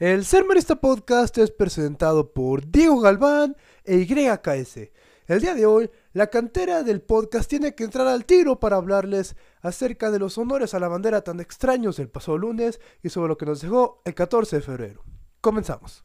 El 0.00 0.24
Ser 0.24 0.46
Marista 0.46 0.76
Podcast 0.76 1.36
es 1.36 1.50
presentado 1.50 2.32
por 2.32 2.70
Diego 2.70 3.00
Galván 3.00 3.54
e 3.84 4.06
YKS. 4.06 4.88
El 5.26 5.42
día 5.42 5.54
de 5.54 5.66
hoy, 5.66 5.90
la 6.14 6.28
cantera 6.28 6.82
del 6.82 7.02
podcast 7.02 7.50
tiene 7.50 7.74
que 7.74 7.84
entrar 7.84 8.06
al 8.06 8.24
tiro 8.24 8.58
para 8.58 8.76
hablarles 8.76 9.36
acerca 9.60 10.10
de 10.10 10.18
los 10.18 10.38
honores 10.38 10.72
a 10.72 10.80
la 10.80 10.88
bandera 10.88 11.20
tan 11.20 11.38
extraños 11.38 11.98
del 11.98 12.08
pasado 12.08 12.38
lunes 12.38 12.80
y 13.02 13.10
sobre 13.10 13.28
lo 13.28 13.36
que 13.36 13.44
nos 13.44 13.60
dejó 13.60 14.00
el 14.06 14.14
14 14.14 14.56
de 14.56 14.62
febrero. 14.62 15.04
Comenzamos. 15.42 16.02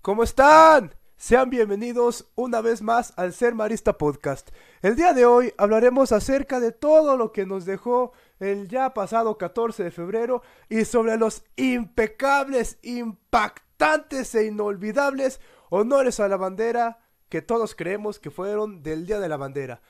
¿Cómo 0.00 0.22
están? 0.22 0.94
Sean 1.22 1.50
bienvenidos 1.50 2.26
una 2.34 2.60
vez 2.60 2.82
más 2.82 3.12
al 3.14 3.32
Ser 3.32 3.54
Marista 3.54 3.96
Podcast. 3.96 4.50
El 4.82 4.96
día 4.96 5.12
de 5.12 5.24
hoy 5.24 5.54
hablaremos 5.56 6.10
acerca 6.10 6.58
de 6.58 6.72
todo 6.72 7.16
lo 7.16 7.30
que 7.30 7.46
nos 7.46 7.64
dejó 7.64 8.10
el 8.40 8.66
ya 8.66 8.92
pasado 8.92 9.38
14 9.38 9.84
de 9.84 9.92
febrero 9.92 10.42
y 10.68 10.84
sobre 10.84 11.16
los 11.16 11.44
impecables, 11.54 12.78
impactantes 12.82 14.34
e 14.34 14.46
inolvidables 14.46 15.40
honores 15.70 16.18
a 16.18 16.26
la 16.26 16.36
bandera 16.36 16.98
que 17.28 17.40
todos 17.40 17.76
creemos 17.76 18.18
que 18.18 18.32
fueron 18.32 18.82
del 18.82 19.06
Día 19.06 19.20
de 19.20 19.28
la 19.28 19.36
Bandera. 19.36 19.80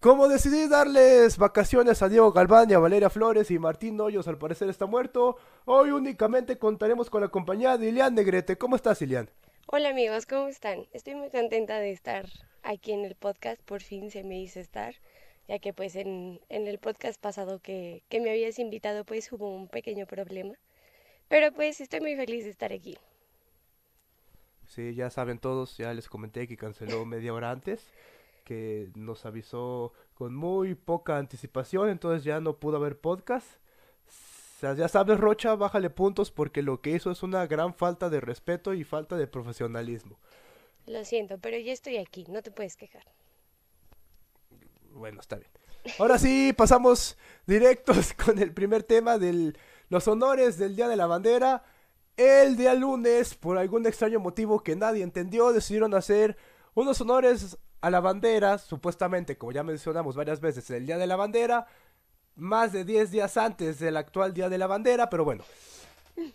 Como 0.00 0.26
decidí 0.26 0.68
darles 0.68 1.36
vacaciones 1.36 2.00
a 2.00 2.08
Diego 2.08 2.32
Galván 2.32 2.70
y 2.70 2.72
a 2.72 2.78
Valeria 2.78 3.10
Flores 3.10 3.50
y 3.50 3.58
Martín 3.58 4.00
Hoyos 4.00 4.26
al 4.26 4.38
parecer 4.38 4.70
está 4.70 4.86
muerto, 4.86 5.36
hoy 5.66 5.90
únicamente 5.90 6.56
contaremos 6.56 7.10
con 7.10 7.20
la 7.20 7.28
compañía 7.28 7.76
de 7.76 7.90
Ilian 7.90 8.14
Negrete. 8.14 8.56
¿Cómo 8.56 8.76
estás, 8.76 9.02
Ilian? 9.02 9.28
Hola 9.66 9.90
amigos, 9.90 10.26
¿cómo 10.26 10.48
están? 10.48 10.86
Estoy 10.92 11.14
muy 11.14 11.30
contenta 11.30 11.78
de 11.78 11.92
estar 11.92 12.26
aquí 12.62 12.92
en 12.92 13.04
el 13.04 13.14
podcast, 13.14 13.62
por 13.62 13.80
fin 13.80 14.10
se 14.10 14.24
me 14.24 14.38
hizo 14.38 14.60
estar, 14.60 14.96
ya 15.48 15.60
que 15.60 15.72
pues 15.72 15.94
en, 15.96 16.40
el 16.50 16.78
podcast 16.78 17.18
pasado 17.18 17.60
que, 17.60 18.02
que, 18.08 18.20
me 18.20 18.30
habías 18.30 18.58
invitado 18.58 19.04
pues 19.04 19.32
hubo 19.32 19.54
un 19.54 19.68
pequeño 19.68 20.04
problema, 20.04 20.54
pero 21.28 21.52
pues 21.52 21.80
estoy 21.80 22.00
muy 22.00 22.16
feliz 22.16 22.44
de 22.44 22.50
estar 22.50 22.72
aquí. 22.72 22.98
Sí, 24.66 24.94
ya 24.94 25.10
saben 25.10 25.38
todos, 25.38 25.76
ya 25.78 25.94
les 25.94 26.08
comenté 26.08 26.48
que 26.48 26.56
canceló 26.56 27.06
media 27.06 27.32
hora 27.32 27.50
antes, 27.50 27.86
que 28.44 28.90
nos 28.94 29.24
avisó 29.24 29.92
con 30.14 30.34
muy 30.34 30.74
poca 30.74 31.18
anticipación, 31.18 31.88
entonces 31.88 32.24
ya 32.24 32.40
no 32.40 32.58
pudo 32.58 32.76
haber 32.78 32.98
podcast 32.98 33.61
sea, 34.62 34.74
ya 34.74 34.88
sabes, 34.88 35.18
Rocha, 35.18 35.56
bájale 35.56 35.90
puntos 35.90 36.30
porque 36.30 36.62
lo 36.62 36.80
que 36.80 36.90
hizo 36.90 37.10
es 37.10 37.22
una 37.22 37.46
gran 37.46 37.74
falta 37.74 38.08
de 38.08 38.20
respeto 38.20 38.74
y 38.74 38.84
falta 38.84 39.16
de 39.16 39.26
profesionalismo. 39.26 40.18
Lo 40.86 41.04
siento, 41.04 41.38
pero 41.38 41.58
ya 41.58 41.72
estoy 41.72 41.96
aquí, 41.96 42.24
no 42.28 42.42
te 42.42 42.52
puedes 42.52 42.76
quejar. 42.76 43.02
Bueno, 44.92 45.20
está 45.20 45.36
bien. 45.36 45.50
Ahora 45.98 46.16
sí, 46.16 46.52
pasamos 46.56 47.18
directos 47.44 48.12
con 48.24 48.38
el 48.38 48.52
primer 48.52 48.84
tema 48.84 49.18
de 49.18 49.52
los 49.88 50.06
honores 50.06 50.58
del 50.58 50.76
Día 50.76 50.86
de 50.86 50.96
la 50.96 51.06
Bandera. 51.06 51.64
El 52.16 52.56
día 52.56 52.74
lunes, 52.74 53.34
por 53.34 53.58
algún 53.58 53.84
extraño 53.86 54.20
motivo 54.20 54.62
que 54.62 54.76
nadie 54.76 55.02
entendió, 55.02 55.52
decidieron 55.52 55.92
hacer 55.94 56.36
unos 56.74 57.00
honores 57.00 57.58
a 57.80 57.90
la 57.90 58.00
bandera, 58.00 58.58
supuestamente, 58.58 59.36
como 59.36 59.50
ya 59.50 59.64
mencionamos 59.64 60.14
varias 60.14 60.40
veces, 60.40 60.70
el 60.70 60.86
Día 60.86 60.98
de 60.98 61.06
la 61.08 61.16
Bandera, 61.16 61.66
más 62.36 62.72
de 62.72 62.84
10 62.84 63.10
días 63.10 63.36
antes 63.36 63.78
del 63.78 63.96
actual 63.96 64.34
Día 64.34 64.48
de 64.48 64.58
la 64.58 64.66
Bandera, 64.66 65.10
pero 65.10 65.24
bueno. 65.24 65.44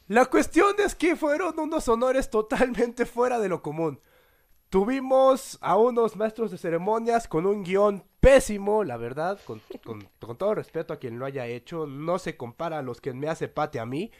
La 0.07 0.25
cuestión 0.25 0.75
es 0.79 0.95
que 0.95 1.15
fueron 1.15 1.59
unos 1.59 1.87
honores 1.87 2.29
totalmente 2.29 3.05
fuera 3.05 3.39
de 3.39 3.49
lo 3.49 3.61
común. 3.61 3.99
Tuvimos 4.69 5.57
a 5.61 5.77
unos 5.77 6.17
maestros 6.17 6.51
de 6.51 6.57
ceremonias 6.57 7.27
con 7.27 7.45
un 7.45 7.63
guion 7.63 8.03
pésimo, 8.19 8.83
la 8.83 8.97
verdad, 8.97 9.39
con, 9.45 9.61
todo 10.37 10.55
respeto 10.55 10.93
a 10.93 10.99
quien 10.99 11.19
lo 11.19 11.25
haya 11.25 11.45
hecho, 11.45 11.87
no 11.87 12.19
se 12.19 12.35
compara 12.35 12.79
a 12.79 12.81
los 12.81 12.99
que 12.99 13.13
me 13.13 13.29
hace 13.29 13.47
pate 13.47 13.79
a 13.79 13.85
mí. 13.85 14.11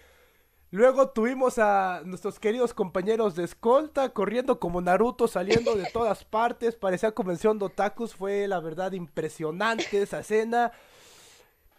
Luego 0.70 1.10
tuvimos 1.10 1.60
a 1.60 2.02
nuestros 2.06 2.40
queridos 2.40 2.74
compañeros 2.74 3.36
de 3.36 3.44
escolta 3.44 4.14
corriendo 4.14 4.60
como 4.60 4.80
Naruto, 4.80 5.28
saliendo 5.28 5.76
de 5.76 5.90
todas 5.94 6.24
partes, 6.24 6.76
parecía 6.76 7.12
convención 7.12 7.60
de 7.60 7.66
otakus, 7.66 8.16
fue 8.16 8.48
la 8.48 8.62
verdad 8.62 8.94
impresionante 8.94 10.02
esa 10.02 10.20
escena. 10.20 10.72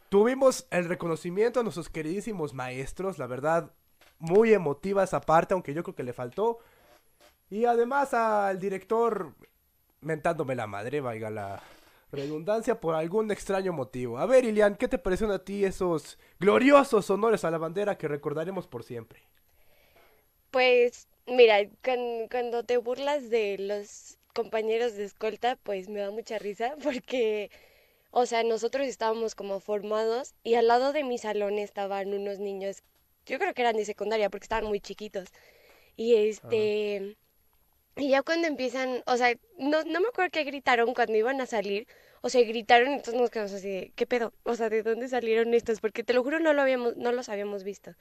Tuvimos 0.08 0.66
el 0.70 0.88
reconocimiento 0.88 1.60
a 1.60 1.62
nuestros 1.62 1.88
queridísimos 1.90 2.54
maestros, 2.54 3.18
la 3.18 3.26
verdad, 3.26 3.72
muy 4.18 4.54
emotiva 4.54 5.04
esa 5.04 5.20
parte, 5.20 5.54
aunque 5.54 5.74
yo 5.74 5.82
creo 5.82 5.94
que 5.94 6.02
le 6.02 6.12
faltó. 6.12 6.58
Y 7.50 7.64
además 7.64 8.14
al 8.14 8.58
director 8.58 9.34
mentándome 10.00 10.54
la 10.54 10.66
madre, 10.66 11.00
vaya 11.00 11.30
la 11.30 11.62
redundancia, 12.10 12.80
por 12.80 12.94
algún 12.94 13.30
extraño 13.30 13.72
motivo. 13.72 14.18
A 14.18 14.26
ver, 14.26 14.44
Ilian, 14.44 14.76
¿qué 14.76 14.88
te 14.88 14.98
parecieron 14.98 15.34
a 15.34 15.44
ti 15.44 15.64
esos 15.64 16.18
gloriosos 16.40 17.10
honores 17.10 17.44
a 17.44 17.50
la 17.50 17.58
bandera 17.58 17.98
que 17.98 18.08
recordaremos 18.08 18.66
por 18.66 18.84
siempre? 18.84 19.22
Pues, 20.50 21.06
mira, 21.26 21.58
cuando 22.30 22.64
te 22.64 22.78
burlas 22.78 23.28
de 23.28 23.58
los 23.58 24.18
compañeros 24.32 24.94
de 24.94 25.04
escolta, 25.04 25.56
pues 25.56 25.88
me 25.88 26.00
da 26.00 26.10
mucha 26.10 26.38
risa 26.38 26.74
porque 26.82 27.50
o 28.10 28.26
sea, 28.26 28.42
nosotros 28.42 28.86
estábamos 28.86 29.34
como 29.34 29.60
formados 29.60 30.34
y 30.42 30.54
al 30.54 30.68
lado 30.68 30.92
de 30.92 31.04
mi 31.04 31.18
salón 31.18 31.58
estaban 31.58 32.12
unos 32.14 32.38
niños, 32.38 32.82
yo 33.26 33.38
creo 33.38 33.54
que 33.54 33.62
eran 33.62 33.76
de 33.76 33.84
secundaria 33.84 34.30
porque 34.30 34.44
estaban 34.44 34.66
muy 34.66 34.80
chiquitos. 34.80 35.28
Y 35.96 36.14
este... 36.14 37.16
Y 37.96 38.10
ya 38.10 38.22
cuando 38.22 38.46
empiezan, 38.46 39.02
o 39.06 39.16
sea, 39.16 39.34
no, 39.58 39.82
no 39.82 40.00
me 40.00 40.08
acuerdo 40.08 40.30
qué 40.30 40.44
gritaron 40.44 40.94
cuando 40.94 41.16
iban 41.16 41.40
a 41.40 41.46
salir. 41.46 41.88
O 42.22 42.28
sea, 42.30 42.42
gritaron 42.42 42.90
y 42.90 42.94
entonces 42.94 43.20
nos 43.20 43.30
quedamos 43.30 43.52
así 43.52 43.68
de, 43.68 43.92
¿qué 43.96 44.06
pedo? 44.06 44.32
O 44.44 44.54
sea, 44.54 44.68
¿de 44.70 44.82
dónde 44.84 45.08
salieron 45.08 45.52
estos? 45.54 45.80
Porque 45.80 46.04
te 46.04 46.12
lo 46.14 46.22
juro, 46.22 46.38
no, 46.38 46.52
lo 46.52 46.62
habíamos, 46.62 46.96
no 46.96 47.10
los 47.12 47.28
habíamos 47.28 47.64
visto. 47.64 47.94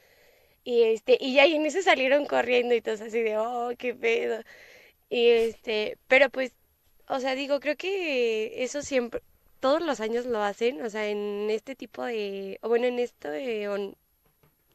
Y 0.63 0.83
este, 0.83 1.17
y 1.19 1.35
ya 1.35 1.45
en 1.45 1.65
eso 1.65 1.81
salieron 1.81 2.25
corriendo 2.27 2.75
y 2.75 2.81
todos 2.81 3.01
así 3.01 3.21
de, 3.21 3.37
oh, 3.37 3.71
qué 3.77 3.95
pedo. 3.95 4.41
Y 5.09 5.29
este, 5.29 5.97
pero 6.07 6.29
pues, 6.29 6.53
o 7.07 7.19
sea, 7.19 7.35
digo, 7.35 7.59
creo 7.59 7.77
que 7.77 8.63
eso 8.63 8.81
siempre, 8.81 9.21
todos 9.59 9.81
los 9.81 9.99
años 9.99 10.25
lo 10.25 10.41
hacen, 10.41 10.81
o 10.83 10.89
sea, 10.89 11.07
en 11.07 11.49
este 11.49 11.75
tipo 11.75 12.03
de, 12.03 12.59
o 12.61 12.69
bueno, 12.69 12.85
en 12.85 12.99
esto 12.99 13.29
de, 13.29 13.95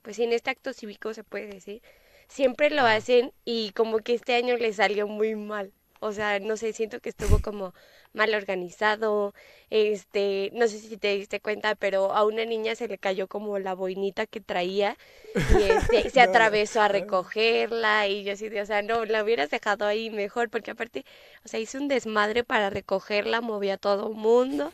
pues 0.02 0.18
en 0.18 0.32
este 0.32 0.50
acto 0.50 0.72
cívico 0.72 1.14
se 1.14 1.24
puede 1.24 1.46
decir, 1.46 1.82
siempre 2.28 2.70
lo 2.70 2.82
hacen 2.82 3.32
y 3.44 3.70
como 3.72 3.98
que 3.98 4.14
este 4.14 4.34
año 4.34 4.56
le 4.56 4.72
salió 4.72 5.06
muy 5.06 5.34
mal. 5.36 5.72
O 6.00 6.12
sea, 6.12 6.40
no 6.40 6.56
sé, 6.56 6.72
siento 6.72 7.00
que 7.00 7.10
estuvo 7.10 7.40
como 7.40 7.74
mal 8.12 8.34
organizado. 8.34 9.34
Este, 9.70 10.50
no 10.54 10.68
sé 10.68 10.78
si 10.78 10.96
te 10.98 11.16
diste 11.16 11.40
cuenta, 11.40 11.74
pero 11.74 12.12
a 12.12 12.24
una 12.24 12.44
niña 12.44 12.74
se 12.74 12.88
le 12.88 12.98
cayó 12.98 13.26
como 13.26 13.58
la 13.58 13.74
boinita 13.74 14.26
que 14.26 14.40
traía 14.40 14.96
y 15.34 15.62
este, 15.62 16.10
se 16.10 16.20
atravesó 16.20 16.82
a 16.82 16.88
recogerla 16.88 18.06
y 18.08 18.24
yo 18.24 18.34
así, 18.34 18.46
o 18.48 18.66
sea, 18.66 18.82
no, 18.82 19.04
la 19.06 19.24
hubieras 19.24 19.50
dejado 19.50 19.86
ahí 19.86 20.10
mejor 20.10 20.50
porque 20.50 20.72
aparte, 20.72 21.04
o 21.44 21.48
sea, 21.48 21.58
hice 21.60 21.78
un 21.78 21.88
desmadre 21.88 22.44
para 22.44 22.70
recogerla, 22.70 23.40
movía 23.40 23.74
a 23.74 23.78
todo 23.78 24.08
el 24.08 24.14
mundo 24.14 24.72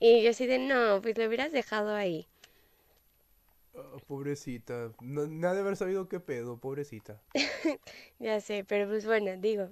y 0.00 0.22
yo 0.22 0.30
así 0.30 0.46
de, 0.46 0.58
no, 0.58 1.00
pues 1.02 1.16
la 1.18 1.26
hubieras 1.26 1.52
dejado 1.52 1.94
ahí. 1.94 2.28
Oh, 3.74 3.98
pobrecita, 4.06 4.92
no, 5.00 5.26
nada 5.26 5.54
de 5.54 5.60
haber 5.60 5.76
sabido 5.76 6.08
qué 6.08 6.20
pedo, 6.20 6.58
pobrecita. 6.58 7.20
ya 8.18 8.40
sé, 8.40 8.64
pero 8.64 8.88
pues 8.88 9.06
bueno, 9.06 9.36
digo, 9.38 9.70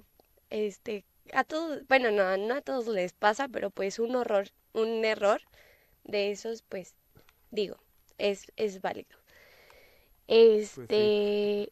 este, 0.49 1.03
a 1.33 1.43
todos, 1.43 1.87
bueno, 1.87 2.11
no, 2.11 2.37
no 2.37 2.55
a 2.55 2.61
todos 2.61 2.87
les 2.87 3.13
pasa, 3.13 3.47
pero 3.47 3.69
pues 3.69 3.99
un 3.99 4.15
horror, 4.15 4.49
un 4.73 5.05
error 5.05 5.41
de 6.03 6.31
esos, 6.31 6.61
pues, 6.63 6.95
digo, 7.51 7.77
es, 8.17 8.51
es 8.55 8.81
válido. 8.81 9.17
Pues 10.27 10.77
este, 10.77 11.71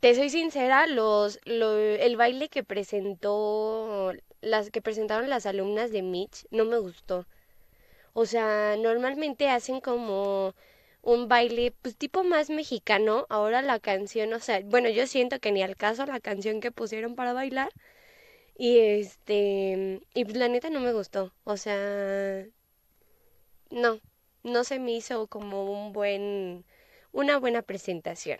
te 0.00 0.14
soy 0.14 0.30
sincera, 0.30 0.86
los, 0.86 1.38
lo, 1.44 1.76
el 1.76 2.16
baile 2.16 2.48
que 2.48 2.64
presentó, 2.64 4.12
las 4.40 4.70
que 4.70 4.82
presentaron 4.82 5.30
las 5.30 5.46
alumnas 5.46 5.90
de 5.90 6.02
Mitch, 6.02 6.46
no 6.50 6.64
me 6.64 6.78
gustó. 6.78 7.26
O 8.14 8.26
sea, 8.26 8.76
normalmente 8.78 9.48
hacen 9.48 9.80
como 9.80 10.54
un 11.02 11.28
baile, 11.28 11.72
pues 11.82 11.96
tipo 11.96 12.24
más 12.24 12.50
mexicano. 12.50 13.26
Ahora 13.28 13.62
la 13.62 13.78
canción, 13.80 14.32
o 14.32 14.40
sea, 14.40 14.60
bueno, 14.64 14.88
yo 14.88 15.06
siento 15.06 15.38
que 15.40 15.52
ni 15.52 15.62
al 15.62 15.76
caso 15.76 16.06
la 16.06 16.20
canción 16.20 16.60
que 16.60 16.72
pusieron 16.72 17.14
para 17.14 17.32
bailar. 17.32 17.70
Y 18.56 18.78
este, 18.80 20.00
y 20.14 20.24
pues 20.24 20.36
la 20.36 20.48
neta 20.48 20.70
no 20.70 20.80
me 20.80 20.92
gustó. 20.92 21.32
O 21.44 21.56
sea, 21.56 22.44
no, 23.70 24.00
no 24.42 24.64
se 24.64 24.78
me 24.78 24.92
hizo 24.92 25.26
como 25.26 25.70
un 25.70 25.92
buen, 25.92 26.64
una 27.12 27.38
buena 27.38 27.62
presentación. 27.62 28.38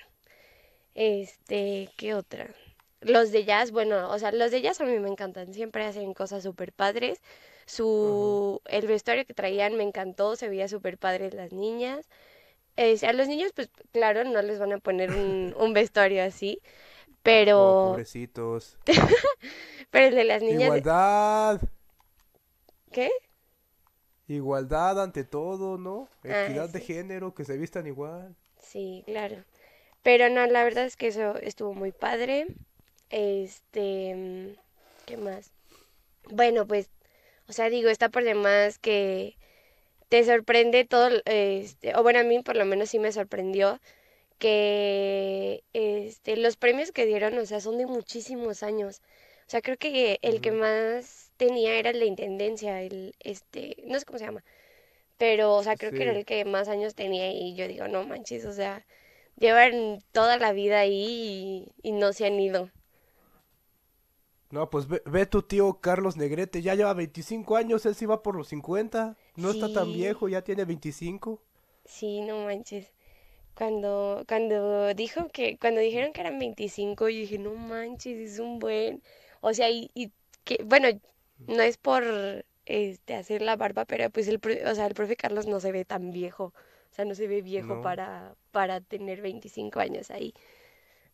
Este, 0.95 1.91
¿qué 1.97 2.15
otra? 2.15 2.55
Los 3.01 3.33
de 3.33 3.45
jazz, 3.45 3.71
bueno, 3.73 4.11
o 4.11 4.19
sea, 4.19 4.33
los 4.33 4.51
de 4.51 4.63
jazz 4.63 4.81
a 4.81 4.85
mí 4.85 4.99
me 4.99 5.09
encantan, 5.11 5.53
siempre 5.55 5.85
hacen 5.85 6.15
cosas 6.15 6.43
súper 6.43 6.73
padres. 6.73 7.21
Su, 7.67 8.61
el 8.67 8.87
vestuario 8.87 9.27
que 9.27 9.35
traían 9.35 9.77
me 9.77 9.83
encantó, 9.85 10.37
se 10.37 10.49
veía 10.49 10.69
súper 10.69 10.99
padres 10.99 11.35
las 11.35 11.53
niñas. 11.53 12.09
Eh, 12.77 12.99
a 13.07 13.13
los 13.13 13.29
niños, 13.29 13.53
pues 13.55 13.71
claro, 13.93 14.25
no 14.25 14.43
les 14.43 14.59
van 14.59 14.73
a 14.73 14.79
poner 14.79 15.11
un, 15.13 15.55
un 15.59 15.73
vestuario 15.75 16.23
así, 16.25 16.61
Pero, 17.25 17.89
pobrecitos. 17.93 18.77
pero 19.91 20.07
el 20.09 20.15
de 20.15 20.25
las 20.25 20.43
niñas, 20.43 20.65
Igualdad. 20.65 21.61
¿qué? 22.93 23.11
Igualdad 24.29 25.03
ante 25.03 25.25
todo, 25.25 25.79
¿no? 25.79 26.09
Ah, 26.23 26.45
Equidad 26.45 26.69
de 26.69 26.81
género, 26.81 27.35
que 27.35 27.47
se 27.47 27.57
vistan 27.57 27.87
igual. 27.87 28.37
Sí, 28.59 29.03
claro. 29.07 29.43
Pero 30.03 30.29
no, 30.29 30.47
la 30.47 30.65
verdad 30.65 30.85
es 30.85 30.97
que 30.97 31.07
eso 31.07 31.37
estuvo 31.37 31.73
muy 31.73 31.93
padre. 31.93 32.47
Este, 33.09 34.15
mm, 34.15 34.59
¿qué 35.07 35.17
más? 35.17 35.51
Bueno, 36.31 36.67
pues, 36.67 36.91
o 37.49 37.55
sea, 37.55 37.71
digo, 37.71 37.89
está 37.89 38.11
por 38.11 38.23
demás 38.23 38.79
que 38.79 39.39
te 40.11 40.23
sorprende 40.25 40.85
todo, 40.85 41.09
este, 41.25 41.97
o 41.97 42.03
bueno, 42.03 42.21
a 42.21 42.25
mí 42.25 42.43
por 42.43 42.57
lo 42.57 42.67
menos 42.67 42.91
sí 42.91 42.99
me 42.99 43.13
sorprendió 43.13 43.81
que, 44.39 45.65
este, 45.73 46.37
los 46.37 46.57
premios 46.57 46.93
que 46.93 47.07
dieron, 47.07 47.39
o 47.39 47.47
sea, 47.47 47.61
son 47.61 47.79
de 47.79 47.87
muchísimos 47.87 48.63
años. 48.63 49.03
O 49.47 49.51
sea, 49.51 49.63
creo 49.63 49.77
que 49.79 50.19
el 50.23 50.41
que 50.41 50.53
más 50.53 51.33
tenía 51.37 51.75
era 51.79 51.91
el 51.91 52.01
de 52.01 52.07
intendencia, 52.07 52.83
el, 52.83 53.15
este, 53.21 53.77
no 53.87 53.99
sé 53.99 54.05
cómo 54.07 54.19
se 54.19 54.27
llama, 54.27 54.45
pero, 55.19 55.55
o 55.57 55.63
sea, 55.65 55.77
creo 55.77 55.93
que 55.93 56.03
era 56.05 56.13
el 56.13 56.25
que 56.27 56.45
más 56.45 56.69
años 56.69 56.95
tenía 56.95 57.33
y 57.33 57.55
yo 57.57 57.69
digo, 57.69 57.89
no 57.89 58.05
manches, 58.05 58.45
o 58.47 58.53
sea, 58.53 58.87
llevan 59.39 60.01
toda 60.13 60.39
la 60.39 60.53
vida 60.53 60.81
ahí 60.81 61.67
y, 61.83 61.89
y 61.91 61.93
no 61.93 62.13
se 62.13 62.27
han 62.27 62.41
ido. 62.41 62.71
No, 64.51 64.71
pues 64.71 64.89
ve, 64.89 65.03
ve 65.05 65.27
tu 65.27 65.43
tío 65.43 65.81
Carlos 65.81 66.17
Negrete, 66.17 66.63
ya 66.63 66.75
lleva 66.75 66.95
25 66.95 67.57
años, 67.57 67.85
él 67.87 67.95
sí 67.95 68.07
va 68.07 68.23
por 68.23 68.37
los 68.37 68.49
50. 68.49 69.17
No 69.37 69.51
está 69.51 69.71
tan 69.71 69.93
viejo, 69.93 70.29
ya 70.29 70.43
tiene 70.43 70.65
25. 70.65 71.43
sí, 71.85 72.21
no 72.21 72.45
manches. 72.45 72.93
Cuando, 73.55 74.25
cuando 74.29 74.95
dijo 74.95 75.29
que, 75.29 75.59
cuando 75.59 75.81
dijeron 75.81 76.13
que 76.13 76.21
eran 76.23 76.39
25, 76.39 77.09
yo 77.09 77.19
dije, 77.21 77.39
no 77.39 77.55
manches, 77.55 78.19
es 78.35 78.39
un 78.41 78.59
buen. 78.59 79.03
O 79.41 79.55
sea, 79.55 79.71
y, 79.71 79.91
y 79.95 80.13
que, 80.45 80.59
bueno, 80.65 80.89
no 81.47 81.63
es 81.63 81.77
por 81.79 82.05
este 82.67 83.15
hacer 83.15 83.43
la 83.43 83.57
barba, 83.57 83.85
pero 83.85 84.11
pues 84.11 84.29
el, 84.29 84.41
o 84.67 84.75
sea, 84.75 84.87
el 84.87 84.95
profe 84.95 85.17
Carlos 85.17 85.47
no 85.47 85.61
se 85.61 85.73
ve 85.73 85.85
tan 85.85 86.11
viejo. 86.11 86.53
O 86.93 86.95
sea, 86.95 87.05
no 87.05 87.15
se 87.15 87.29
ve 87.29 87.43
viejo 87.43 87.77
No. 87.77 87.81
para, 87.81 88.35
para 88.53 88.81
tener 88.81 89.21
25 89.23 89.81
años 89.81 90.11
ahí. 90.11 90.35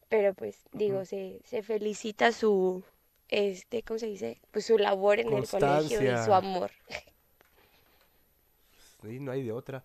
Pero 0.08 0.34
pues, 0.34 0.58
digo, 0.72 1.04
se, 1.04 1.40
se 1.44 1.62
felicita 1.62 2.32
su, 2.32 2.84
este, 3.28 3.82
¿cómo 3.82 3.98
se 3.98 4.06
dice? 4.06 4.40
Pues 4.52 4.66
su 4.66 4.78
labor 4.78 5.20
en 5.20 5.32
el 5.34 5.48
colegio 5.48 6.02
y 6.02 6.16
su 6.18 6.34
amor. 6.34 6.72
Sí, 9.00 9.18
no 9.20 9.32
hay 9.32 9.42
de 9.42 9.52
otra. 9.52 9.84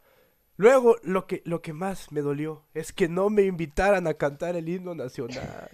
Luego, 0.57 0.95
lo 1.03 1.27
que, 1.27 1.41
lo 1.45 1.61
que 1.61 1.73
más 1.73 2.11
me 2.11 2.21
dolió 2.21 2.63
es 2.73 2.93
que 2.93 3.07
no 3.09 3.29
me 3.29 3.43
invitaran 3.43 4.07
a 4.07 4.13
cantar 4.13 4.55
el 4.55 4.69
himno 4.69 4.95
nacional. 4.95 5.69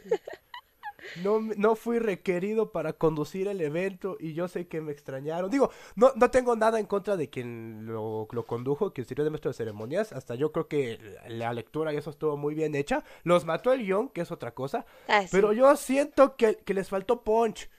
No, 1.24 1.42
no 1.42 1.76
fui 1.76 2.00
requerido 2.00 2.72
para 2.72 2.94
conducir 2.94 3.48
el 3.48 3.60
evento 3.60 4.18
y 4.20 4.34
yo 4.34 4.48
sé 4.48 4.68
que 4.68 4.82
me 4.82 4.92
extrañaron. 4.92 5.50
Digo, 5.50 5.72
no, 5.96 6.12
no 6.16 6.32
tengo 6.32 6.56
nada 6.56 6.80
en 6.80 6.86
contra 6.86 7.18
de 7.18 7.30
quien 7.30 7.86
lo, 7.86 8.28
lo 8.32 8.46
condujo, 8.46 8.94
quien 8.94 9.06
sirvió 9.08 9.24
de 9.26 9.32
maestro 9.32 9.52
de 9.52 9.58
ceremonias. 9.58 10.14
Hasta 10.14 10.36
yo 10.36 10.52
creo 10.52 10.68
que 10.68 11.00
la 11.28 11.54
lectura 11.54 11.92
y 11.94 11.98
eso 11.98 12.12
estuvo 12.12 12.38
muy 12.38 12.54
bien 12.56 12.76
hecha. 12.76 13.04
Los 13.24 13.46
mató 13.46 13.74
el 13.74 13.84
guion, 13.84 14.10
que 14.10 14.22
es 14.22 14.32
otra 14.32 14.54
cosa. 14.54 14.86
Ah, 15.08 15.24
Pero 15.32 15.54
yo 15.54 15.76
siento 15.76 16.36
que, 16.36 16.58
que 16.58 16.74
les 16.74 16.90
faltó 16.90 17.24
punch. 17.24 17.70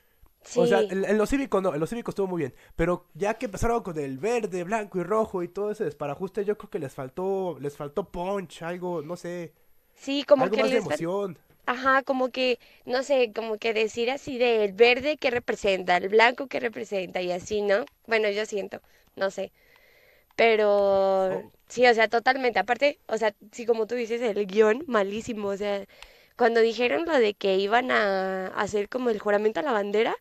O 0.54 0.66
sea, 0.66 0.86
en, 0.88 1.04
en 1.04 1.18
lo 1.18 1.26
cívico 1.26 1.60
no, 1.60 1.74
en 1.74 1.80
lo 1.80 1.86
cívico 1.86 2.10
estuvo 2.10 2.26
muy 2.26 2.40
bien. 2.40 2.54
Pero 2.76 3.08
ya 3.14 3.34
que 3.34 3.46
empezaron 3.46 3.82
con 3.82 3.98
el 3.98 4.18
verde, 4.18 4.64
blanco 4.64 4.98
y 4.98 5.02
rojo 5.04 5.42
y 5.42 5.48
todo 5.48 5.70
ese 5.70 5.84
desparajuste, 5.84 6.44
yo 6.44 6.58
creo 6.58 6.70
que 6.70 6.78
les 6.78 6.94
faltó, 6.94 7.58
les 7.60 7.76
faltó 7.76 8.10
punch, 8.10 8.62
algo, 8.62 9.02
no 9.02 9.16
sé, 9.16 9.54
Sí, 9.94 10.24
como 10.24 10.48
algo 10.48 10.56
que 10.56 10.62
más 10.62 10.72
de 10.72 10.78
les 10.78 10.80
emoción. 10.80 11.38
Ajá, 11.66 12.02
como 12.04 12.30
que, 12.30 12.58
no 12.86 13.02
sé, 13.04 13.32
como 13.34 13.58
que 13.58 13.74
decir 13.74 14.10
así 14.10 14.38
del 14.38 14.72
verde 14.74 15.16
que 15.18 15.30
representa, 15.30 15.96
el 15.98 16.08
blanco 16.10 16.48
que 16.48 16.60
representa 16.60 17.22
y 17.22 17.32
así, 17.32 17.62
¿no? 17.62 17.86
Bueno, 18.06 18.30
yo 18.30 18.46
siento, 18.46 18.82
no 19.16 19.30
sé. 19.30 19.52
Pero 20.36 21.30
Oh, 21.30 21.52
sí, 21.68 21.86
o 21.86 21.94
sea, 21.94 22.08
totalmente. 22.08 22.58
Aparte, 22.60 23.00
o 23.08 23.18
sea, 23.18 23.34
sí, 23.52 23.66
como 23.66 23.86
tú 23.86 23.94
dices, 23.96 24.22
el 24.22 24.46
guion 24.46 24.84
malísimo. 24.88 25.48
O 25.50 25.56
sea, 25.58 25.86
cuando 26.42 26.60
dijeron 26.60 27.04
lo 27.06 27.14
de 27.18 27.34
que 27.34 27.56
iban 27.58 27.90
a 27.92 28.48
hacer 28.48 28.88
como 28.88 29.10
el 29.10 29.20
juramento 29.20 29.60
a 29.60 29.62
la 29.62 29.72
bandera, 29.72 30.16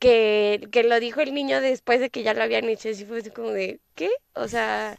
que, 0.00 0.68
que 0.72 0.84
lo 0.84 1.00
dijo 1.00 1.20
el 1.20 1.34
niño 1.34 1.60
después 1.60 2.00
de 2.00 2.10
que 2.10 2.22
ya 2.24 2.34
lo 2.34 2.42
habían 2.42 2.68
hecho, 2.68 2.90
así 2.90 3.04
fue 3.06 3.18
así 3.20 3.30
como 3.30 3.50
de, 3.50 3.80
¿qué? 3.94 4.10
O 4.34 4.48
sea, 4.48 4.98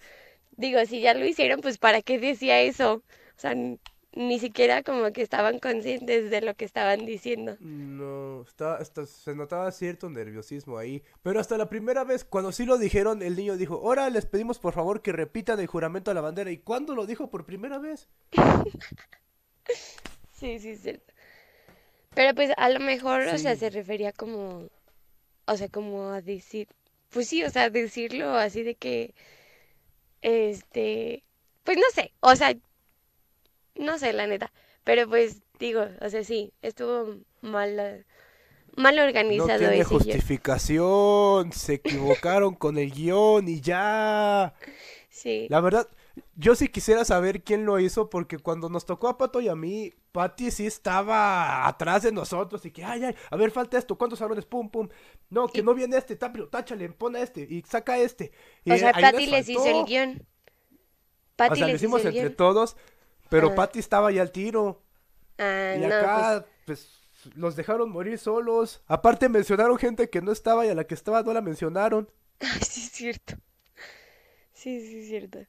digo, 0.52 0.86
si 0.86 1.02
ya 1.02 1.14
lo 1.16 1.26
hicieron, 1.26 1.62
pues 1.62 1.78
¿para 1.80 2.02
qué 2.02 2.20
decía 2.20 2.62
eso? 2.62 3.04
O 3.38 3.40
sea, 3.40 3.56
ni 3.56 4.40
siquiera 4.40 4.84
como 4.84 5.12
que 5.14 5.22
estaban 5.24 5.60
conscientes 5.60 6.32
de 6.32 6.42
lo 6.42 6.56
que 6.56 6.66
estaban 6.66 7.06
diciendo. 7.06 7.58
no, 7.60 8.44
está, 8.44 8.78
está- 8.80 9.06
se 9.06 9.36
notaba 9.36 9.72
cierto 9.72 10.10
nerviosismo 10.10 10.78
ahí. 10.78 11.04
Pero 11.22 11.40
hasta 11.40 11.58
la 11.58 11.70
primera 11.70 12.04
vez, 12.04 12.26
cuando 12.26 12.52
sí 12.52 12.66
lo 12.66 12.78
dijeron, 12.78 13.22
el 13.22 13.36
niño 13.36 13.58
dijo, 13.58 13.76
ahora 13.76 14.10
les 14.10 14.26
pedimos 14.26 14.60
por 14.60 14.74
favor 14.74 15.02
que 15.02 15.12
repitan 15.14 15.60
el 15.60 15.68
juramento 15.68 16.12
a 16.12 16.14
la 16.14 16.22
bandera. 16.22 16.52
¿Y 16.52 16.58
cuándo 16.60 16.96
lo 16.96 17.06
dijo 17.06 17.30
por 17.30 17.46
primera 17.46 17.80
vez? 17.80 18.10
Sí, 20.44 20.60
sí, 20.60 20.70
es 20.72 20.82
cierto. 20.82 21.14
Pero 22.14 22.36
pues 22.36 22.52
a 22.58 22.70
lo 22.70 22.80
mejor, 22.82 23.22
o 23.22 23.38
sea, 23.38 23.54
Sí. 23.54 23.60
se 23.62 23.70
refería 23.70 24.12
como, 24.12 24.68
o 25.48 25.58
sea, 25.58 25.70
como 25.70 26.10
a 26.10 26.22
decir, 26.22 26.68
pues 27.12 27.30
sí, 27.30 27.44
o 27.46 27.50
sea, 27.50 27.70
decirlo 27.70 28.36
así 28.36 28.64
de 28.64 28.76
que, 28.76 29.14
este, 30.22 31.24
pues 31.64 31.78
no 31.78 31.84
sé, 31.94 32.12
o 32.20 32.36
sea, 32.36 32.54
no 33.76 33.98
sé, 33.98 34.14
la 34.14 34.28
neta, 34.28 34.52
pero 34.84 35.08
pues 35.08 35.42
digo, 35.60 35.86
o 36.02 36.10
sea, 36.10 36.24
sí, 36.24 36.52
estuvo 36.62 37.18
mal, 37.42 37.80
eh, 37.80 38.06
mal 38.76 38.98
No 38.98 39.04
organizado 39.06 39.60
tiene 39.60 39.80
ese 39.80 39.90
guion. 39.90 40.00
justificación, 40.00 41.54
se 41.54 41.74
equivocaron 41.76 42.56
con 42.56 42.78
el 42.78 42.92
guion 42.92 43.48
y 43.48 43.62
ya. 43.62 44.54
Sí, 45.10 45.48
La 45.50 45.62
verdad, 45.62 45.88
yo 46.36 46.56
sí 46.56 46.68
quisiera 46.70 47.06
saber 47.06 47.44
quién 47.44 47.66
lo 47.66 47.80
hizo 47.80 48.10
porque 48.10 48.40
cuando 48.40 48.70
nos 48.70 48.86
tocó 48.86 49.08
a 49.08 49.18
Pato 49.18 49.40
y 49.42 49.50
a 49.50 49.56
mí, 49.56 49.94
Patty 50.12 50.52
sí 50.52 50.66
estaba 50.66 51.68
atrás 51.68 52.04
de 52.04 52.12
nosotros 52.12 52.66
y 52.66 52.72
que, 52.72 52.84
ay, 52.84 53.04
ay, 53.06 53.16
a 53.30 53.36
ver, 53.38 53.52
falta 53.52 53.78
esto, 53.78 53.98
¿cuántos 53.98 54.20
salones? 54.20 54.46
Pum, 54.46 54.70
pum. 54.70 54.90
No, 55.30 55.52
que 55.52 55.62
no 55.64 55.74
viene 55.76 55.98
este, 55.98 56.16
tápalo, 56.16 56.50
táchale, 56.50 56.90
pon 56.90 57.16
a 57.16 57.22
este 57.22 57.42
y 57.50 57.62
saca 57.64 57.98
este. 57.98 58.32
Y 58.64 58.74
o 58.74 58.78
sea, 58.78 58.94
Patty 59.00 59.28
les 59.28 59.50
hizo 59.50 59.70
el 59.70 59.84
guion, 59.84 60.28
O 61.48 61.56
Patty 61.56 61.56
sea, 61.56 61.68
lo 61.68 61.74
les 61.74 61.84
hizo 61.84 61.88
hicimos 61.88 62.06
el 62.06 62.06
entre 62.06 62.30
guion. 62.30 62.36
todos, 62.36 62.76
pero 63.30 63.50
Ah, 63.50 63.56
Patty 63.56 63.80
estaba 63.80 64.12
ya 64.12 64.22
al 64.24 64.32
tiro. 64.32 64.84
ah, 65.38 65.76
Y 65.76 65.80
no, 65.80 65.92
pues, 65.94 65.94
acá, 65.94 66.46
pues, 66.66 67.02
los 67.36 67.56
dejaron 67.56 67.90
morir 67.92 68.18
solos. 68.20 68.84
Aparte 68.88 69.30
mencionaron 69.30 69.78
gente 69.78 70.10
que 70.10 70.22
no 70.22 70.32
estaba 70.32 70.66
y 70.66 70.70
a 70.70 70.76
la 70.76 70.86
que 70.86 70.96
estaba 70.96 71.24
no 71.24 71.34
la 71.34 71.42
mencionaron. 71.42 72.10
ay, 72.40 72.60
sí 72.62 72.82
es 72.82 72.92
cierto, 72.92 73.36
sí, 74.54 74.80
sí 74.82 75.00
es 75.00 75.08
cierto. 75.08 75.40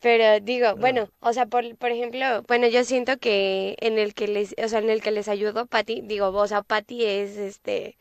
Pero 0.00 0.38
digo, 0.40 0.76
bueno, 0.76 1.10
o 1.20 1.32
sea, 1.32 1.46
por, 1.46 1.76
por 1.76 1.90
ejemplo, 1.90 2.42
bueno, 2.46 2.68
yo 2.68 2.84
siento 2.84 3.18
que 3.18 3.76
en 3.80 3.98
el 3.98 4.14
que 4.14 4.28
les, 4.28 4.54
o 4.62 4.68
sea, 4.68 4.78
en 4.78 4.90
el 4.90 5.02
que 5.02 5.10
les 5.10 5.28
ayudó 5.28 5.66
Patty, 5.66 6.02
digo, 6.02 6.28
o 6.28 6.46
sea, 6.48 6.62
Patty 6.62 7.04
es 7.04 7.36
este 7.36 7.96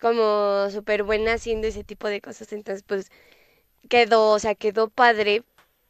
como 0.00 0.70
súper 0.70 1.04
buena 1.04 1.34
haciendo 1.34 1.66
ese 1.68 1.84
tipo 1.84 2.08
de 2.08 2.20
cosas, 2.20 2.52
entonces 2.52 2.84
pues 2.86 3.10
quedó, 3.88 4.30
o 4.32 4.38
sea, 4.38 4.54
quedó 4.54 4.88
padre 4.90 5.44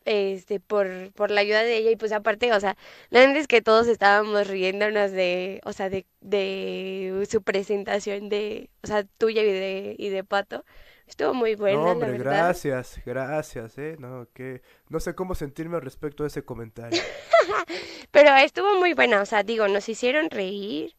este 0.07 0.61
por 0.61 1.13
por 1.15 1.31
la 1.31 1.41
ayuda 1.43 1.63
de 1.65 1.77
ella 1.79 1.91
y 1.93 1.97
pues 1.97 2.13
aparte, 2.13 2.53
o 2.53 2.61
sea, 2.61 2.77
la 3.11 3.21
verdad 3.21 3.37
es 3.39 3.49
que 3.49 3.63
todos 3.63 3.89
estábamos 3.89 4.49
riéndonos 4.49 5.13
de, 5.13 5.61
o 5.65 5.73
sea, 5.73 5.91
de 5.91 6.07
de 6.21 7.27
su 7.31 7.43
presentación 7.43 8.29
de, 8.29 8.71
o 8.83 8.87
sea, 8.89 9.05
tuya 9.19 9.43
y 9.43 9.47
de 9.53 9.97
y 9.99 10.09
de 10.11 10.25
Pato. 10.25 10.65
Estuvo 11.07 11.35
muy 11.35 11.57
No, 11.57 11.57
buena, 11.57 11.95
la 11.95 11.95
hombre, 11.95 12.13
verdad. 12.13 12.47
gracias, 12.47 13.01
gracias, 13.05 13.79
eh. 13.79 13.97
No, 13.99 14.29
que 14.33 14.63
no 14.89 15.01
sé 15.01 15.15
cómo 15.15 15.35
sentirme 15.35 15.77
al 15.77 15.83
respecto 15.83 16.23
de 16.25 16.29
ese 16.29 16.45
comentario. 16.45 17.09
Pero 18.11 18.35
estuvo 18.37 18.79
muy 18.79 18.95
buena, 18.95 19.21
o 19.23 19.27
sea, 19.27 19.43
digo, 19.43 19.69
nos 19.69 19.89
hicieron 19.89 20.31
reír. 20.31 20.97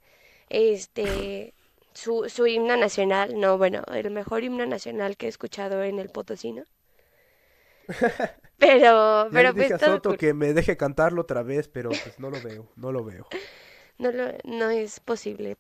Este, 0.50 1.54
su, 1.94 2.30
su 2.30 2.48
himno 2.48 2.78
nacional, 2.78 3.40
no, 3.40 3.58
bueno, 3.58 3.84
el 3.94 4.12
mejor 4.12 4.44
himno 4.44 4.66
nacional 4.66 5.18
que 5.18 5.26
he 5.28 5.30
escuchado 5.30 5.84
en 5.84 6.00
el 6.00 6.10
Potosino. 6.12 6.66
Pero, 8.58 9.30
pero 9.32 9.54
dije 9.54 9.70
pues 9.70 9.72
a 9.72 9.80
todo 9.80 9.96
Soto 9.96 10.18
que 10.18 10.34
me 10.34 10.54
deje 10.54 10.78
cantarlo 10.78 11.22
otra 11.22 11.44
vez, 11.44 11.68
pero 11.68 11.90
pues 12.04 12.20
no 12.20 12.30
lo 12.30 12.42
veo, 12.42 12.72
no 12.76 12.92
lo 12.92 13.04
veo. 13.04 13.28
No 13.98 14.12
lo, 14.12 14.26
no 14.44 14.70
es 14.72 15.00
posible 15.00 15.56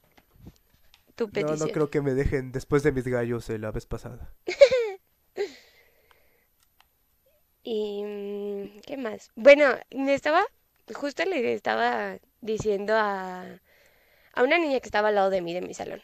tu 1.15 1.29
No, 1.31 1.55
no 1.55 1.72
creo 1.72 1.91
que 1.91 2.01
me 2.01 2.15
dejen 2.15 2.51
después 2.51 2.81
de 2.81 2.91
mis 2.91 3.07
gallos 3.07 3.45
de 3.48 3.60
la 3.60 3.72
vez 3.72 3.86
pasada. 3.86 4.34
Y, 7.63 8.03
mm, 8.03 8.79
¿qué 8.86 8.98
más? 8.98 9.31
Bueno, 9.36 9.65
me 9.91 10.13
estaba, 10.13 10.45
justo 10.93 11.24
le 11.25 11.53
estaba 11.53 12.17
diciendo 12.41 12.93
a, 12.95 13.43
a 14.34 14.43
una 14.43 14.57
niña 14.60 14.79
que 14.81 14.88
estaba 14.89 15.10
al 15.10 15.15
lado 15.15 15.29
de 15.31 15.41
mí, 15.41 15.53
de 15.53 15.62
mi 15.62 15.74
salón, 15.74 16.01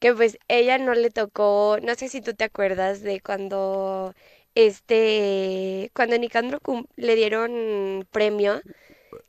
que 0.00 0.14
pues 0.14 0.38
ella 0.48 0.78
no 0.78 0.94
le 0.94 1.10
tocó, 1.10 1.78
no 1.82 1.94
sé 1.96 2.08
si 2.08 2.20
tú 2.22 2.34
te 2.34 2.44
acuerdas 2.44 3.02
de 3.02 3.20
cuando 3.22 4.14
este, 4.54 5.90
cuando 5.94 6.18
Nicandro 6.18 6.60
cum- 6.60 6.86
le 6.96 7.16
dieron 7.16 8.06
premio 8.12 8.62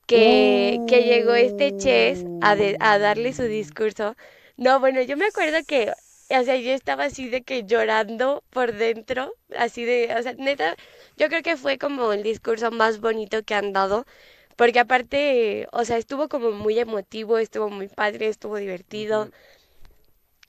que, 0.08 0.82
que 0.86 1.04
llegó 1.06 1.34
este 1.36 1.74
Chess 1.74 2.26
a, 2.42 2.56
a 2.80 3.00
darle 3.00 3.34
su 3.34 3.44
discurso. 3.44 4.16
No, 4.58 4.80
bueno, 4.80 5.02
yo 5.02 5.18
me 5.18 5.26
acuerdo 5.26 5.58
que, 5.66 5.92
o 6.30 6.44
sea, 6.44 6.56
yo 6.58 6.72
estaba 6.72 7.06
así 7.06 7.30
de 7.30 7.44
que 7.44 7.64
llorando 7.66 8.44
por 8.50 8.74
dentro, 8.74 9.36
así 9.58 9.84
de, 9.86 10.14
o 10.18 10.24
sea, 10.24 10.34
neta, 10.34 10.76
yo 11.18 11.28
creo 11.28 11.42
que 11.44 11.58
fue 11.58 11.78
como 11.78 12.14
el 12.14 12.24
discurso 12.24 12.72
más 12.72 13.00
bonito 13.02 13.44
que 13.44 13.54
han 13.56 13.74
dado, 13.74 14.06
porque 14.56 14.80
aparte, 14.80 15.68
o 15.74 15.84
sea, 15.86 15.98
estuvo 15.98 16.30
como 16.30 16.52
muy 16.52 16.80
emotivo, 16.80 17.38
estuvo 17.38 17.70
muy 17.70 17.88
padre, 17.90 18.28
estuvo 18.30 18.58
divertido. 18.58 19.30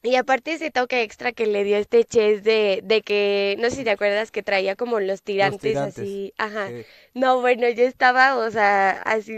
Y 0.02 0.14
aparte 0.16 0.52
ese 0.52 0.70
toque 0.70 1.02
extra 1.02 1.32
que 1.32 1.46
le 1.46 1.64
dio 1.64 1.76
este 1.78 2.04
Chess 2.04 2.44
de, 2.44 2.80
de 2.84 3.02
que, 3.02 3.56
no 3.58 3.70
sé 3.70 3.76
si 3.76 3.84
te 3.84 3.90
acuerdas 3.90 4.30
que 4.30 4.42
traía 4.42 4.76
como 4.76 5.00
los 5.00 5.22
tirantes, 5.22 5.82
así, 5.82 6.32
ajá. 6.38 6.75
No, 7.14 7.40
bueno, 7.40 7.68
yo 7.70 7.82
estaba, 7.84 8.36
o 8.36 8.50
sea, 8.50 9.02
así, 9.02 9.32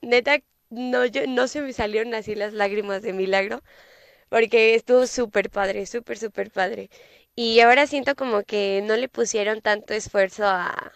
neta, 0.00 0.38
no, 0.70 1.04
yo, 1.04 1.26
no 1.26 1.46
se 1.48 1.60
me 1.60 1.72
salieron 1.74 2.14
así 2.14 2.34
las 2.34 2.54
lágrimas 2.54 3.02
de 3.02 3.12
milagro, 3.12 3.62
porque 4.28 4.74
estuvo 4.74 5.06
súper 5.06 5.50
padre, 5.50 5.86
súper, 5.86 6.18
súper 6.18 6.50
padre. 6.50 6.90
Y 7.34 7.60
ahora 7.60 7.86
siento 7.86 8.14
como 8.16 8.42
que 8.44 8.82
no 8.86 8.96
le 8.96 9.08
pusieron 9.08 9.60
tanto 9.62 9.94
esfuerzo 9.94 10.44
a, 10.46 10.92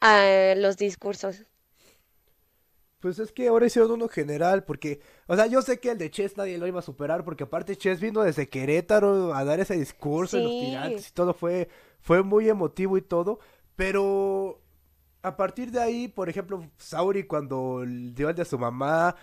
a 0.00 0.54
los 0.56 0.76
discursos. 0.76 1.44
Pues 3.00 3.18
es 3.18 3.30
que 3.30 3.48
ahora 3.48 3.66
hicieron 3.66 3.92
uno 3.92 4.08
general, 4.08 4.64
porque, 4.64 5.00
o 5.26 5.36
sea, 5.36 5.46
yo 5.46 5.60
sé 5.62 5.78
que 5.80 5.90
el 5.90 5.98
de 5.98 6.10
Chess 6.10 6.36
nadie 6.36 6.58
lo 6.58 6.66
iba 6.66 6.80
a 6.80 6.82
superar, 6.82 7.24
porque 7.24 7.44
aparte 7.44 7.76
Chess 7.76 8.00
vino 8.00 8.22
desde 8.22 8.48
Querétaro 8.48 9.34
a 9.34 9.44
dar 9.44 9.60
ese 9.60 9.76
discurso 9.76 10.38
en 10.38 10.44
los 10.44 10.52
tirantes 10.58 11.08
y 11.08 11.12
todo 11.12 11.34
fue, 11.34 11.68
fue 12.00 12.22
muy 12.22 12.48
emotivo 12.48 12.96
y 12.96 13.02
todo, 13.02 13.38
pero 13.76 14.62
a 15.22 15.36
partir 15.36 15.70
de 15.72 15.80
ahí, 15.80 16.08
por 16.08 16.28
ejemplo, 16.30 16.70
Sauri 16.78 17.24
cuando 17.24 17.84
dio 17.86 18.30
el 18.30 18.36
de 18.36 18.44
su 18.46 18.58
mamá, 18.58 19.14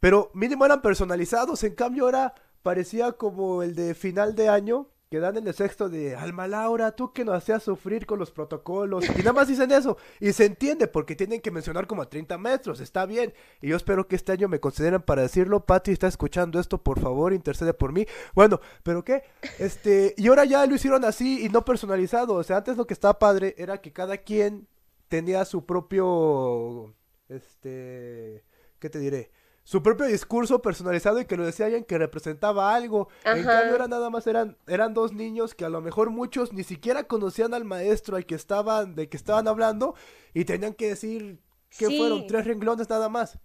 pero 0.00 0.30
mínimo 0.34 0.66
eran 0.66 0.82
personalizados, 0.82 1.64
en 1.64 1.74
cambio 1.74 2.04
ahora 2.04 2.34
parecía 2.64 3.12
como 3.12 3.62
el 3.62 3.74
de 3.74 3.94
final 3.94 4.34
de 4.34 4.48
año, 4.48 4.88
que 5.10 5.20
dan 5.20 5.36
en 5.36 5.46
el 5.46 5.54
sexto 5.54 5.90
de 5.90 6.16
Alma 6.16 6.48
Laura, 6.48 6.92
tú 6.92 7.12
que 7.12 7.24
nos 7.24 7.36
hacías 7.36 7.62
sufrir 7.62 8.06
con 8.06 8.18
los 8.18 8.32
protocolos. 8.32 9.04
Y 9.14 9.18
nada 9.18 9.34
más 9.34 9.48
dicen 9.48 9.70
eso. 9.70 9.98
Y 10.18 10.32
se 10.32 10.46
entiende 10.46 10.88
porque 10.88 11.14
tienen 11.14 11.42
que 11.42 11.50
mencionar 11.50 11.86
como 11.86 12.00
a 12.00 12.08
30 12.08 12.38
metros. 12.38 12.80
Está 12.80 13.04
bien. 13.04 13.34
Y 13.60 13.68
yo 13.68 13.76
espero 13.76 14.08
que 14.08 14.16
este 14.16 14.32
año 14.32 14.48
me 14.48 14.60
consideren 14.60 15.02
para 15.02 15.22
decirlo. 15.22 15.60
Pati 15.66 15.92
está 15.92 16.08
escuchando 16.08 16.58
esto, 16.58 16.82
por 16.82 16.98
favor, 16.98 17.34
intercede 17.34 17.74
por 17.74 17.92
mí. 17.92 18.06
Bueno, 18.34 18.60
pero 18.82 19.04
qué. 19.04 19.22
Este, 19.58 20.14
y 20.16 20.26
ahora 20.26 20.46
ya 20.46 20.66
lo 20.66 20.74
hicieron 20.74 21.04
así 21.04 21.44
y 21.44 21.50
no 21.50 21.66
personalizado. 21.66 22.34
O 22.34 22.42
sea, 22.42 22.56
antes 22.56 22.78
lo 22.78 22.86
que 22.86 22.94
estaba 22.94 23.18
padre 23.18 23.54
era 23.58 23.80
que 23.82 23.92
cada 23.92 24.16
quien 24.16 24.66
tenía 25.08 25.44
su 25.44 25.66
propio. 25.66 26.94
Este. 27.28 28.42
¿Qué 28.78 28.88
te 28.88 28.98
diré? 28.98 29.30
Su 29.64 29.82
propio 29.82 30.06
discurso 30.06 30.60
personalizado 30.60 31.20
y 31.20 31.24
que 31.24 31.36
lo 31.36 31.44
decía 31.44 31.66
alguien 31.66 31.84
que 31.84 31.98
representaba 31.98 32.74
algo. 32.74 33.08
En 33.24 33.42
cambio, 33.42 33.74
era 33.74 33.88
nada 33.88 34.10
más 34.10 34.26
eran, 34.26 34.58
eran 34.66 34.92
dos 34.92 35.12
niños 35.12 35.54
que 35.54 35.64
a 35.64 35.70
lo 35.70 35.80
mejor 35.80 36.10
muchos 36.10 36.52
ni 36.52 36.64
siquiera 36.64 37.04
conocían 37.04 37.54
al 37.54 37.64
maestro 37.64 38.16
al 38.16 38.26
que 38.26 38.34
estaban, 38.34 38.94
de 38.94 39.08
que 39.08 39.16
estaban 39.16 39.48
hablando, 39.48 39.94
y 40.34 40.44
tenían 40.44 40.74
que 40.74 40.88
decir 40.88 41.40
que 41.76 41.86
fueron 41.86 42.26
tres 42.26 42.46
renglones 42.46 42.88
nada 42.90 43.08
más. 43.08 43.38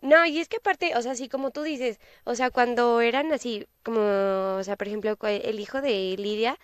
No, 0.00 0.24
y 0.24 0.38
es 0.38 0.48
que 0.48 0.58
aparte, 0.58 0.96
o 0.96 1.02
sea, 1.02 1.12
así 1.12 1.28
como 1.28 1.50
tú 1.50 1.62
dices, 1.62 1.98
o 2.24 2.36
sea, 2.36 2.50
cuando 2.50 3.00
eran 3.00 3.32
así, 3.32 3.66
como, 3.82 4.00
o 4.00 4.62
sea, 4.62 4.76
por 4.76 4.86
ejemplo, 4.86 5.16
el 5.22 5.58
hijo 5.58 5.80
de 5.80 6.14
Lidia, 6.18 6.58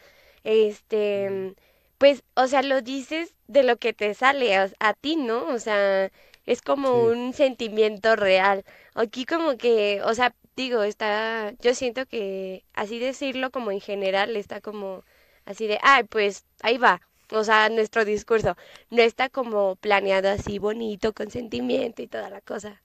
este, 0.45 1.57
pues, 1.99 2.23
o 2.35 2.47
sea, 2.47 2.63
lo 2.63 2.83
dices 2.83 3.35
de 3.49 3.65
lo 3.65 3.77
que 3.79 3.93
te 3.93 4.15
sale 4.15 4.55
a, 4.55 4.71
a 4.79 4.95
ti, 4.95 5.17
¿no? 5.17 5.49
O 5.49 5.59
sea, 5.59 6.11
es 6.47 6.63
como 6.63 7.05
un 7.05 7.33
sentimiento 7.35 8.17
real. 8.17 8.65
Aquí 8.95 9.25
como 9.27 9.57
que, 9.57 10.03
o 10.03 10.15
sea, 10.15 10.35
digo, 10.57 10.83
está, 10.83 11.53
yo 11.61 11.75
siento 11.75 12.07
que 12.07 12.65
así 12.75 12.99
decirlo 12.99 13.51
como 13.51 13.71
en 13.71 13.81
general 13.81 14.37
está 14.37 14.61
como 14.61 15.05
así 15.45 15.67
de, 15.67 15.79
ay, 15.83 16.05
pues 16.05 16.45
ahí 16.63 16.79
va. 16.79 17.01
O 17.31 17.45
sea, 17.45 17.69
nuestro 17.71 18.05
discurso 18.05 18.57
no 18.91 19.03
está 19.03 19.31
como 19.31 19.77
planeado 19.77 20.29
así 20.29 20.59
bonito, 20.59 21.13
con 21.15 21.31
sentimiento 21.31 22.03
y 22.03 22.07
toda 22.07 22.29
la 22.29 22.41
cosa. 22.41 22.83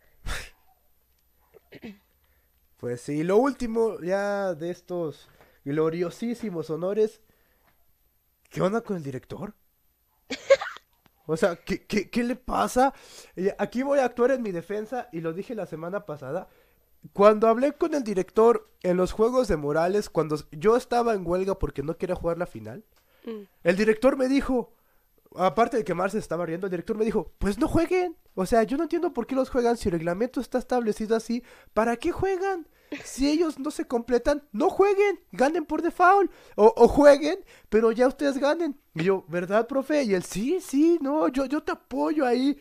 Pues 2.78 3.02
sí, 3.02 3.24
lo 3.24 3.38
último 3.38 4.00
ya 4.02 4.54
de 4.54 4.70
estos 4.70 5.30
gloriosísimos 5.66 6.70
honores, 6.70 7.22
¿qué 8.50 8.62
onda 8.62 8.82
con 8.82 8.98
el 8.98 9.04
director? 9.04 9.54
O 11.28 11.38
sea, 11.38 11.58
¿qué, 11.58 11.86
qué, 11.86 12.10
qué 12.10 12.24
le 12.24 12.36
pasa? 12.36 12.94
Aquí 13.60 13.84
voy 13.84 14.00
a 14.00 14.06
actuar 14.06 14.32
en 14.32 14.42
mi 14.42 14.52
defensa 14.52 15.10
y 15.12 15.22
lo 15.22 15.34
dije 15.34 15.54
la 15.54 15.66
semana 15.66 16.06
pasada. 16.06 16.48
Cuando 17.14 17.48
hablé 17.48 17.74
con 17.74 17.94
el 17.94 18.04
director 18.04 18.68
en 18.82 18.98
los 18.98 19.12
Juegos 19.12 19.48
de 19.48 19.58
Morales, 19.58 20.10
cuando 20.10 20.38
yo 20.52 20.76
estaba 20.76 21.14
en 21.14 21.28
huelga 21.28 21.60
porque 21.60 21.84
no 21.84 21.98
quería 21.98 22.16
jugar 22.16 22.38
la 22.38 22.48
final, 22.48 22.84
mm. 23.26 23.42
el 23.64 23.76
director 23.76 24.18
me 24.18 24.30
dijo, 24.30 24.74
aparte 25.36 25.78
de 25.78 25.84
que 25.84 25.94
Marce 25.94 26.18
estaba 26.18 26.46
riendo, 26.46 26.68
el 26.68 26.72
director 26.72 26.98
me 26.98 27.06
dijo, 27.06 27.34
pues 27.38 27.58
no 27.58 27.68
jueguen. 27.68 28.16
O 28.34 28.46
sea, 28.46 28.64
yo 28.64 28.78
no 28.78 28.84
entiendo 28.84 29.14
por 29.14 29.28
qué 29.28 29.36
los 29.36 29.50
juegan 29.50 29.78
si 29.78 29.90
el 29.90 29.94
reglamento 29.94 30.40
está 30.40 30.58
establecido 30.58 31.16
así. 31.16 31.44
¿Para 31.74 31.98
qué 31.98 32.12
juegan? 32.12 32.68
Si 33.04 33.30
ellos 33.30 33.60
no 33.60 33.72
se 33.72 33.86
completan, 33.86 34.44
no 34.52 34.70
jueguen, 34.70 35.20
ganen 35.32 35.66
por 35.66 35.82
default. 35.82 36.32
O, 36.56 36.74
o 36.76 36.88
jueguen, 36.88 37.40
pero 37.70 37.92
ya 37.92 38.08
ustedes 38.08 38.38
ganen. 38.38 38.80
Y 38.96 39.04
yo, 39.04 39.26
¿verdad, 39.28 39.68
profe? 39.68 40.04
Y 40.04 40.14
él, 40.14 40.24
sí, 40.24 40.60
sí, 40.62 40.98
no, 41.02 41.28
yo, 41.28 41.46
yo 41.46 41.62
te 41.62 41.72
apoyo 41.72 42.26
ahí. 42.26 42.58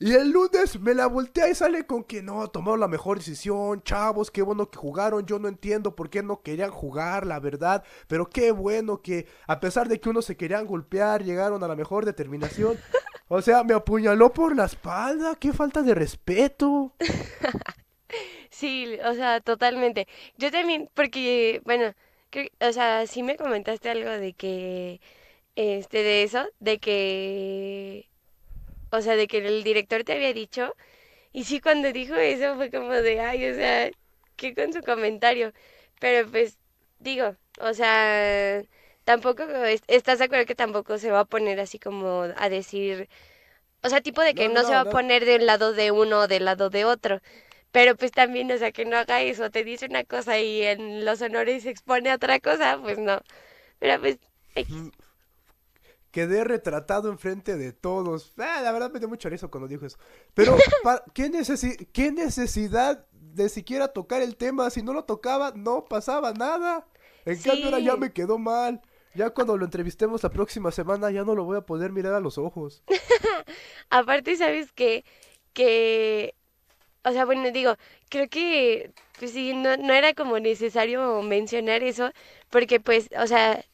Y 0.00 0.12
el 0.12 0.30
lunes 0.30 0.78
me 0.80 0.94
la 0.94 1.08
voltea 1.08 1.48
y 1.48 1.56
sale 1.56 1.84
con 1.84 2.04
que 2.04 2.22
no, 2.22 2.46
tomaron 2.48 2.78
la 2.78 2.86
mejor 2.86 3.18
decisión, 3.18 3.82
chavos, 3.82 4.30
qué 4.30 4.42
bueno 4.42 4.70
que 4.70 4.78
jugaron, 4.78 5.26
yo 5.26 5.40
no 5.40 5.48
entiendo 5.48 5.96
por 5.96 6.08
qué 6.08 6.22
no 6.22 6.40
querían 6.40 6.70
jugar, 6.70 7.26
la 7.26 7.40
verdad, 7.40 7.82
pero 8.06 8.30
qué 8.30 8.52
bueno 8.52 9.02
que 9.02 9.26
a 9.48 9.58
pesar 9.58 9.88
de 9.88 9.98
que 10.00 10.08
uno 10.08 10.22
se 10.22 10.36
querían 10.36 10.66
golpear, 10.66 11.24
llegaron 11.24 11.64
a 11.64 11.68
la 11.68 11.76
mejor 11.76 12.04
determinación. 12.04 12.78
O 13.30 13.42
sea, 13.42 13.62
me 13.62 13.74
apuñaló 13.74 14.32
por 14.32 14.56
la 14.56 14.64
espalda, 14.64 15.34
qué 15.34 15.52
falta 15.52 15.82
de 15.82 15.94
respeto. 15.94 16.94
Sí, 18.50 18.98
o 19.04 19.14
sea, 19.14 19.40
totalmente. 19.40 20.06
Yo 20.36 20.50
también, 20.50 20.90
porque, 20.94 21.60
bueno, 21.64 21.94
o 22.60 22.72
sea, 22.72 23.06
sí 23.06 23.22
me 23.22 23.36
comentaste 23.36 23.90
algo 23.90 24.10
de 24.10 24.32
que, 24.34 25.00
este, 25.56 26.02
de 26.02 26.22
eso, 26.24 26.46
de 26.60 26.78
que, 26.78 28.08
o 28.90 29.00
sea, 29.02 29.16
de 29.16 29.28
que 29.28 29.38
el 29.38 29.64
director 29.64 30.04
te 30.04 30.14
había 30.14 30.32
dicho, 30.32 30.74
y 31.32 31.44
sí, 31.44 31.60
cuando 31.60 31.92
dijo 31.92 32.14
eso 32.16 32.56
fue 32.56 32.70
como 32.70 32.92
de, 32.92 33.20
ay, 33.20 33.46
o 33.50 33.54
sea, 33.54 33.90
¿qué 34.36 34.54
con 34.54 34.72
su 34.72 34.82
comentario? 34.82 35.52
Pero 36.00 36.30
pues, 36.30 36.58
digo, 37.00 37.36
o 37.60 37.74
sea, 37.74 38.62
tampoco, 39.04 39.44
¿estás 39.88 40.18
de 40.20 40.26
acuerdo 40.26 40.46
que 40.46 40.54
tampoco 40.54 40.98
se 40.98 41.10
va 41.10 41.20
a 41.20 41.24
poner 41.26 41.60
así 41.60 41.78
como 41.78 42.26
a 42.36 42.48
decir, 42.50 43.08
o 43.82 43.88
sea, 43.88 44.00
tipo 44.00 44.22
de 44.22 44.34
que 44.34 44.48
no, 44.48 44.64
se 44.64 44.72
va 44.74 44.82
a 44.82 44.84
poner 44.86 45.24
del 45.24 45.46
lado 45.46 45.72
de 45.72 45.90
uno 45.92 46.20
o 46.20 46.28
del 46.28 46.44
lado 46.46 46.70
de 46.70 46.84
otro? 46.84 47.20
Pero 47.70 47.96
pues 47.96 48.12
también, 48.12 48.50
o 48.50 48.58
sea, 48.58 48.72
que 48.72 48.84
no 48.84 48.96
haga 48.96 49.20
eso, 49.22 49.50
te 49.50 49.64
dice 49.64 49.86
una 49.86 50.04
cosa 50.04 50.38
y 50.38 50.62
en 50.62 51.04
los 51.04 51.20
honores 51.20 51.64
se 51.64 51.70
expone 51.70 52.10
a 52.10 52.16
otra 52.16 52.40
cosa, 52.40 52.78
pues 52.80 52.98
no. 52.98 53.20
Pero 53.78 54.00
pues... 54.00 54.18
Mm, 54.68 54.88
quedé 56.10 56.44
retratado 56.44 57.10
enfrente 57.10 57.56
de 57.56 57.72
todos. 57.72 58.32
Ah, 58.38 58.60
la 58.62 58.72
verdad 58.72 58.90
me 58.90 58.98
dio 58.98 59.08
mucho 59.08 59.28
risa 59.28 59.48
cuando 59.48 59.68
dijo 59.68 59.86
eso. 59.86 59.98
Pero, 60.34 60.56
¿qué, 61.14 61.30
¿qué 61.92 62.12
necesidad 62.12 63.06
de 63.12 63.48
siquiera 63.48 63.88
tocar 63.88 64.22
el 64.22 64.36
tema? 64.36 64.70
Si 64.70 64.82
no 64.82 64.92
lo 64.92 65.04
tocaba, 65.04 65.52
no 65.54 65.84
pasaba 65.84 66.32
nada. 66.32 66.86
En 67.24 67.40
cambio, 67.40 67.66
ahora 67.66 67.78
ya 67.80 67.96
me 67.96 68.12
quedó 68.12 68.38
mal. 68.38 68.80
Ya 69.14 69.30
cuando 69.30 69.56
lo 69.56 69.64
entrevistemos 69.64 70.22
la 70.22 70.30
próxima 70.30 70.70
semana, 70.70 71.10
ya 71.10 71.24
no 71.24 71.34
lo 71.34 71.44
voy 71.44 71.58
a 71.58 71.62
poder 71.62 71.92
mirar 71.92 72.14
a 72.14 72.20
los 72.20 72.38
ojos. 72.38 72.82
Aparte, 73.90 74.36
¿sabes 74.36 74.72
qué? 74.72 75.04
Que 75.52 76.34
o 77.04 77.12
sea, 77.12 77.24
bueno, 77.24 77.50
digo, 77.50 77.76
creo 78.08 78.28
que, 78.28 78.90
pues 79.18 79.32
sí, 79.32 79.54
no, 79.54 79.76
no 79.76 79.92
era 79.94 80.14
como 80.14 80.38
necesario 80.38 81.22
mencionar 81.22 81.82
eso, 81.82 82.10
porque 82.50 82.80
pues, 82.80 83.08
o 83.18 83.26
sea, 83.26 83.64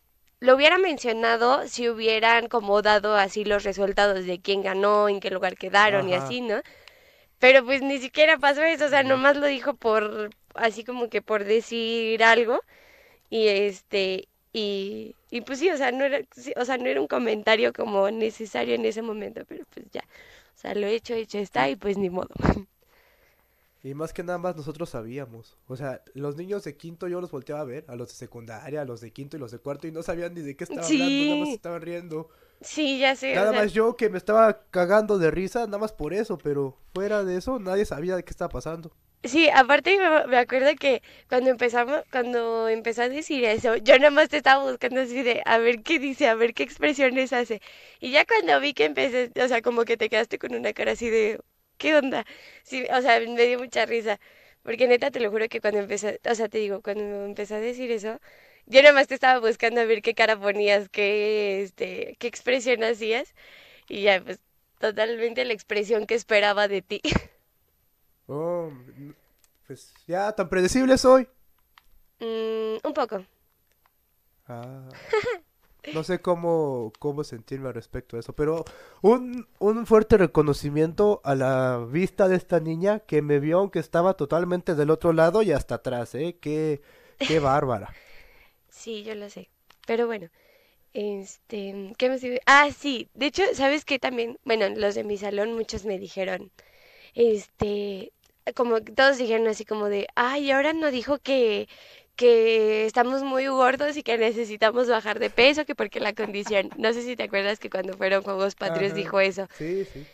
lo 0.40 0.54
hubiera 0.56 0.78
mencionado 0.78 1.66
si 1.68 1.88
hubieran 1.88 2.48
como 2.48 2.82
dado 2.82 3.16
así 3.16 3.44
los 3.44 3.64
resultados 3.64 4.26
de 4.26 4.40
quién 4.40 4.62
ganó, 4.62 5.08
en 5.08 5.20
qué 5.20 5.30
lugar 5.30 5.56
quedaron 5.56 6.08
y 6.08 6.14
así, 6.14 6.40
¿no? 6.40 6.60
Pero 7.38 7.64
pues 7.64 7.82
ni 7.82 7.98
siquiera 7.98 8.38
pasó 8.38 8.62
eso, 8.62 8.86
o 8.86 8.88
sea, 8.88 9.02
nomás 9.02 9.36
lo 9.36 9.46
dijo 9.46 9.74
por, 9.74 10.30
así 10.54 10.84
como 10.84 11.08
que 11.10 11.22
por 11.22 11.44
decir 11.44 12.22
algo, 12.24 12.60
y 13.30 13.48
este, 13.48 14.28
y, 14.52 15.16
y 15.30 15.40
pues 15.42 15.58
sí, 15.60 15.70
o 15.70 15.76
sea, 15.76 15.92
no 15.92 16.04
era, 16.04 16.20
o 16.56 16.64
sea, 16.64 16.78
no 16.78 16.86
era 16.88 17.00
un 17.00 17.08
comentario 17.08 17.72
como 17.72 18.10
necesario 18.10 18.74
en 18.74 18.84
ese 18.86 19.02
momento, 19.02 19.44
pero 19.48 19.64
pues 19.74 19.86
ya, 19.92 20.02
o 20.54 20.58
sea, 20.58 20.74
lo 20.74 20.86
hecho, 20.86 21.14
hecho 21.14 21.38
está 21.38 21.68
y 21.68 21.76
pues 21.76 21.98
ni 21.98 22.10
modo. 22.10 22.30
Y 23.84 23.94
más 23.94 24.12
que 24.14 24.24
nada 24.24 24.38
más 24.38 24.56
nosotros 24.56 24.90
sabíamos. 24.90 25.58
O 25.68 25.76
sea, 25.76 26.02
los 26.14 26.36
niños 26.36 26.64
de 26.64 26.76
quinto 26.76 27.08
yo 27.08 27.20
los 27.22 27.30
volteaba 27.30 27.62
a 27.62 27.64
ver, 27.64 27.86
a 27.88 27.96
los 27.96 28.08
de 28.08 28.14
secundaria, 28.14 28.82
a 28.82 28.86
los 28.86 29.00
de 29.02 29.12
quinto 29.12 29.36
y 29.36 29.40
los 29.40 29.52
de 29.52 29.60
cuarto, 29.60 29.86
y 29.88 29.92
no 29.92 30.02
sabían 30.02 30.34
ni 30.34 30.42
de 30.42 30.56
qué 30.56 30.64
estaban 30.64 30.92
hablando, 30.92 31.24
nada 31.26 31.36
más 31.38 31.52
Sí, 31.52 31.54
estaban 31.54 31.82
riendo. 31.82 32.30
sí, 32.60 32.98
ya 32.98 33.16
sé, 33.16 33.40
o 33.40 33.46
Nada 33.46 33.48
sea, 33.48 33.64
más 33.64 33.72
yo 33.74 33.96
que 33.96 34.10
me 34.10 34.18
estaba 34.18 34.62
cagando 34.70 35.18
de 35.18 35.30
risa, 35.30 35.66
nada 35.66 35.78
más 35.78 35.92
por 35.92 36.14
eso, 36.14 36.38
pero 36.38 36.78
fuera 36.94 37.24
de 37.24 37.36
eso 37.36 37.58
nadie 37.58 37.84
sabía 37.86 38.16
de 38.16 38.24
qué 38.24 38.30
estaba 38.30 38.50
pasando. 38.50 38.92
sí, 39.22 39.48
aparte 39.50 39.98
me, 39.98 40.26
me 40.26 40.36
acuerdo 40.38 40.74
que 40.78 41.02
cuando 41.28 41.50
empezamos, 41.50 42.02
cuando 42.10 42.68
empezó 42.68 43.02
a 43.02 43.08
decir 43.08 43.44
eso, 43.44 43.76
yo 43.76 43.96
nada 43.98 44.10
más 44.10 44.28
te 44.28 44.36
estaba 44.38 44.64
buscando 44.70 45.00
así 45.00 45.22
de 45.22 45.42
a 45.46 45.58
ver 45.58 45.82
qué 45.82 45.98
dice, 45.98 46.28
a 46.28 46.34
ver 46.34 46.54
qué 46.54 46.62
expresiones 46.62 47.32
hace. 47.32 47.60
Y 48.00 48.10
ya 48.12 48.24
cuando 48.26 48.60
vi 48.60 48.74
que 48.74 48.84
empecé, 48.86 49.32
o 49.42 49.48
sea, 49.48 49.62
como 49.62 49.84
que 49.84 49.96
te 49.96 50.08
quedaste 50.10 50.38
con 50.38 50.54
una 50.54 50.72
cara 50.72 50.92
así 50.92 51.08
de, 51.10 51.40
¿qué 51.78 51.96
onda? 51.96 52.24
Sí, 52.62 52.84
o 52.90 53.00
sea, 53.02 53.20
me 53.20 53.46
dio 53.46 53.58
mucha 53.58 53.86
risa. 53.86 54.20
Porque 54.62 54.88
neta, 54.88 55.10
te 55.10 55.20
lo 55.20 55.30
juro 55.30 55.48
que 55.48 55.60
cuando 55.60 55.80
empecé, 55.80 56.20
o 56.28 56.34
sea, 56.34 56.48
te 56.48 56.58
digo, 56.58 56.80
cuando 56.82 57.24
empecé 57.26 57.54
a 57.56 57.60
decir 57.60 57.90
eso, 57.90 58.18
yo 58.66 58.82
nada 58.82 58.94
más 58.94 59.08
te 59.08 59.14
estaba 59.14 59.40
buscando 59.40 59.80
a 59.80 59.84
ver 59.84 60.00
qué 60.02 60.14
cara 60.14 60.38
ponías, 60.40 60.88
qué, 60.88 61.62
este, 61.62 62.16
qué 62.18 62.26
expresión 62.28 62.82
hacías. 62.84 63.34
Y 63.88 64.02
ya, 64.02 64.22
pues, 64.24 64.40
totalmente 64.80 65.44
la 65.46 65.54
expresión 65.54 66.06
que 66.06 66.14
esperaba 66.16 66.68
de 66.68 66.82
ti. 66.82 67.02
Oh, 68.28 68.70
pues 69.66 69.92
ya 70.06 70.32
tan 70.32 70.48
predecible 70.48 70.96
soy. 70.98 71.28
Mm, 72.20 72.78
un 72.84 72.92
poco. 72.94 73.24
Ah, 74.48 74.88
no 75.92 76.04
sé 76.04 76.20
cómo, 76.20 76.92
cómo 76.98 77.24
sentirme 77.24 77.68
al 77.68 77.74
respecto 77.74 78.16
de 78.16 78.20
eso, 78.20 78.32
pero 78.32 78.64
un, 79.02 79.46
un 79.58 79.86
fuerte 79.86 80.16
reconocimiento 80.16 81.20
a 81.24 81.34
la 81.34 81.86
vista 81.90 82.28
de 82.28 82.36
esta 82.36 82.60
niña 82.60 83.00
que 83.00 83.22
me 83.22 83.40
vio 83.40 83.58
aunque 83.58 83.78
estaba 83.78 84.14
totalmente 84.14 84.74
del 84.74 84.90
otro 84.90 85.12
lado 85.12 85.42
y 85.42 85.52
hasta 85.52 85.76
atrás, 85.76 86.14
¿eh? 86.14 86.38
Qué, 86.40 86.80
qué 87.18 87.38
bárbara. 87.40 87.92
Sí, 88.68 89.02
yo 89.04 89.14
lo 89.14 89.28
sé. 89.30 89.50
Pero 89.86 90.06
bueno, 90.06 90.28
este, 90.94 91.92
¿qué 91.98 92.08
me 92.08 92.18
sirve? 92.18 92.40
Ah, 92.46 92.70
sí. 92.76 93.08
De 93.14 93.26
hecho, 93.26 93.42
¿sabes 93.54 93.84
qué 93.84 93.98
también? 93.98 94.38
Bueno, 94.44 94.68
los 94.70 94.94
de 94.94 95.04
mi 95.04 95.18
salón, 95.18 95.54
muchos 95.54 95.84
me 95.84 95.98
dijeron, 95.98 96.50
este, 97.14 98.12
como 98.54 98.80
todos 98.82 99.18
dijeron 99.18 99.48
así 99.48 99.64
como 99.64 99.88
de, 99.88 100.06
ay, 100.14 100.50
ahora 100.50 100.72
no 100.72 100.90
dijo 100.90 101.18
que, 101.18 101.68
que 102.16 102.86
estamos 102.86 103.22
muy 103.24 103.46
gordos 103.48 103.96
y 103.96 104.02
que 104.02 104.18
necesitamos 104.18 104.88
bajar 104.88 105.18
de 105.18 105.30
peso, 105.30 105.64
que 105.66 105.74
porque 105.74 106.00
la 106.00 106.14
condición. 106.14 106.72
No 106.76 106.92
sé 106.92 107.02
si 107.02 107.16
te 107.16 107.24
acuerdas 107.24 107.58
que 107.60 107.70
cuando 107.70 107.96
fueron 107.96 108.22
Juegos 108.24 108.54
Patrios 108.56 108.94
Ajá, 108.94 108.94
dijo 108.94 109.20
eso. 109.20 109.48
sí, 109.50 109.84
sí, 109.84 110.08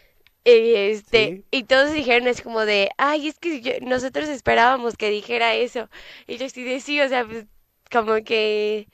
Y 0.45 0.75
este, 0.75 1.35
sí. 1.35 1.45
y 1.50 1.64
todos 1.64 1.92
dijeron 1.92 2.26
así 2.28 2.42
como 2.42 2.64
de, 2.64 2.90
ay, 2.99 3.28
es 3.28 3.38
que 3.38 3.61
yo- 3.61 3.73
nosotros 3.83 4.28
esperábamos 4.28 4.97
que 4.97 5.11
dijera 5.11 5.54
eso. 5.54 5.88
Y 6.26 6.38
yo 6.38 6.49
sí 6.49 6.64
de 6.64 6.80
sí, 6.80 7.00
o 7.00 7.09
sea, 7.09 7.26
pues 7.26 7.47
como 7.90 8.14
que, 8.25 8.88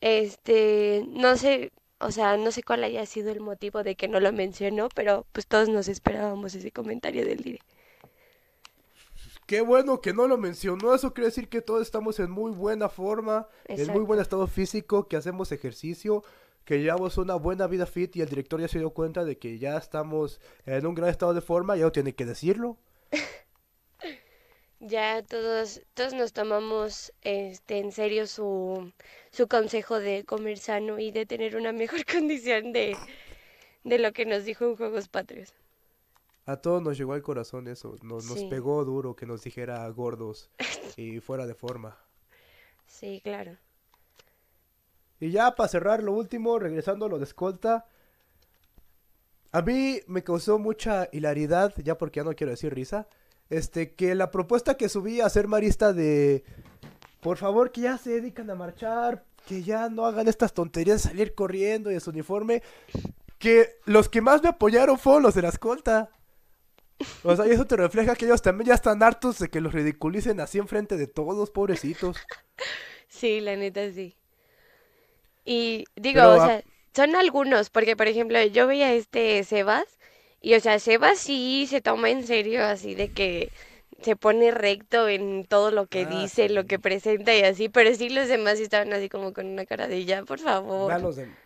este, 0.00 1.04
no 1.08 1.36
sé, 1.36 1.72
o 2.00 2.10
sea, 2.12 2.36
no 2.38 2.52
sé 2.52 2.62
cuál 2.64 2.84
haya 2.84 3.06
sido 3.06 3.30
el 3.32 3.40
motivo 3.40 3.82
de 3.84 3.96
que 3.96 4.08
no 4.08 4.20
lo 4.20 4.32
mencionó, 4.32 4.88
pero 4.94 5.26
pues 5.32 5.46
todos 5.48 5.68
nos 5.68 5.88
esperábamos 5.88 6.54
ese 6.54 6.72
comentario 6.72 7.24
del 7.26 7.38
dire. 7.42 7.60
Qué 9.48 9.62
bueno 9.62 10.02
que 10.02 10.12
no 10.12 10.28
lo 10.28 10.36
mencionó, 10.36 10.94
eso 10.94 11.14
quiere 11.14 11.28
decir 11.28 11.48
que 11.48 11.62
todos 11.62 11.80
estamos 11.80 12.20
en 12.20 12.30
muy 12.30 12.52
buena 12.52 12.90
forma, 12.90 13.48
en 13.64 13.90
muy 13.90 14.02
buen 14.02 14.20
estado 14.20 14.46
físico, 14.46 15.08
que 15.08 15.16
hacemos 15.16 15.52
ejercicio, 15.52 16.22
que 16.66 16.82
llevamos 16.82 17.16
una 17.16 17.34
buena 17.36 17.66
vida 17.66 17.86
fit 17.86 18.14
y 18.16 18.20
el 18.20 18.28
director 18.28 18.60
ya 18.60 18.68
se 18.68 18.78
dio 18.78 18.90
cuenta 18.90 19.24
de 19.24 19.38
que 19.38 19.58
ya 19.58 19.78
estamos 19.78 20.38
en 20.66 20.84
un 20.84 20.94
gran 20.94 21.08
estado 21.08 21.32
de 21.32 21.40
forma, 21.40 21.78
ya 21.78 21.84
no 21.84 21.92
tiene 21.92 22.14
que 22.14 22.26
decirlo. 22.26 22.76
Ya 24.80 25.24
todos, 25.24 25.80
todos 25.94 26.14
nos 26.14 26.32
tomamos 26.32 27.12
este 27.22 27.78
en 27.78 27.90
serio 27.90 28.28
su, 28.28 28.92
su 29.32 29.48
consejo 29.48 29.98
de 29.98 30.24
comer 30.24 30.58
sano 30.58 31.00
y 31.00 31.10
de 31.10 31.26
tener 31.26 31.56
una 31.56 31.72
mejor 31.72 32.04
condición 32.12 32.72
de, 32.72 32.96
de 33.82 33.98
lo 33.98 34.12
que 34.12 34.24
nos 34.24 34.44
dijo 34.44 34.66
en 34.66 34.76
Juegos 34.76 35.08
Patrios. 35.08 35.52
A 36.48 36.56
todos 36.56 36.82
nos 36.82 36.96
llegó 36.96 37.12
al 37.12 37.20
corazón 37.20 37.68
eso, 37.68 37.96
nos, 38.00 38.24
pegó 38.44 38.82
duro 38.82 39.14
que 39.14 39.26
nos 39.26 39.42
dijera 39.42 39.86
gordos 39.90 40.48
y 40.96 41.20
fuera 41.20 41.46
de 41.46 41.54
forma. 41.54 41.98
sí, 42.86 43.20
claro. 43.22 43.58
Y 45.20 45.30
ya 45.30 45.54
para 45.54 45.68
cerrar 45.68 46.02
lo 46.02 46.12
último, 46.12 46.58
regresando 46.58 47.04
a 47.04 47.10
lo 47.10 47.18
de 47.18 47.24
escolta, 47.24 47.84
a 49.52 49.60
mí 49.60 50.00
me 50.06 50.24
causó 50.24 50.58
mucha 50.58 51.10
hilaridad, 51.12 51.74
ya 51.84 51.98
porque 51.98 52.20
ya 52.20 52.24
no 52.24 52.34
quiero 52.34 52.52
decir 52.52 52.74
risa, 52.74 53.08
este, 53.50 53.92
que 53.92 54.14
la 54.14 54.30
propuesta 54.30 54.78
que 54.78 54.88
subí 54.88 55.20
a 55.20 55.28
ser 55.28 55.48
marista 55.48 55.92
de, 55.92 56.44
por 57.20 57.36
favor, 57.36 57.72
que 57.72 57.82
ya 57.82 57.98
se 57.98 58.08
dedican 58.08 58.48
a 58.48 58.54
marchar, 58.54 59.22
que 59.46 59.62
ya 59.62 59.90
no 59.90 60.06
hagan 60.06 60.28
estas 60.28 60.54
tonterías 60.54 61.02
de 61.02 61.10
salir 61.10 61.34
corriendo 61.34 61.90
y 61.90 61.94
en 61.94 62.00
su 62.00 62.08
uniforme, 62.08 62.62
que 63.38 63.80
los 63.84 64.08
que 64.08 64.22
más 64.22 64.42
me 64.42 64.48
apoyaron 64.48 64.98
fueron 64.98 65.24
los 65.24 65.34
de 65.34 65.42
la 65.42 65.48
escolta. 65.48 66.08
O 67.22 67.34
sea, 67.36 67.46
y 67.46 67.50
eso 67.52 67.64
te 67.66 67.76
refleja 67.76 68.16
que 68.16 68.24
ellos 68.26 68.42
también 68.42 68.68
ya 68.68 68.74
están 68.74 69.02
hartos 69.04 69.38
de 69.38 69.48
que 69.50 69.60
los 69.60 69.72
ridiculicen 69.72 70.40
así 70.40 70.58
enfrente 70.58 70.96
de 70.96 71.06
todos, 71.06 71.50
pobrecitos. 71.52 72.28
Sí, 73.08 73.40
la 73.40 73.56
neta 73.56 73.90
sí. 73.92 74.16
Y 75.44 75.84
digo, 75.96 76.22
Pero 76.22 76.30
o 76.32 76.38
sea, 76.40 76.62
son 76.94 77.14
algunos, 77.16 77.70
porque 77.70 77.96
por 77.96 78.06
ejemplo, 78.08 78.42
yo 78.46 78.66
veía 78.66 78.88
a 78.88 78.92
este 78.94 79.42
Sebas, 79.44 79.98
y 80.40 80.54
o 80.54 80.60
sea, 80.60 80.78
Sebas 80.78 81.18
sí 81.18 81.66
se 81.68 81.80
toma 81.80 82.10
en 82.10 82.26
serio, 82.26 82.64
así 82.64 82.94
de 82.94 83.08
que 83.10 83.52
se 84.02 84.14
pone 84.16 84.50
recto 84.52 85.08
en 85.08 85.44
todo 85.46 85.70
lo 85.72 85.86
que 85.88 86.06
Ah, 86.06 86.06
dice, 86.06 86.48
lo 86.48 86.66
que 86.66 86.78
presenta 86.78 87.34
y 87.34 87.42
así, 87.42 87.68
pero 87.68 87.94
sí 87.94 88.08
los 88.10 88.28
demás 88.28 88.60
estaban 88.60 88.92
así 88.92 89.08
como 89.08 89.32
con 89.32 89.46
una 89.46 89.66
cara 89.66 89.88
de 89.88 90.04
ya, 90.04 90.22
por 90.24 90.38
favor. 90.40 90.94
Vean 90.94 91.02
los 91.02 91.16
de- 91.16 91.36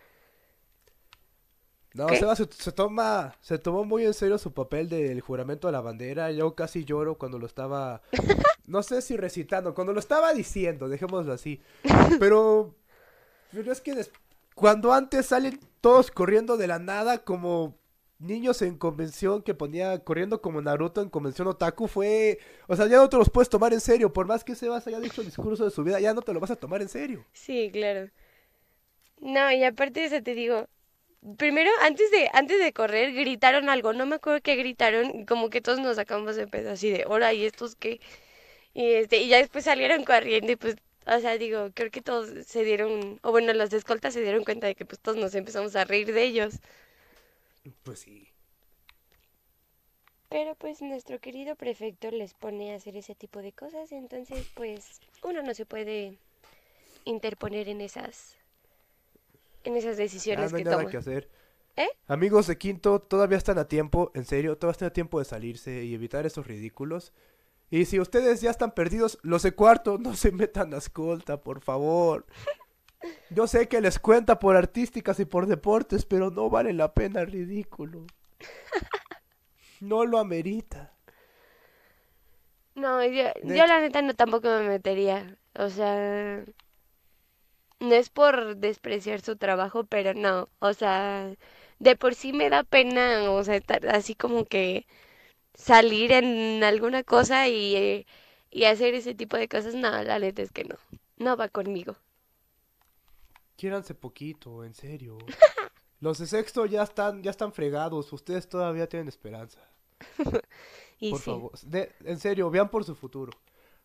No, 1.93 2.07
¿Qué? 2.07 2.15
Seba 2.15 2.35
se, 2.35 2.47
se 2.51 2.71
toma, 2.71 3.35
se 3.41 3.59
tomó 3.59 3.85
muy 3.85 4.03
en 4.05 4.13
serio 4.15 4.37
su 4.39 4.51
papel 4.51 4.89
del 4.89 5.21
juramento 5.21 5.67
a 5.67 5.71
la 5.71 5.81
bandera. 5.81 6.31
Yo 6.31 6.55
casi 6.55 6.85
lloro 6.85 7.17
cuando 7.19 7.37
lo 7.37 7.45
estaba, 7.45 8.01
no 8.67 8.83
sé 8.83 9.01
si 9.01 9.17
recitando, 9.17 9.75
cuando 9.75 9.93
lo 9.93 9.99
estaba 9.99 10.33
diciendo, 10.33 10.89
dejémoslo 10.89 11.33
así. 11.33 11.61
Pero, 12.19 12.75
pero 13.51 13.71
es 13.71 13.81
que 13.81 13.95
des- 13.95 14.11
cuando 14.55 14.93
antes 14.93 15.27
salen 15.27 15.59
todos 15.81 16.11
corriendo 16.11 16.57
de 16.57 16.67
la 16.67 16.79
nada 16.79 17.23
como 17.23 17.75
niños 18.19 18.61
en 18.61 18.77
convención 18.77 19.41
que 19.43 19.53
ponía 19.55 19.99
corriendo 20.03 20.41
como 20.41 20.61
Naruto 20.61 21.01
en 21.01 21.09
convención 21.09 21.47
otaku 21.47 21.87
fue, 21.87 22.39
o 22.67 22.75
sea, 22.75 22.87
ya 22.87 22.97
no 22.97 23.09
te 23.09 23.17
los 23.17 23.29
puedes 23.29 23.49
tomar 23.49 23.73
en 23.73 23.81
serio, 23.81 24.13
por 24.13 24.27
más 24.27 24.43
que 24.43 24.55
Sebas 24.55 24.87
haya 24.87 24.99
dicho 24.99 25.21
el 25.21 25.27
discurso 25.27 25.65
de 25.65 25.71
su 25.71 25.83
vida, 25.83 25.99
ya 25.99 26.13
no 26.13 26.21
te 26.21 26.33
lo 26.33 26.39
vas 26.39 26.51
a 26.51 26.55
tomar 26.55 26.81
en 26.81 26.89
serio. 26.89 27.25
Sí, 27.33 27.69
claro. 27.71 28.09
No, 29.21 29.51
y 29.51 29.63
aparte 29.63 30.01
de 30.01 30.05
eso 30.07 30.21
te 30.23 30.35
digo, 30.35 30.67
primero 31.37 31.69
antes 31.81 32.11
de 32.11 32.29
antes 32.33 32.59
de 32.59 32.73
correr 32.73 33.13
gritaron 33.13 33.69
algo, 33.69 33.93
no 33.93 34.05
me 34.05 34.15
acuerdo 34.15 34.41
qué 34.41 34.55
gritaron, 34.55 35.21
y 35.21 35.25
como 35.25 35.49
que 35.49 35.61
todos 35.61 35.79
nos 35.79 35.95
sacamos 35.97 36.35
de 36.35 36.47
pedo 36.47 36.71
así 36.71 36.89
de, 36.91 37.05
"Hola, 37.07 37.33
¿y 37.33 37.45
estos 37.45 37.75
qué?" 37.75 37.99
Y 38.73 38.93
este 38.93 39.17
y 39.17 39.27
ya 39.29 39.37
después 39.37 39.65
salieron 39.65 40.03
corriendo 40.05 40.51
y 40.51 40.55
pues 40.55 40.75
o 41.05 41.19
sea, 41.19 41.37
digo, 41.37 41.69
creo 41.73 41.91
que 41.91 42.01
todos 42.01 42.29
se 42.47 42.63
dieron, 42.63 43.19
o 43.23 43.31
bueno, 43.31 43.53
los 43.53 43.69
de 43.69 43.77
escolta 43.77 44.09
se 44.11 44.21
dieron 44.21 44.45
cuenta 44.45 44.67
de 44.67 44.75
que 44.75 44.85
pues 44.85 44.99
todos 45.01 45.17
nos 45.17 45.35
empezamos 45.35 45.75
a 45.75 45.83
reír 45.83 46.13
de 46.13 46.23
ellos. 46.23 46.55
Pues 47.83 47.99
sí. 47.99 48.29
Pero 50.29 50.55
pues 50.55 50.81
nuestro 50.81 51.19
querido 51.19 51.55
prefecto 51.55 52.09
les 52.09 52.33
pone 52.33 52.73
a 52.73 52.77
hacer 52.77 52.95
ese 52.97 53.15
tipo 53.15 53.41
de 53.41 53.51
cosas, 53.51 53.91
entonces 53.91 54.47
pues 54.55 55.01
uno 55.23 55.43
no 55.43 55.53
se 55.53 55.65
puede 55.65 56.17
interponer 57.05 57.69
en 57.69 57.81
esas 57.81 58.37
en 59.63 59.77
esas 59.77 59.97
Ya 59.97 60.03
decisiones 60.03 60.51
no 60.51 60.57
hay 60.57 60.63
que 60.63 60.63
nada 60.63 60.77
toma. 60.77 60.89
que 60.89 60.97
hacer. 60.97 61.29
¿Eh? 61.75 61.89
Amigos 62.07 62.47
de 62.47 62.57
Quinto, 62.57 62.99
todavía 63.01 63.37
están 63.37 63.57
a 63.57 63.67
tiempo, 63.67 64.11
en 64.13 64.25
serio, 64.25 64.57
todavía 64.57 64.73
están 64.73 64.87
a 64.89 64.93
tiempo 64.93 65.19
de 65.19 65.25
salirse 65.25 65.83
y 65.85 65.93
evitar 65.95 66.25
esos 66.25 66.45
ridículos. 66.47 67.13
Y 67.71 67.85
si 67.85 67.99
ustedes 67.99 68.41
ya 68.41 68.51
están 68.51 68.71
perdidos, 68.73 69.17
los 69.23 69.43
de 69.43 69.53
cuarto, 69.53 69.97
no 69.99 70.15
se 70.15 70.31
metan 70.31 70.73
a 70.73 70.77
escolta, 70.77 71.41
por 71.41 71.61
favor. 71.61 72.25
Yo 73.29 73.47
sé 73.47 73.67
que 73.67 73.81
les 73.81 73.99
cuenta 73.99 74.39
por 74.39 74.55
artísticas 74.55 75.19
y 75.19 75.25
por 75.25 75.47
deportes, 75.47 76.05
pero 76.05 76.31
no 76.31 76.49
vale 76.49 76.73
la 76.73 76.93
pena 76.93 77.21
el 77.21 77.31
ridículo. 77.31 78.05
No 79.79 80.05
lo 80.05 80.17
amerita. 80.17 80.93
No, 82.75 83.03
yo, 83.05 83.25
yo 83.43 83.67
la 83.67 83.79
neta 83.81 84.01
no 84.01 84.15
tampoco 84.15 84.47
me 84.47 84.67
metería. 84.67 85.37
O 85.55 85.69
sea, 85.69 86.43
no 87.83 87.95
es 87.95 88.09
por 88.09 88.57
despreciar 88.57 89.21
su 89.21 89.37
trabajo, 89.37 89.85
pero 89.85 90.13
no. 90.15 90.49
O 90.59 90.73
sea, 90.73 91.33
de 91.79 91.95
por 91.97 92.15
sí 92.15 92.33
me 92.33 92.49
da 92.49 92.63
pena, 92.63 93.31
o 93.31 93.43
sea, 93.43 93.55
estar 93.57 93.87
así 93.89 94.15
como 94.15 94.45
que 94.45 94.87
salir 95.55 96.11
en 96.13 96.63
alguna 96.63 97.03
cosa 97.03 97.47
y, 97.49 97.75
eh, 97.77 98.07
y 98.51 98.65
hacer 98.65 98.95
ese 98.95 99.15
tipo 99.15 99.37
de 99.37 99.47
cosas. 99.49 99.75
No, 99.75 99.91
la 100.03 100.19
neta 100.19 100.41
es 100.43 100.51
que 100.51 100.65
no. 100.65 100.77
No 101.17 101.37
va 101.37 101.49
conmigo. 101.49 101.97
Quiéranse 103.57 103.93
poquito, 103.95 104.63
en 104.63 104.73
serio. 104.75 105.17
Los 106.01 106.19
de 106.19 106.27
sexto 106.27 106.65
ya 106.67 106.83
están, 106.83 107.23
ya 107.23 107.31
están 107.31 107.53
fregados, 107.53 108.13
ustedes 108.13 108.49
todavía 108.49 108.89
tienen 108.89 109.09
esperanza. 109.09 109.59
Y 110.99 111.13
por 111.13 111.21
sí. 111.21 111.45
favor, 111.47 111.51
de- 111.61 111.91
en 112.03 112.19
serio, 112.19 112.49
vean 112.49 112.69
por 112.69 112.83
su 112.83 112.95
futuro. 112.95 113.31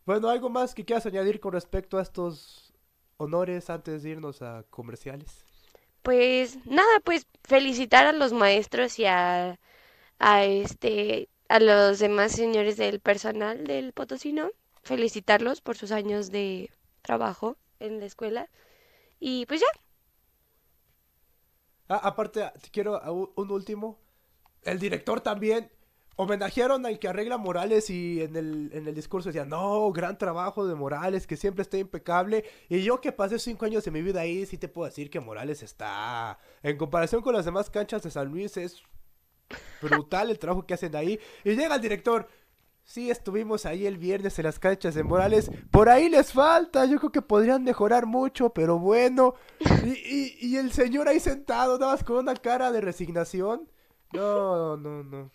Bueno, 0.07 0.29
¿algo 0.29 0.49
más 0.49 0.75
que 0.75 0.85
quieras 0.85 1.07
añadir 1.07 1.41
con 1.41 1.53
respecto 1.53 1.99
a 1.99 2.03
estos 2.03 2.68
honores 3.19 3.71
antes 3.71 4.03
de 4.03 4.11
irnos 4.11 4.43
a 4.43 4.65
comerciales? 4.71 5.47
Pues 6.03 6.59
nada, 6.67 7.01
pues 7.05 7.27
felicitar 7.45 8.07
a 8.07 8.13
los 8.13 8.33
maestros 8.33 8.99
y 8.99 9.05
a, 9.07 9.59
a 10.21 10.45
este, 10.45 11.31
a 11.49 11.61
los 11.61 11.99
demás 12.01 12.33
señores 12.33 12.77
del 12.79 13.01
personal 13.01 13.67
del 13.67 13.93
Potosino, 13.95 14.51
felicitarlos 14.85 15.61
por 15.63 15.77
sus 15.79 15.93
años 15.93 16.31
de 16.33 16.71
trabajo 17.03 17.59
en 17.81 18.01
la 18.01 18.07
escuela. 18.07 18.51
Y 19.21 19.47
pues 19.47 19.61
ya, 19.63 19.69
Ah, 21.89 22.01
aparte, 22.05 22.41
te 22.63 22.71
quiero 22.71 23.01
un, 23.13 23.31
un 23.37 23.51
último. 23.51 23.99
El 24.63 24.79
director 24.79 25.21
también 25.23 25.71
homenajearon 26.21 26.85
al 26.85 26.99
que 26.99 27.07
arregla 27.07 27.39
Morales 27.39 27.91
y 27.91 28.21
en 28.23 28.35
el, 28.35 28.71
en 28.75 28.89
el 28.89 28.95
discurso 28.95 29.29
decía, 29.29 29.45
no, 29.45 29.91
gran 29.93 30.19
trabajo 30.19 30.67
de 30.67 30.75
Morales, 30.75 31.29
que 31.29 31.37
siempre 31.37 31.63
está 31.63 31.79
impecable. 31.79 32.45
Y 32.69 32.83
yo 32.83 33.01
que 33.01 33.13
pasé 33.13 33.39
cinco 33.39 33.67
años 33.67 33.85
de 33.85 33.93
mi 33.93 34.03
vida 34.03 34.21
ahí, 34.23 34.45
sí 34.45 34.59
te 34.59 34.67
puedo 34.69 34.87
decir 34.89 35.11
que 35.11 35.21
Morales 35.21 35.63
está, 35.63 36.41
en 36.65 36.77
comparación 36.77 37.23
con 37.23 37.35
las 37.35 37.45
demás 37.45 37.71
canchas 37.71 38.03
de 38.03 38.11
San 38.11 38.29
Luis, 38.29 38.57
es 38.57 38.83
brutal 39.81 40.31
el 40.31 40.41
trabajo 40.41 40.67
que 40.67 40.75
hacen 40.75 40.97
ahí. 40.97 41.21
Y 41.45 41.55
llega 41.55 41.77
el 41.77 41.81
director. 41.81 42.29
Sí, 42.83 43.11
estuvimos 43.11 43.65
ahí 43.67 43.87
el 43.87 43.97
viernes 43.99 44.39
en 44.41 44.47
las 44.47 44.59
canchas 44.59 44.95
de 44.97 45.05
Morales. 45.05 45.51
Por 45.71 45.89
ahí 45.89 46.09
les 46.09 46.33
falta. 46.33 46.85
Yo 46.87 46.99
creo 46.99 47.13
que 47.13 47.23
podrían 47.23 47.63
mejorar 47.63 48.07
mucho, 48.07 48.51
pero 48.51 48.79
bueno. 48.79 49.35
Y, 49.85 49.91
y- 49.91 50.37
y 50.41 50.57
el 50.57 50.73
señor 50.73 51.07
ahí 51.07 51.21
sentado, 51.21 51.79
nada 51.79 51.93
más 51.93 52.03
con 52.03 52.17
una 52.17 52.35
cara 52.35 52.73
de 52.73 52.81
resignación. 52.81 53.71
No, 54.15 54.77
no, 54.79 55.05
no. 55.05 55.31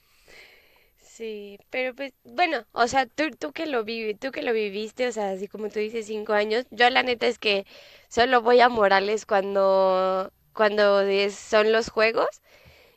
Sí, 1.16 1.58
pero 1.70 1.94
pues 1.96 2.14
bueno, 2.24 2.66
o 2.72 2.88
sea, 2.88 3.06
tú, 3.06 3.30
tú 3.32 3.52
que 3.54 3.66
lo 3.66 3.84
vivi, 3.84 4.16
tú 4.16 4.32
que 4.32 4.42
lo 4.42 4.54
viviste, 4.54 5.08
o 5.08 5.12
sea, 5.12 5.32
así 5.32 5.48
como 5.48 5.70
tú 5.70 5.80
dices, 5.80 6.06
cinco 6.08 6.34
años, 6.34 6.66
yo 6.72 6.90
la 6.90 7.04
neta 7.04 7.28
es 7.28 7.40
que 7.40 7.66
solo 8.10 8.42
voy 8.42 8.60
a 8.62 8.70
Morales 8.70 9.26
cuando, 9.26 10.32
cuando 10.54 11.02
es- 11.02 11.36
son 11.36 11.72
los 11.72 11.90
juegos. 11.90 12.28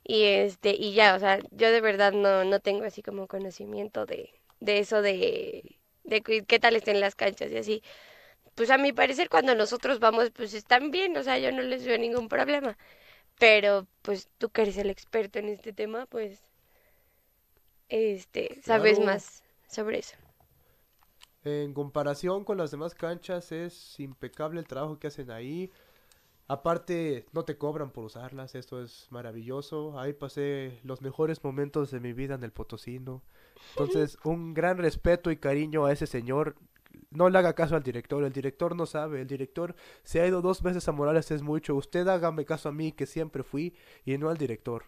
Y 0.04 0.24
este, 0.24 0.70
y 0.76 0.94
ya, 0.94 1.16
o 1.16 1.20
sea, 1.20 1.40
yo 1.52 1.70
de 1.72 1.80
verdad 1.82 2.12
no, 2.12 2.44
no 2.44 2.60
tengo 2.60 2.84
así 2.86 3.02
como 3.02 3.28
conocimiento 3.28 4.06
de, 4.06 4.30
de 4.60 4.78
eso 4.80 5.02
de, 5.02 5.78
de 6.04 6.22
qué 6.22 6.58
tal 6.60 6.76
estén 6.76 7.00
las 7.00 7.14
canchas 7.16 7.52
y 7.52 7.58
así. 7.58 7.82
Pues 8.54 8.70
a 8.70 8.78
mi 8.78 8.92
parecer 8.92 9.28
cuando 9.28 9.54
nosotros 9.54 9.98
vamos, 10.00 10.30
pues 10.32 10.54
están 10.54 10.90
bien, 10.90 11.16
o 11.16 11.22
sea, 11.22 11.38
yo 11.38 11.52
no 11.52 11.62
les 11.62 11.84
veo 11.86 11.98
ningún 11.98 12.28
problema. 12.28 12.78
Pero 13.38 13.86
pues 14.02 14.28
tú 14.38 14.50
que 14.50 14.62
eres 14.62 14.78
el 14.78 14.90
experto 14.90 15.38
en 15.40 15.48
este 15.48 15.72
tema, 15.74 16.06
pues 16.06 16.40
este, 17.88 18.60
sabes 18.62 18.98
más 18.98 19.42
sobre 19.68 19.98
eso. 19.98 20.16
En 21.44 21.74
comparación 21.74 22.44
con 22.44 22.58
las 22.58 22.72
demás 22.72 22.94
canchas 22.94 23.52
es 23.52 24.00
impecable 24.00 24.58
el 24.58 24.66
trabajo 24.66 24.98
que 24.98 25.06
hacen 25.06 25.30
ahí. 25.30 25.70
Aparte, 26.48 27.26
no 27.32 27.44
te 27.44 27.56
cobran 27.56 27.90
por 27.90 28.04
usarlas, 28.04 28.54
esto 28.54 28.82
es 28.82 29.06
maravilloso. 29.10 29.98
Ahí 29.98 30.12
pasé 30.12 30.78
los 30.84 31.02
mejores 31.02 31.42
momentos 31.42 31.90
de 31.90 32.00
mi 32.00 32.12
vida 32.12 32.34
en 32.34 32.44
el 32.44 32.52
Potosino. 32.52 33.22
Entonces, 33.70 34.16
un 34.24 34.54
gran 34.54 34.78
respeto 34.78 35.30
y 35.30 35.36
cariño 35.36 35.86
a 35.86 35.92
ese 35.92 36.06
señor. 36.06 36.56
No 37.10 37.28
le 37.28 37.38
haga 37.38 37.54
caso 37.54 37.76
al 37.76 37.82
director, 37.82 38.24
el 38.24 38.32
director 38.32 38.74
no 38.74 38.86
sabe, 38.86 39.20
el 39.20 39.26
director 39.26 39.76
se 40.02 40.20
ha 40.20 40.26
ido 40.26 40.40
dos 40.40 40.62
veces 40.62 40.88
a 40.88 40.92
Morales, 40.92 41.30
es 41.30 41.42
mucho. 41.42 41.74
Usted 41.74 42.08
hágame 42.08 42.44
caso 42.44 42.68
a 42.70 42.72
mí, 42.72 42.92
que 42.92 43.06
siempre 43.06 43.42
fui, 43.42 43.74
y 44.04 44.16
no 44.18 44.30
al 44.30 44.38
director. 44.38 44.86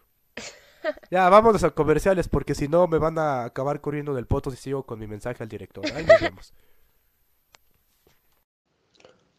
Ya, 1.11 1.29
vámonos 1.29 1.63
a 1.63 1.71
comerciales, 1.71 2.27
porque 2.27 2.55
si 2.55 2.67
no 2.67 2.87
me 2.87 2.97
van 2.97 3.17
a 3.17 3.45
acabar 3.45 3.81
corriendo 3.81 4.13
del 4.13 4.27
poto 4.27 4.51
si 4.51 4.57
sigo 4.57 4.83
con 4.83 4.99
mi 4.99 5.07
mensaje 5.07 5.43
al 5.43 5.49
director. 5.49 5.85
Ahí 5.95 6.05
nos 6.05 6.21
vemos. 6.21 6.53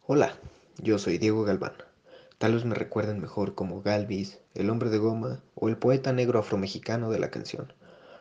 Hola, 0.07 0.35
yo 0.79 0.99
soy 0.99 1.19
Diego 1.19 1.45
Galván. 1.45 1.75
Tal 2.39 2.55
vez 2.55 2.65
me 2.65 2.75
recuerden 2.75 3.21
mejor 3.21 3.55
como 3.55 3.83
Galvis, 3.83 4.41
el 4.55 4.71
hombre 4.71 4.91
de 4.91 4.99
goma 4.99 5.43
o 5.55 5.69
el 5.69 5.77
poeta 5.77 6.13
negro 6.13 6.39
afromexicano 6.39 7.11
de 7.11 7.19
la 7.19 7.31
canción. 7.31 7.73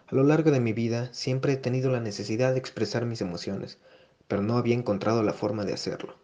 A 0.08 0.16
lo 0.16 0.24
largo 0.24 0.52
de 0.52 0.60
mi 0.60 0.74
vida 0.74 1.10
siempre 1.14 1.54
he 1.54 1.58
tenido 1.58 1.90
la 1.90 2.00
necesidad 2.00 2.54
de 2.54 2.60
expresar 2.60 3.06
mis 3.06 3.22
emociones, 3.22 3.78
pero 4.28 4.42
no 4.42 4.58
había 4.58 4.76
encontrado 4.76 5.24
la 5.24 5.34
forma 5.34 5.66
de 5.66 5.74
hacerlo. 5.74 6.16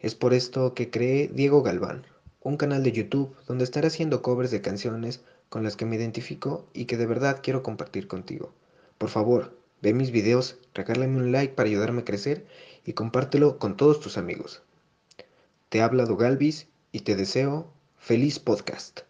Es 0.00 0.14
por 0.14 0.34
esto 0.34 0.74
que 0.74 0.90
creé 0.90 1.28
Diego 1.28 1.62
Galván, 1.62 2.06
un 2.40 2.56
canal 2.56 2.82
de 2.82 2.92
YouTube 2.92 3.34
donde 3.46 3.64
estaré 3.64 3.88
haciendo 3.88 4.22
covers 4.22 4.50
de 4.50 4.60
canciones 4.60 5.24
con 5.48 5.62
las 5.62 5.76
que 5.76 5.86
me 5.86 5.96
identifico 5.96 6.68
y 6.72 6.86
que 6.86 6.96
de 6.96 7.06
verdad 7.06 7.40
quiero 7.42 7.62
compartir 7.62 8.08
contigo. 8.08 8.52
Por 8.98 9.10
favor, 9.10 9.58
ve 9.82 9.94
mis 9.94 10.10
videos, 10.10 10.58
regálame 10.74 11.16
un 11.16 11.32
like 11.32 11.54
para 11.54 11.68
ayudarme 11.68 12.02
a 12.02 12.04
crecer 12.04 12.46
y 12.84 12.92
compártelo 12.92 13.58
con 13.58 13.76
todos 13.76 14.00
tus 14.00 14.18
amigos. 14.18 14.62
Te 15.68 15.82
habla 15.82 16.04
Dogalvis 16.04 16.68
y 16.92 17.00
te 17.00 17.16
deseo 17.16 17.72
feliz 17.96 18.38
podcast. 18.38 19.00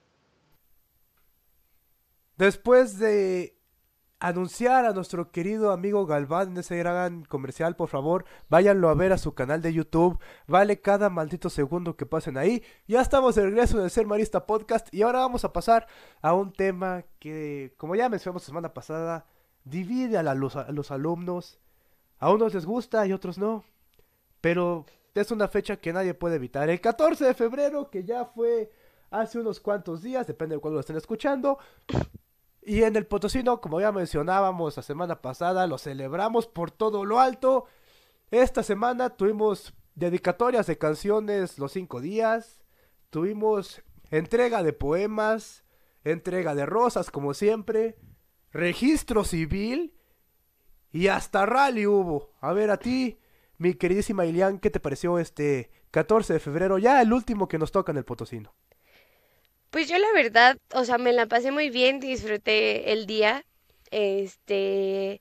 Después 2.37 2.99
de 2.99 3.56
anunciar 4.19 4.87
a 4.87 4.93
nuestro 4.93 5.31
querido 5.31 5.73
amigo 5.73 6.07
Galván 6.07 6.53
en 6.53 6.57
ese 6.59 6.77
gran 6.79 7.25
comercial, 7.25 7.77
por 7.77 7.89
favor, 7.89 8.25
váyanlo 8.49 8.89
a 8.89 8.95
ver 8.95 9.13
a 9.13 9.19
su 9.19 9.35
canal 9.35 9.61
de 9.63 9.73
YouTube. 9.75 10.19
Vale 10.47 10.81
cada 10.81 11.11
maldito 11.11 11.51
segundo 11.51 11.97
que 11.97 12.07
pasen 12.07 12.39
ahí. 12.39 12.63
Ya 12.87 13.01
estamos 13.03 13.35
de 13.35 13.43
regreso 13.45 13.79
en 13.79 13.85
el 13.85 13.91
Ser 13.91 14.07
Marista 14.07 14.47
Podcast 14.47 14.93
y 14.93 15.03
ahora 15.03 15.21
vamos 15.21 15.45
a 15.45 15.53
pasar 15.53 15.87
a 16.23 16.33
un 16.35 16.53
tema 16.53 17.05
que, 17.19 17.75
como 17.77 17.95
ya 17.95 18.09
mencionamos 18.09 18.43
semana 18.43 18.73
pasada, 18.73 19.27
divide 19.65 20.17
a, 20.19 20.23
la- 20.23 20.35
los, 20.35 20.57
a 20.57 20.71
los 20.73 20.91
alumnos. 20.91 21.59
A 22.19 22.33
unos 22.33 22.55
les 22.55 22.65
gusta 22.65 23.07
y 23.07 23.13
otros 23.13 23.37
no. 23.37 23.65
Pero 24.41 24.87
es 25.15 25.31
una 25.31 25.49
fecha 25.49 25.77
que 25.77 25.93
nadie 25.93 26.15
puede 26.15 26.37
evitar. 26.37 26.71
El 26.71 26.81
14 26.81 27.25
de 27.27 27.35
febrero, 27.35 27.91
que 27.91 28.05
ya 28.05 28.25
fue 28.25 28.71
hace 29.11 29.39
unos 29.39 29.61
cuantos 29.61 30.03
días, 30.03 30.27
depende 30.27 30.55
de 30.57 30.61
cuándo 30.61 30.77
lo 30.77 30.81
estén 30.81 30.97
escuchando. 30.97 31.59
Y 32.69 32.83
en 32.83 32.97
el 32.97 33.07
Potosino, 33.07 33.61
como 33.61 33.81
ya 33.81 33.93
mencionábamos 33.93 34.77
la 34.77 34.83
semana 34.83 35.23
pasada, 35.23 35.69
lo 35.69 35.79
celebramos 35.79 36.49
por 36.49 36.73
todo 36.73 37.05
lo 37.05 37.21
alto. 37.21 37.67
Esta 38.33 38.65
semana 38.65 39.11
tuvimos 39.11 39.73
dedicatorias 39.95 40.67
de 40.67 40.77
canciones 40.77 41.61
los 41.61 41.71
cinco 41.71 42.01
días. 42.01 42.65
Tuvimos 43.11 43.85
entrega 44.11 44.65
de 44.65 44.73
poemas, 44.73 45.63
entrega 46.03 46.57
de 46.57 46.67
rosas 46.67 47.13
como 47.13 47.35
siempre, 47.35 48.01
registro 48.51 49.23
civil 49.23 49.95
y 50.91 51.07
hasta 51.07 51.47
rally 51.47 51.87
hubo. 51.87 52.33
A 52.41 52.53
ver 52.53 52.73
a 52.73 52.79
ti, 52.79 53.21
mi 53.59 53.75
queridísima 53.75 54.27
Ilian, 54.27 54.59
¿qué 54.59 54.71
te 54.71 54.81
pareció 54.81 55.21
este 55.21 55.71
14 55.93 56.33
de 56.33 56.41
febrero? 56.41 56.79
Ya 56.79 57.01
el 57.01 57.13
último 57.13 57.47
que 57.47 57.61
nos 57.61 57.71
toca 57.71 57.93
en 57.93 57.99
el 57.99 58.05
Potosino. 58.05 58.57
Pues 59.71 59.89
yo 59.89 59.99
la 59.99 60.13
verdad, 60.15 60.59
o 60.73 60.85
sea, 60.85 60.99
me 60.99 61.13
la 61.13 61.27
pasé 61.27 61.51
muy 61.51 61.71
bien, 61.71 62.01
disfruté 62.01 62.93
el 62.93 63.07
día. 63.07 63.45
Este, 63.91 65.21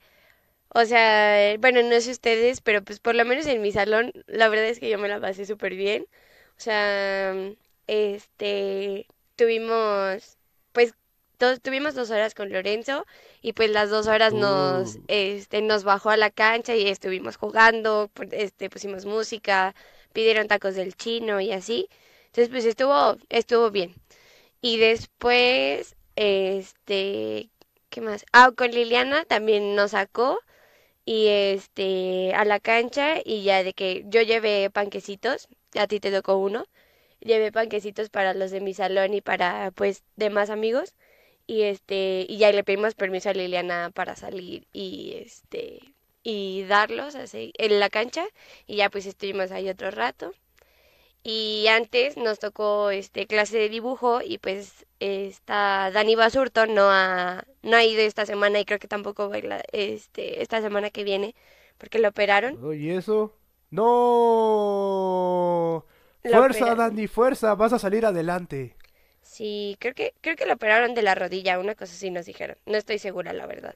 o 0.70 0.86
sea, 0.86 1.58
bueno, 1.60 1.82
no 1.84 2.02
sé 2.02 2.12
ustedes, 2.12 2.62
pero 2.62 2.84
pues 2.84 3.00
por 3.00 3.16
lo 3.16 3.26
menos 3.26 3.48
en 3.48 3.62
mi 3.62 3.72
salón, 3.72 4.14
la 4.28 4.50
verdad 4.50 4.68
es 4.68 4.80
que 4.80 4.90
yo 4.90 4.98
me 5.00 5.10
la 5.10 5.20
pasé 5.22 5.46
súper 5.46 5.76
bien. 5.76 6.08
O 6.58 6.62
sea, 6.62 7.36
este, 7.88 9.08
tuvimos, 9.36 10.38
pues, 10.74 10.94
dos, 11.40 11.62
tuvimos 11.62 11.96
dos 11.96 12.12
horas 12.12 12.34
con 12.36 12.52
Lorenzo 12.52 13.06
y 13.42 13.54
pues 13.54 13.70
las 13.72 13.90
dos 13.90 14.08
horas 14.08 14.34
nos, 14.34 14.98
Uh. 14.98 15.04
este, 15.08 15.62
nos 15.62 15.84
bajó 15.84 16.10
a 16.12 16.18
la 16.18 16.32
cancha 16.32 16.76
y 16.76 16.88
estuvimos 16.90 17.38
jugando, 17.38 18.12
este, 18.32 18.70
pusimos 18.70 19.06
música, 19.06 19.76
pidieron 20.14 20.48
tacos 20.48 20.76
del 20.76 20.96
chino 20.96 21.42
y 21.42 21.52
así. 21.52 21.90
Entonces, 22.28 22.50
pues 22.50 22.66
estuvo, 22.66 23.18
estuvo 23.30 23.72
bien. 23.72 23.96
Y 24.68 24.78
después, 24.78 25.96
este, 26.16 27.52
¿qué 27.92 28.02
más? 28.02 28.26
Ah, 28.34 28.52
con 28.58 28.72
Liliana 28.72 29.24
también 29.26 29.76
nos 29.76 29.92
sacó 29.92 30.40
y 31.06 31.28
este 31.28 32.34
a 32.36 32.46
la 32.46 32.60
cancha 32.60 33.18
y 33.26 33.44
ya 33.44 33.64
de 33.64 33.74
que 33.74 34.06
yo 34.08 34.22
llevé 34.24 34.70
panquecitos, 34.72 35.50
a 35.78 35.88
ti 35.88 36.00
te 36.00 36.12
tocó 36.12 36.38
uno, 36.38 36.66
llevé 37.22 37.52
panquecitos 37.52 38.10
para 38.10 38.34
los 38.34 38.52
de 38.52 38.62
mi 38.62 38.74
salón 38.74 39.14
y 39.14 39.22
para 39.22 39.72
pues 39.72 40.04
demás 40.18 40.50
amigos 40.50 40.96
y 41.48 41.64
este 41.64 42.26
y 42.30 42.38
ya 42.40 42.52
le 42.52 42.64
pedimos 42.64 42.96
permiso 42.96 43.30
a 43.30 43.34
Liliana 43.34 43.92
para 43.94 44.16
salir 44.16 44.68
y 44.74 45.16
este 45.26 45.82
y 46.24 46.64
darlos 46.66 47.16
así 47.16 47.54
en 47.60 47.80
la 47.80 47.90
cancha 47.92 48.26
y 48.68 48.78
ya 48.78 48.90
pues 48.90 49.06
estuvimos 49.08 49.52
ahí 49.52 49.70
otro 49.70 49.92
rato. 49.92 50.34
Y 51.26 51.68
antes 51.70 52.18
nos 52.18 52.40
tocó 52.40 52.92
este 52.92 53.28
clase 53.28 53.58
de 53.58 53.70
dibujo 53.70 54.22
y 54.24 54.38
pues 54.40 54.86
esta 55.02 55.92
Dani 55.92 56.16
Basurto 56.16 56.68
no 56.68 56.84
ha, 56.92 57.46
no 57.64 57.78
ha 57.78 57.84
ido 57.84 58.02
esta 58.04 58.26
semana 58.28 58.60
y 58.60 58.66
creo 58.66 58.80
que 58.80 58.88
tampoco 58.88 59.30
va 59.30 59.36
a 59.36 59.40
ir 59.40 59.46
la- 59.46 59.64
este, 59.74 60.42
esta 60.44 60.62
semana 60.62 60.92
que 60.92 61.04
viene 61.04 61.36
porque 61.80 62.00
lo 62.00 62.10
operaron. 62.10 62.60
Oye, 62.64 62.96
eso. 62.98 63.34
No. 63.72 63.86
Lo 66.24 66.42
Fuerza, 66.42 66.42
operaron. 66.42 66.76
Dani, 66.76 67.08
fuerza, 67.08 67.56
vas 67.56 67.74
a 67.74 67.80
salir 67.80 68.06
adelante. 68.06 68.76
Sí, 69.22 69.76
creo 69.80 69.94
que, 69.94 70.14
creo 70.22 70.36
que 70.36 70.46
lo 70.46 70.54
operaron 70.54 70.94
de 70.94 71.02
la 71.02 71.16
rodilla, 71.16 71.60
una 71.60 71.76
cosa 71.76 71.94
así 71.94 72.12
nos 72.12 72.26
dijeron. 72.26 72.58
No 72.66 72.78
estoy 72.78 73.00
segura, 73.00 73.34
la 73.34 73.46
verdad. 73.48 73.76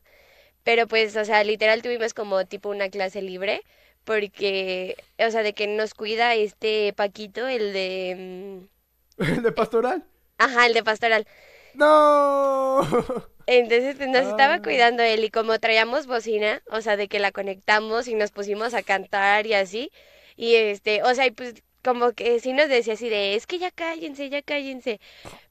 pero 0.63 0.87
pues, 0.87 1.15
o 1.17 1.25
sea, 1.25 1.43
literal 1.45 1.81
tuvimos 1.83 2.13
como 2.15 2.45
tipo 2.45 2.69
una 2.69 2.89
clase 2.89 3.21
libre, 3.23 3.63
porque, 4.03 4.97
o 5.19 5.29
sea, 5.31 5.43
de 5.43 5.53
que 5.53 5.67
nos 5.67 5.93
cuida 5.93 6.35
este 6.35 6.93
Paquito, 6.93 7.47
el 7.47 7.73
de... 7.73 8.69
¿El 9.17 9.43
de 9.43 9.51
pastoral? 9.51 10.05
Ajá, 10.37 10.65
el 10.65 10.73
de 10.73 10.83
pastoral. 10.83 11.27
¡No! 11.73 12.81
Entonces 13.45 13.95
pues, 13.97 14.09
nos 14.09 14.25
estaba 14.27 14.55
Ah. 14.55 14.61
cuidando 14.61 15.03
él 15.03 15.23
y 15.23 15.29
como 15.31 15.59
traíamos 15.59 16.07
bocina, 16.07 16.61
o 16.69 16.81
sea, 16.81 16.97
de 16.97 17.07
que 17.07 17.19
la 17.19 17.31
conectamos 17.31 18.07
y 18.07 18.13
nos 18.15 18.31
pusimos 18.31 18.73
a 18.73 18.83
cantar 18.83 19.47
y 19.47 19.53
así, 19.55 19.91
y 20.35 20.55
este, 20.55 21.03
o 21.03 21.13
sea, 21.15 21.25
y 21.25 21.31
pues 21.31 21.55
como 21.83 22.11
que 22.13 22.39
sí 22.39 22.53
nos 22.53 22.69
decía 22.69 22.93
así 22.93 23.09
de, 23.09 23.35
es 23.35 23.47
que 23.47 23.57
ya 23.59 23.71
cállense, 23.71 24.29
ya 24.29 24.41
cállense, 24.43 24.99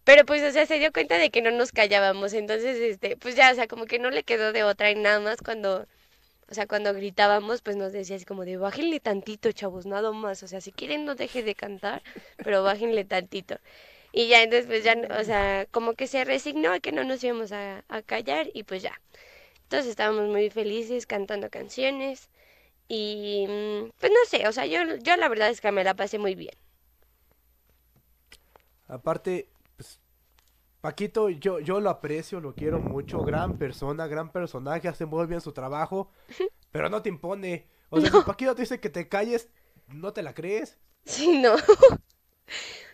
pero 0.05 0.25
pues, 0.27 0.43
o 0.45 0.53
sea, 0.53 0.67
se 0.67 0.79
dio 0.79 0.93
cuenta 0.93 1.19
de 1.19 1.31
que 1.31 1.43
no 1.43 1.51
nos 1.53 1.73
callábamos, 1.73 2.33
entonces, 2.35 2.79
este, 2.79 3.17
pues 3.17 3.37
ya, 3.37 3.53
o 3.53 3.55
sea, 3.55 3.69
como 3.69 3.87
que 3.87 3.99
no 3.99 4.11
le 4.11 4.25
quedó 4.25 4.53
de 4.53 4.65
otra 4.65 4.91
y 4.91 4.97
nada 4.97 5.21
más 5.21 5.39
cuando, 5.43 5.87
o 6.51 6.55
sea, 6.55 6.67
cuando 6.67 6.95
gritábamos, 6.95 7.63
pues 7.63 7.77
nos 7.77 7.93
decía 7.93 8.17
así 8.17 8.25
como 8.25 8.45
de, 8.45 8.57
bájenle 8.57 9.01
tantito, 9.01 9.53
chavos, 9.53 9.87
nada 9.87 10.13
más, 10.13 10.43
o 10.43 10.49
sea, 10.49 10.61
si 10.61 10.73
quieren 10.73 11.05
no 11.05 11.15
deje 11.15 11.43
de 11.43 11.55
cantar, 11.55 12.03
pero 12.43 12.63
bájenle 12.63 13.05
tantito. 13.05 13.59
Y 14.13 14.29
ya 14.29 14.43
entonces 14.43 14.67
pues 14.67 14.85
ya, 14.85 14.97
o 15.21 15.25
sea, 15.25 15.67
como 15.71 15.95
que 15.95 16.07
se 16.07 16.25
resignó 16.25 16.73
a 16.73 16.81
que 16.81 16.93
no 16.93 17.05
nos 17.05 17.23
íbamos 17.25 17.53
a, 17.53 17.85
a 17.89 18.03
callar 18.03 18.49
y 18.55 18.63
pues 18.65 18.83
ya. 18.83 19.01
Entonces 19.65 19.91
estábamos 19.91 20.29
muy 20.29 20.51
felices 20.51 21.07
cantando 21.07 21.51
canciones 21.51 22.31
y 22.89 23.47
mm, 23.49 23.91
pues 24.01 24.13
no 24.13 24.19
sé, 24.29 24.49
o 24.49 24.53
sea, 24.53 24.67
yo, 24.67 24.81
yo 24.99 25.17
la 25.17 25.29
verdad 25.29 25.51
es 25.51 25.61
que 25.61 25.73
me 25.73 25.85
la 25.85 25.95
pasé 25.95 26.19
muy 26.19 26.35
bien. 26.35 26.55
Aparte, 28.89 29.49
Paquito, 30.81 31.29
yo, 31.31 31.61
yo 31.61 31.81
lo 31.81 31.91
aprecio, 31.91 32.41
lo 32.41 32.55
quiero 32.55 32.81
mucho, 32.81 33.25
gran 33.25 33.57
persona, 33.59 34.07
gran 34.07 34.31
personaje, 34.33 34.88
hace 34.88 35.07
muy 35.07 35.27
bien 35.27 35.41
su 35.41 35.53
trabajo, 35.53 36.11
pero 36.73 36.88
no 36.88 37.03
te 37.03 37.09
impone. 37.09 37.69
O 37.91 38.01
sea, 38.01 38.11
si 38.11 38.21
Paquito 38.23 38.55
te 38.55 38.62
dice 38.62 38.81
que 38.81 38.91
te 38.91 39.09
calles, 39.09 39.49
no 39.88 40.12
te 40.12 40.23
la 40.23 40.35
crees. 40.35 40.79
Sí, 41.05 41.38
no. 41.38 41.57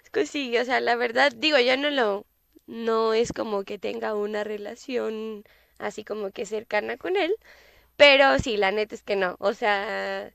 Es 0.04 0.10
que 0.10 0.26
sí, 0.26 0.56
o 0.58 0.64
sea, 0.64 0.80
la 0.80 0.96
verdad, 0.96 1.32
digo, 1.34 1.58
yo 1.58 1.76
no 1.76 1.90
lo, 1.90 2.26
no 2.66 3.14
es 3.14 3.32
como 3.32 3.64
que 3.64 3.78
tenga 3.78 4.14
una 4.14 4.44
relación 4.44 5.44
así 5.78 6.04
como 6.04 6.30
que 6.30 6.46
cercana 6.46 6.96
con 6.96 7.16
él, 7.16 7.34
pero 7.96 8.38
sí, 8.40 8.56
la 8.58 8.72
neta 8.72 8.94
es 8.94 9.02
que 9.02 9.16
no, 9.16 9.36
o 9.40 9.54
sea, 9.54 10.32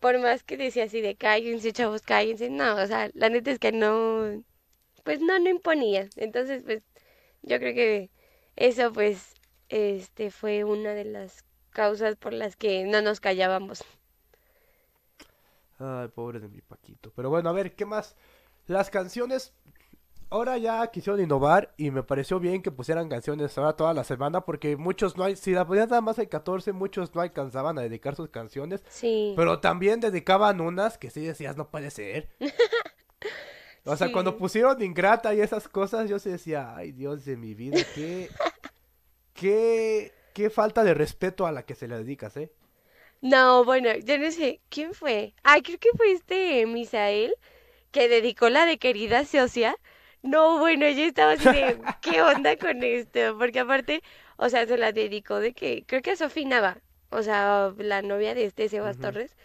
por 0.00 0.18
más 0.20 0.44
que 0.44 0.56
decía 0.56 0.84
así 0.84 1.00
de 1.02 1.16
cállense, 1.16 1.72
chavos, 1.72 2.02
cállense, 2.02 2.50
no, 2.50 2.76
o 2.76 2.86
sea, 2.86 3.10
la 3.14 3.28
neta 3.30 3.50
es 3.52 3.58
que 3.58 3.72
no, 3.72 4.44
pues 5.04 5.20
no, 5.20 5.38
no 5.38 5.48
imponía, 5.50 6.08
entonces, 6.16 6.62
pues, 6.64 6.82
yo 7.42 7.58
creo 7.58 7.74
que 7.74 8.10
eso, 8.56 8.92
pues, 8.92 9.34
este, 9.68 10.30
fue 10.30 10.64
una 10.64 10.94
de 10.94 11.04
las 11.04 11.44
causas 11.70 12.16
por 12.16 12.32
las 12.32 12.56
que 12.56 12.84
no 12.84 13.02
nos 13.02 13.20
callábamos. 13.20 13.84
Ay, 15.78 16.08
pobre 16.08 16.38
de 16.40 16.48
mi 16.48 16.60
Paquito. 16.60 17.12
Pero 17.14 17.30
bueno, 17.30 17.48
a 17.50 17.52
ver, 17.52 17.74
¿qué 17.74 17.84
más? 17.84 18.14
Las 18.66 18.90
canciones, 18.90 19.52
ahora 20.30 20.56
ya 20.58 20.86
quisieron 20.88 21.20
innovar 21.20 21.74
y 21.76 21.90
me 21.90 22.02
pareció 22.04 22.38
bien 22.38 22.62
que 22.62 22.70
pusieran 22.70 23.08
canciones 23.08 23.56
ahora 23.58 23.74
toda 23.74 23.94
la 23.94 24.04
semana 24.04 24.42
porque 24.42 24.76
muchos 24.76 25.16
no 25.16 25.24
hay, 25.24 25.36
si 25.36 25.52
la 25.52 25.66
ponían 25.66 25.88
nada 25.88 26.00
más 26.00 26.18
el 26.18 26.28
14, 26.28 26.72
muchos 26.72 27.14
no 27.14 27.20
alcanzaban 27.22 27.78
a 27.78 27.82
dedicar 27.82 28.14
sus 28.14 28.28
canciones, 28.30 28.84
Sí, 28.88 29.34
pero 29.36 29.60
también 29.60 30.00
dedicaban 30.00 30.60
unas 30.60 30.98
que 30.98 31.10
sí 31.10 31.20
decías, 31.22 31.56
no 31.56 31.68
puede 31.70 31.90
ser. 31.90 32.28
O 33.84 33.96
sea, 33.96 34.12
cuando 34.12 34.36
pusieron 34.36 34.80
Ingrata 34.82 35.34
y 35.34 35.40
esas 35.40 35.68
cosas, 35.68 36.08
yo 36.08 36.18
sí 36.18 36.30
decía, 36.30 36.74
ay 36.76 36.92
Dios 36.92 37.24
de 37.24 37.36
mi 37.36 37.54
vida, 37.54 37.78
qué, 37.94 38.28
qué, 39.34 40.12
qué 40.34 40.50
falta 40.50 40.84
de 40.84 40.94
respeto 40.94 41.46
a 41.46 41.52
la 41.52 41.64
que 41.64 41.74
se 41.74 41.88
le 41.88 41.96
dedicas, 41.98 42.36
¿eh? 42.36 42.52
No, 43.20 43.64
bueno, 43.64 43.90
yo 44.04 44.18
no 44.18 44.30
sé, 44.30 44.60
¿quién 44.68 44.94
fue? 44.94 45.34
Ay, 45.44 45.62
creo 45.62 45.78
que 45.78 45.90
fue 45.96 46.12
este 46.12 46.66
Misael 46.66 47.34
que 47.92 48.08
dedicó 48.08 48.48
la 48.50 48.66
de 48.66 48.78
querida 48.78 49.24
socia. 49.24 49.76
No, 50.22 50.58
bueno, 50.58 50.88
yo 50.88 51.04
estaba 51.04 51.32
así 51.32 51.44
de, 51.44 51.78
¿qué 52.02 52.22
onda 52.22 52.56
con 52.56 52.82
esto? 52.82 53.36
Porque 53.38 53.60
aparte, 53.60 54.02
o 54.36 54.48
sea, 54.48 54.66
se 54.66 54.76
la 54.78 54.92
dedicó 54.92 55.40
de 55.40 55.52
que, 55.54 55.84
creo 55.86 56.02
que 56.02 56.12
a 56.12 56.16
Sofía 56.16 56.48
Nava, 56.48 56.78
o 57.10 57.22
sea, 57.22 57.72
la 57.78 58.02
novia 58.02 58.34
de 58.34 58.46
este 58.46 58.68
Sebas. 58.68 58.98
Torres. 58.98 59.36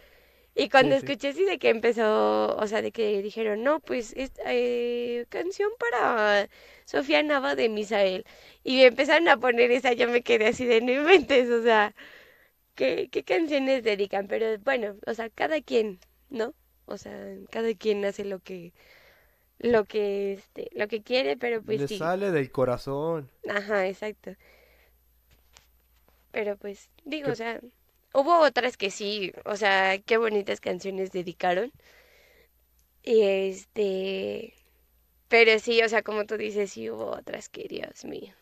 Y 0.57 0.69
cuando 0.69 0.95
Sí, 0.95 0.95
escuché 0.95 1.29
así 1.29 1.45
de 1.45 1.59
que 1.59 1.69
empezó, 1.69 2.55
o 2.57 2.67
sea, 2.67 2.81
de 2.81 2.91
que 2.91 3.21
dijeron, 3.23 3.63
no, 3.63 3.79
pues, 3.81 4.13
es, 4.17 4.31
eh, 4.45 5.25
canción 5.29 5.69
para 5.79 6.49
Sofía 6.85 7.23
Nava 7.23 7.55
de 7.55 7.69
Misael. 7.69 8.25
Y 8.63 8.81
empezaron 8.83 9.27
a 9.29 9.37
poner 9.39 9.71
esa, 9.71 9.93
yo 9.93 10.09
me 10.09 10.23
quedé 10.23 10.47
así 10.47 10.65
de, 10.65 10.81
no 10.81 10.91
inventes, 10.93 11.49
o 11.51 11.63
sea 11.63 11.95
qué, 12.75 13.09
qué 13.11 13.23
canciones 13.23 13.83
dedican, 13.83 14.27
pero 14.27 14.57
bueno, 14.59 14.97
o 15.07 15.13
sea, 15.13 15.29
cada 15.29 15.61
quien, 15.61 15.99
¿no? 16.29 16.53
O 16.85 16.97
sea, 16.97 17.13
cada 17.51 17.73
quien 17.75 18.05
hace 18.05 18.25
lo 18.25 18.39
que, 18.39 18.73
lo 19.59 19.85
que, 19.85 20.33
este, 20.33 20.69
lo 20.75 20.87
que 20.89 21.03
quiere, 21.03 21.37
pero 21.37 21.63
pues 21.63 21.81
Le 21.81 21.87
sí, 21.87 22.09
sale 22.09 22.31
del 22.31 22.51
corazón. 22.51 23.29
ajá, 23.49 23.87
exacto. 23.87 24.35
Pero 26.31 26.57
pues, 26.57 26.89
digo, 27.03 27.29
o 27.31 27.35
sea, 27.35 27.59
hubo 28.13 28.39
otras 28.39 28.77
que 28.77 28.91
sí, 28.91 29.33
o 29.45 29.55
sea, 29.55 29.99
qué 29.99 30.17
bonitas 30.17 30.59
canciones 30.59 31.11
dedicaron. 31.11 31.71
Y 33.03 33.21
este, 33.21 34.53
pero 35.27 35.59
sí, 35.59 35.81
o 35.81 35.89
sea, 35.89 36.03
como 36.03 36.25
tú 36.25 36.37
dices, 36.37 36.71
sí 36.71 36.89
hubo 36.89 37.11
otras 37.11 37.49
que, 37.49 37.67
Dios 37.67 38.05
mío. 38.05 38.33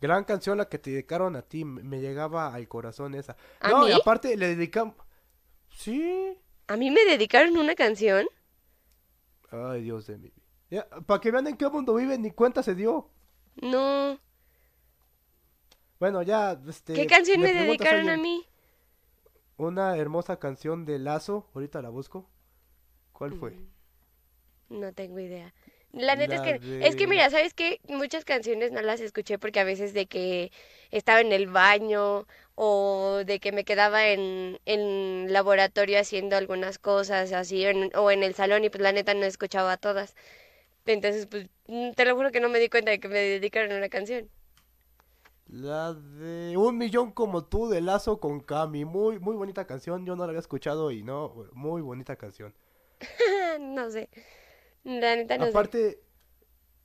Gran 0.00 0.24
canción 0.24 0.58
la 0.58 0.68
que 0.68 0.78
te 0.78 0.90
dedicaron 0.90 1.34
a 1.36 1.42
ti, 1.42 1.64
me 1.64 2.00
llegaba 2.00 2.54
al 2.54 2.68
corazón 2.68 3.14
esa. 3.14 3.36
¿A 3.60 3.70
No, 3.70 3.88
y 3.88 3.92
aparte 3.92 4.36
le 4.36 4.48
dedicamos... 4.48 4.94
Sí. 5.70 6.38
A 6.68 6.76
mí 6.76 6.90
me 6.90 7.04
dedicaron 7.04 7.56
una 7.56 7.74
canción. 7.74 8.26
Ay, 9.50 9.82
Dios 9.82 10.06
de 10.06 10.18
mi 10.18 10.30
vida. 10.30 10.88
para 11.06 11.20
que 11.20 11.30
vean 11.30 11.46
en 11.46 11.56
qué 11.56 11.68
mundo 11.68 11.94
viven, 11.94 12.22
ni 12.22 12.30
cuenta 12.30 12.62
se 12.62 12.74
dio. 12.74 13.10
No, 13.56 14.18
Bueno, 15.98 16.22
ya, 16.22 16.58
este... 16.68 16.94
¿qué 16.94 17.06
canción 17.06 17.42
me 17.42 17.52
a 17.52 17.52
dedicaron 17.52 18.08
a 18.08 18.16
mí? 18.16 18.46
Una 19.56 19.96
hermosa 19.96 20.38
canción 20.38 20.84
de 20.84 21.00
Lazo, 21.00 21.48
ahorita 21.54 21.82
la 21.82 21.88
busco. 21.88 22.30
¿Cuál 23.12 23.32
fue? 23.32 23.54
Mm, 23.54 23.72
No 24.68 24.92
tengo 24.92 25.18
idea. 25.20 25.54
La 25.92 26.16
neta 26.16 26.34
La 26.34 26.36
es 26.36 26.42
que, 26.42 26.60
es 26.80 26.96
que 26.96 27.06
mira, 27.06 27.30
¿sabes 27.30 27.54
qué? 27.54 27.80
Muchas 27.88 28.24
canciones 28.24 28.72
no 28.72 28.82
las 28.82 29.00
escuché 29.00 29.38
porque 29.38 29.60
a 29.60 29.64
veces 29.64 29.94
de 29.94 30.06
que 30.06 30.50
estaba 30.90 31.20
en 31.20 31.32
el 31.32 31.46
baño 31.46 32.26
o 32.56 33.22
de 33.24 33.38
que 33.40 33.52
me 33.52 33.64
quedaba 33.64 34.08
en, 34.08 34.58
en 34.66 35.32
laboratorio 35.32 36.00
haciendo 36.00 36.36
algunas 36.36 36.78
cosas 36.78 37.32
así 37.32 37.64
en- 37.64 37.92
o 37.96 38.10
en 38.10 38.22
el 38.24 38.34
salón 38.34 38.64
y 38.64 38.70
pues 38.70 38.82
la 38.82 38.92
neta 38.92 39.14
no 39.14 39.24
escuchaba 39.24 39.76
todas. 39.76 40.14
Entonces, 40.86 41.26
pues, 41.26 41.48
mm, 41.68 41.92
te 41.92 42.04
lo 42.06 42.16
juro 42.16 42.32
que 42.32 42.40
no 42.40 42.48
me 42.50 42.60
di 42.60 42.68
cuenta 42.70 42.90
de 42.92 43.00
que 43.00 43.08
me 43.08 43.18
dedicaron 43.20 43.72
una 43.76 43.88
canción. 43.90 44.30
La 45.46 45.92
de 45.94 46.56
Un 46.56 46.78
Millón 46.78 47.12
Como 47.12 47.44
Tú 47.44 47.68
de 47.68 47.80
Lazo 47.80 48.18
con 48.20 48.40
Cami. 48.40 48.84
Muy, 48.84 49.18
muy 49.18 49.36
bonita 49.36 49.66
canción. 49.66 50.04
Yo 50.06 50.16
no 50.16 50.24
la 50.24 50.30
había 50.30 50.40
escuchado 50.40 50.90
y 50.90 51.02
no, 51.02 51.34
muy 51.52 51.82
bonita 51.82 52.16
canción. 52.16 52.54
No 53.60 53.88
sé, 53.90 54.10
la 54.82 55.14
neta 55.16 55.38
no 55.38 55.50
sé. 55.50 55.50
Aparte, 55.50 56.00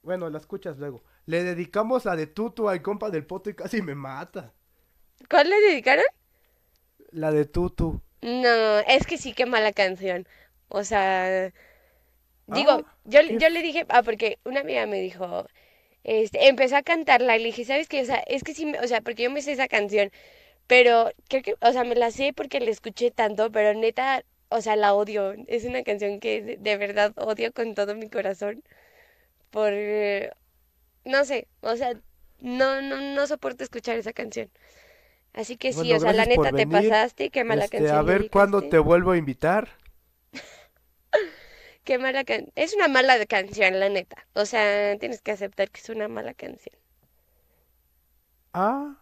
bueno, 0.04 0.30
la 0.30 0.38
escuchas 0.38 0.78
luego. 0.78 1.04
Le 1.26 1.44
dedicamos 1.44 2.06
la 2.06 2.16
de 2.16 2.28
Tutu 2.28 2.70
al 2.70 2.82
compa 2.82 3.10
del 3.10 3.26
poto 3.26 3.50
y 3.50 3.56
casi 3.56 3.82
me 3.82 3.96
mata. 3.96 4.54
¿Cuál 5.30 5.50
le 5.50 5.60
dedicaron? 5.62 6.06
La 7.12 7.32
de 7.32 7.46
Tutu. 7.46 8.02
No, 8.22 8.80
es 8.88 9.06
que 9.08 9.18
sí, 9.18 9.34
qué 9.34 9.46
mala 9.46 9.72
canción. 9.74 10.28
O 10.68 10.84
sea, 10.84 11.52
digo, 12.48 12.72
Ah, 12.72 12.98
yo, 13.06 13.22
yo 13.22 13.50
le 13.50 13.62
dije, 13.62 13.86
ah, 13.90 14.04
porque 14.04 14.40
una 14.46 14.62
amiga 14.62 14.86
me 14.86 15.00
dijo, 15.02 15.48
este, 16.04 16.48
empezó 16.48 16.78
a 16.78 16.84
cantarla 16.84 17.36
y 17.38 17.40
le 17.40 17.46
dije, 17.48 17.66
¿sabes 17.66 17.88
qué? 17.90 18.02
O 18.02 18.06
sea, 18.06 18.18
es 18.28 18.44
que 18.44 18.54
sí, 18.54 18.72
o 18.84 18.88
sea, 18.88 19.02
porque 19.02 19.24
yo 19.24 19.32
me 19.32 19.42
sé 19.42 19.54
esa 19.54 19.68
canción, 19.68 20.12
pero 20.68 21.12
creo 21.30 21.44
que, 21.44 21.56
o 21.62 21.74
sea, 21.74 21.84
me 21.86 21.96
la 21.96 22.12
sé 22.12 22.34
porque 22.34 22.60
la 22.62 22.72
escuché 22.72 23.12
tanto, 23.12 23.52
pero 23.52 23.74
neta, 23.80 24.24
o 24.50 24.62
sea, 24.62 24.76
la 24.78 24.94
odio. 24.96 25.34
Es 25.48 25.66
una 25.66 25.84
canción 25.84 26.20
que 26.22 26.42
de, 26.44 26.58
de 26.58 26.78
verdad 26.78 27.14
odio 27.18 27.54
con 27.54 27.76
todo 27.76 27.96
mi 27.96 28.10
corazón 28.10 28.64
por, 29.52 29.72
eh, 29.74 30.32
no 31.06 31.26
sé, 31.26 31.48
o 31.62 31.76
sea, 31.78 31.94
no, 32.40 32.82
no, 32.84 33.02
no 33.02 33.28
soporto 33.28 33.64
escuchar 33.66 33.98
esa 33.98 34.14
canción. 34.14 34.52
Así 35.34 35.58
que 35.58 35.74
sí, 35.74 35.94
Bueno, 35.94 35.96
o 35.96 36.00
sea, 36.00 36.14
la 36.14 36.26
neta 36.28 36.54
te 36.54 36.68
venir. 36.68 36.68
pasaste, 36.68 37.32
qué 37.32 37.44
mala 37.46 37.68
Este, 37.68 37.70
canción 37.70 37.90
a 37.92 38.02
ver 38.04 38.30
cuándo 38.30 38.64
te 38.64 38.78
vuelvo 38.80 39.12
a 39.12 39.18
invitar. 39.18 39.70
Qué 41.90 41.98
mala 41.98 42.24
can... 42.24 42.52
Es 42.54 42.76
una 42.76 42.88
mala 42.88 43.26
canción, 43.26 43.80
la 43.80 43.90
neta. 43.90 44.28
O 44.34 44.46
sea, 44.46 44.96
tienes 45.00 45.24
que 45.24 45.32
aceptar 45.32 45.72
que 45.72 45.82
es 45.82 45.90
una 45.90 46.08
mala 46.08 46.36
canción. 46.36 46.76
Ah. 48.54 49.00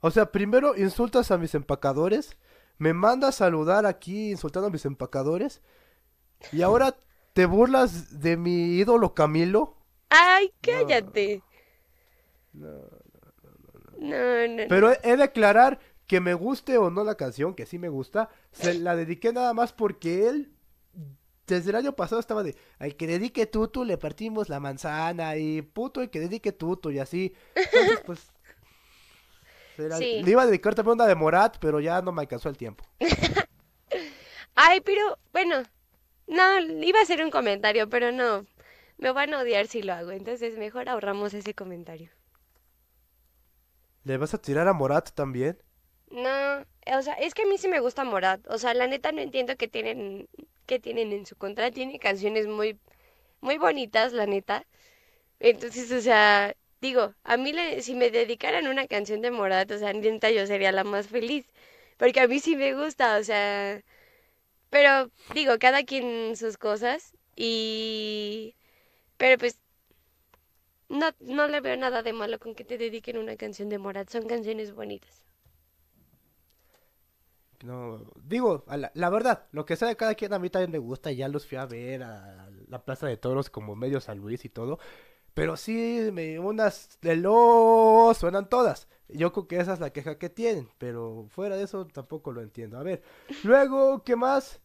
O 0.00 0.10
sea, 0.10 0.32
primero 0.32 0.76
insultas 0.76 1.30
a 1.30 1.38
mis 1.38 1.54
empacadores, 1.54 2.36
me 2.78 2.94
mandas 2.94 3.36
saludar 3.36 3.86
aquí 3.86 4.32
insultando 4.32 4.66
a 4.66 4.70
mis 4.72 4.86
empacadores, 4.86 5.62
y 6.50 6.62
ahora 6.62 6.96
te 7.32 7.46
burlas 7.46 8.18
de 8.20 8.36
mi 8.36 8.74
ídolo 8.74 9.14
Camilo. 9.14 9.76
¡Ay, 10.08 10.52
No, 10.66 10.72
cállate! 10.72 11.44
no. 12.54 12.70
No, 14.00 14.48
no, 14.48 14.64
Pero 14.68 14.90
he 15.04 15.16
de 15.16 15.22
aclarar 15.22 15.78
que 16.08 16.20
me 16.20 16.34
guste 16.34 16.76
o 16.76 16.90
no 16.90 17.04
la 17.04 17.14
canción, 17.14 17.54
que 17.54 17.66
sí 17.66 17.78
me 17.78 17.88
gusta, 17.88 18.30
se 18.50 18.74
la 18.74 18.96
dediqué 18.96 19.32
nada 19.32 19.54
más 19.54 19.72
porque 19.72 20.26
él 20.26 20.50
desde 21.56 21.70
el 21.70 21.76
año 21.76 21.94
pasado 21.96 22.20
estaba 22.20 22.42
de, 22.42 22.56
al 22.78 22.96
que 22.96 23.06
dedique 23.06 23.46
tutu 23.46 23.84
le 23.84 23.98
partimos 23.98 24.48
la 24.48 24.60
manzana 24.60 25.36
y 25.36 25.62
puto 25.62 26.00
el 26.02 26.10
que 26.10 26.20
dedique 26.20 26.52
tutu 26.52 26.90
y 26.90 26.98
así. 26.98 27.34
Entonces, 27.54 28.00
pues... 28.06 28.32
era- 29.78 29.96
Sí. 29.98 30.22
Le 30.22 30.30
iba 30.30 30.42
a 30.42 30.46
dedicar 30.46 30.74
también 30.74 30.94
una 30.94 31.06
de 31.06 31.14
Morat, 31.14 31.56
pero 31.60 31.80
ya 31.80 32.02
no 32.02 32.12
me 32.12 32.22
alcanzó 32.22 32.48
el 32.48 32.56
tiempo. 32.56 32.84
Ay, 34.54 34.80
pero 34.80 35.18
bueno, 35.32 35.62
no, 36.26 36.60
iba 36.60 36.98
a 37.00 37.02
hacer 37.02 37.22
un 37.24 37.30
comentario, 37.30 37.88
pero 37.88 38.12
no, 38.12 38.46
me 38.98 39.12
van 39.12 39.34
a 39.34 39.40
odiar 39.40 39.66
si 39.66 39.82
lo 39.82 39.94
hago, 39.94 40.12
entonces 40.12 40.58
mejor 40.58 40.88
ahorramos 40.88 41.34
ese 41.34 41.54
comentario. 41.54 42.10
¿Le 44.04 44.16
vas 44.18 44.34
a 44.34 44.38
tirar 44.42 44.68
a 44.68 44.72
Morat 44.72 45.10
también? 45.12 45.58
No, 46.10 46.66
o 46.98 47.02
sea, 47.02 47.14
es 47.14 47.34
que 47.34 47.42
a 47.42 47.46
mí 47.46 47.56
sí 47.58 47.68
me 47.68 47.80
gusta 47.80 48.04
Morat, 48.04 48.40
o 48.48 48.58
sea, 48.58 48.74
la 48.74 48.86
neta 48.86 49.12
no 49.12 49.20
entiendo 49.20 49.56
qué 49.56 49.68
tienen, 49.68 50.28
qué 50.70 50.80
tienen 50.80 51.12
en 51.12 51.26
su 51.26 51.36
contra, 51.36 51.72
tiene 51.72 52.00
canciones 52.00 52.48
muy, 52.48 52.78
muy 53.42 53.58
bonitas, 53.58 54.12
la 54.14 54.26
neta, 54.26 54.66
entonces, 55.40 55.90
o 55.92 56.00
sea, 56.00 56.54
digo, 56.80 57.14
a 57.24 57.36
mí 57.36 57.52
le- 57.52 57.82
si 57.82 57.94
me 57.94 58.10
dedicaran 58.10 58.68
una 58.68 58.86
canción 58.88 59.20
de 59.22 59.30
Morat, 59.32 59.70
o 59.72 59.78
sea, 59.78 59.92
neta 59.94 60.30
yo 60.30 60.46
sería 60.46 60.72
la 60.72 60.84
más 60.84 61.08
feliz, 61.08 61.46
porque 61.98 62.20
a 62.20 62.28
mí 62.28 62.40
sí 62.40 62.56
me 62.56 62.74
gusta, 62.74 63.18
o 63.18 63.24
sea... 63.24 63.82
Pero 64.70 65.10
digo, 65.34 65.58
cada 65.60 65.84
quien 65.84 66.36
sus 66.36 66.56
cosas 66.58 67.14
y... 67.36 68.56
Pero 69.18 69.38
pues 69.38 69.60
no, 70.90 71.06
no 71.20 71.48
le 71.48 71.62
veo 71.62 71.74
nada 71.78 72.02
de 72.02 72.12
malo 72.12 72.38
con 72.38 72.54
que 72.54 72.66
te 72.66 72.76
dediquen 72.76 73.16
una 73.16 73.34
canción 73.38 73.70
de 73.70 73.78
Morat. 73.78 74.10
Son 74.10 74.26
canciones 74.28 74.74
bonitas. 74.74 75.24
No, 77.62 78.10
digo, 78.24 78.64
a 78.68 78.76
la, 78.78 78.90
la 78.94 79.10
verdad, 79.10 79.46
lo 79.52 79.66
que 79.66 79.76
sea 79.76 79.88
de 79.88 79.96
cada 79.96 80.14
quien 80.14 80.32
a 80.32 80.38
mí 80.38 80.48
también 80.48 80.70
me 80.70 80.78
gusta, 80.78 81.12
ya 81.12 81.28
los 81.28 81.46
fui 81.46 81.58
a 81.58 81.66
ver 81.66 82.02
a 82.02 82.48
la 82.68 82.84
Plaza 82.84 83.06
de 83.06 83.18
Toros 83.18 83.50
como 83.50 83.76
medio 83.76 84.00
San 84.00 84.18
Luis 84.18 84.44
y 84.46 84.48
todo, 84.48 84.78
pero 85.34 85.56
sí, 85.56 86.08
me, 86.12 86.38
unas 86.38 86.98
de 87.02 87.16
los 87.16 88.16
suenan 88.16 88.48
todas, 88.48 88.88
yo 89.08 89.32
creo 89.32 89.46
que 89.46 89.60
esa 89.60 89.74
es 89.74 89.80
la 89.80 89.90
queja 89.92 90.16
que 90.18 90.30
tienen, 90.30 90.70
pero 90.78 91.26
fuera 91.28 91.56
de 91.56 91.64
eso 91.64 91.86
tampoco 91.86 92.32
lo 92.32 92.40
entiendo. 92.40 92.78
A 92.78 92.82
ver, 92.82 93.02
luego, 93.42 94.04
¿qué 94.04 94.16
más? 94.16 94.60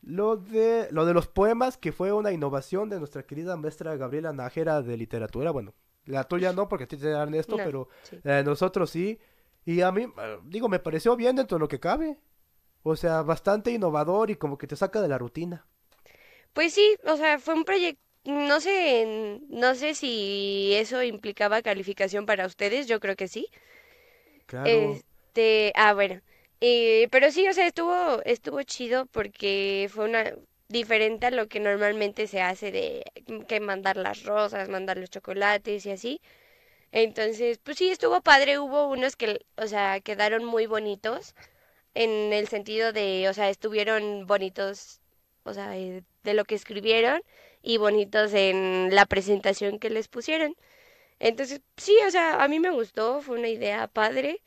Lo 0.00 0.36
de, 0.36 0.88
lo 0.90 1.04
de 1.04 1.12
los 1.14 1.26
poemas, 1.28 1.76
que 1.76 1.92
fue 1.92 2.12
una 2.12 2.32
innovación 2.32 2.88
de 2.88 2.98
nuestra 2.98 3.24
querida 3.24 3.56
maestra 3.56 3.96
Gabriela 3.96 4.32
Nájera 4.32 4.80
de 4.80 4.96
literatura, 4.96 5.50
bueno, 5.50 5.74
la 6.06 6.24
tuya 6.24 6.52
no, 6.54 6.68
porque 6.68 6.84
a 6.84 6.88
ti 6.88 6.96
te 6.96 7.10
dan 7.10 7.34
esto, 7.34 7.58
No, 7.58 7.64
pero 7.64 7.88
sí. 8.04 8.18
eh, 8.24 8.42
nosotros 8.44 8.88
sí, 8.90 9.18
y 9.66 9.82
a 9.82 9.92
mí, 9.92 10.06
digo, 10.44 10.68
me 10.68 10.78
pareció 10.78 11.14
bien 11.16 11.36
dentro 11.36 11.56
de 11.56 11.60
lo 11.60 11.68
que 11.68 11.78
cabe. 11.80 12.18
O 12.82 12.96
sea, 12.96 13.22
bastante 13.22 13.70
innovador 13.70 14.30
y 14.30 14.36
como 14.36 14.58
que 14.58 14.66
te 14.66 14.76
saca 14.76 15.00
de 15.02 15.08
la 15.08 15.18
rutina. 15.18 15.66
Pues 16.52 16.74
sí, 16.74 16.96
o 17.04 17.16
sea, 17.16 17.38
fue 17.38 17.54
un 17.54 17.64
proyecto, 17.64 18.02
no 18.24 18.60
sé, 18.60 19.40
no 19.48 19.74
sé 19.74 19.94
si 19.94 20.72
eso 20.74 21.02
implicaba 21.02 21.62
calificación 21.62 22.26
para 22.26 22.46
ustedes, 22.46 22.86
yo 22.86 23.00
creo 23.00 23.16
que 23.16 23.28
sí. 23.28 23.48
Claro. 24.46 24.66
Este, 24.66 25.72
ah, 25.76 25.94
bueno. 25.94 26.20
Eh, 26.60 27.08
pero 27.10 27.30
sí, 27.30 27.46
o 27.48 27.52
sea, 27.52 27.66
estuvo, 27.66 28.22
estuvo 28.24 28.62
chido 28.64 29.06
porque 29.06 29.88
fue 29.92 30.06
una 30.06 30.34
diferente 30.68 31.26
a 31.26 31.30
lo 31.30 31.48
que 31.48 31.60
normalmente 31.60 32.26
se 32.26 32.42
hace 32.42 32.72
de 32.72 33.04
que 33.46 33.60
mandar 33.60 33.96
las 33.96 34.24
rosas, 34.24 34.68
mandar 34.68 34.98
los 34.98 35.10
chocolates 35.10 35.86
y 35.86 35.90
así. 35.90 36.20
Entonces, 36.92 37.58
pues 37.58 37.78
sí, 37.78 37.90
estuvo 37.90 38.20
padre. 38.22 38.58
Hubo 38.58 38.88
unos 38.88 39.16
que, 39.16 39.40
o 39.56 39.66
sea, 39.66 40.00
quedaron 40.00 40.44
muy 40.44 40.66
bonitos 40.66 41.34
en 42.04 42.32
el 42.32 42.48
sentido 42.48 42.92
de, 42.92 43.28
o 43.28 43.34
sea, 43.34 43.50
estuvieron 43.50 44.26
bonitos, 44.26 45.00
o 45.44 45.52
sea, 45.54 45.76
eh, 45.76 46.04
de 46.24 46.34
lo 46.34 46.44
que 46.44 46.54
escribieron 46.54 47.22
y 47.62 47.78
bonitos 47.78 48.32
en 48.34 48.94
la 48.94 49.06
presentación 49.06 49.78
que 49.80 49.90
les 49.90 50.08
pusieron. 50.08 50.54
Entonces, 51.20 51.62
sí, 51.76 51.96
o 52.06 52.10
sea, 52.12 52.42
a 52.44 52.48
mí 52.48 52.60
me 52.60 52.70
gustó, 52.70 53.22
fue 53.22 53.38
una 53.38 53.48
idea 53.48 53.88
padre 53.88 54.40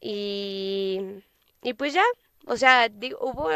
y, 0.00 1.00
y 1.62 1.74
pues 1.74 1.94
ya, 1.94 2.04
o 2.46 2.56
sea, 2.56 2.88
hubo, 3.20 3.50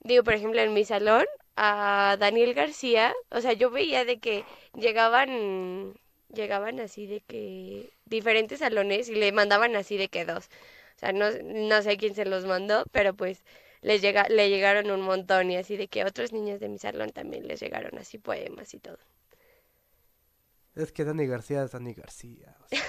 digo, 0.00 0.24
por 0.24 0.34
ejemplo, 0.34 0.60
en 0.60 0.74
mi 0.74 0.84
salón, 0.84 1.26
a 1.56 2.16
Daniel 2.18 2.54
García, 2.54 3.14
o 3.30 3.40
sea, 3.40 3.52
yo 3.54 3.70
veía 3.70 4.04
de 4.04 4.18
que 4.18 4.44
llegaban, 4.74 5.94
llegaban 6.32 6.80
así 6.80 7.06
de 7.06 7.20
que 7.22 7.90
diferentes 8.04 8.60
salones 8.60 9.08
y 9.08 9.14
le 9.14 9.32
mandaban 9.32 9.76
así 9.76 9.96
de 9.96 10.08
que 10.08 10.24
dos. 10.24 10.48
O 10.96 10.98
sea, 10.98 11.12
no, 11.12 11.26
no 11.44 11.82
sé 11.82 11.96
quién 11.98 12.14
se 12.14 12.24
los 12.24 12.46
mandó, 12.46 12.84
pero 12.92 13.14
pues 13.14 13.44
les 13.82 14.00
llega, 14.02 14.28
le 14.28 14.48
llegaron 14.50 14.90
un 14.90 15.02
montón 15.02 15.50
y 15.50 15.56
así 15.56 15.76
de 15.76 15.88
que 15.88 16.04
otros 16.04 16.32
niños 16.32 16.60
de 16.60 16.68
mi 16.68 16.78
salón 16.78 17.10
también 17.10 17.46
les 17.46 17.60
llegaron 17.60 17.98
así 17.98 18.18
poemas 18.18 18.74
y 18.74 18.78
todo. 18.80 18.98
Es 20.74 20.92
que 20.92 21.04
Dani 21.04 21.26
García 21.26 21.62
es 21.64 21.72
Dani 21.72 21.94
García. 21.94 22.54
o 22.60 22.68
sea, 22.68 22.82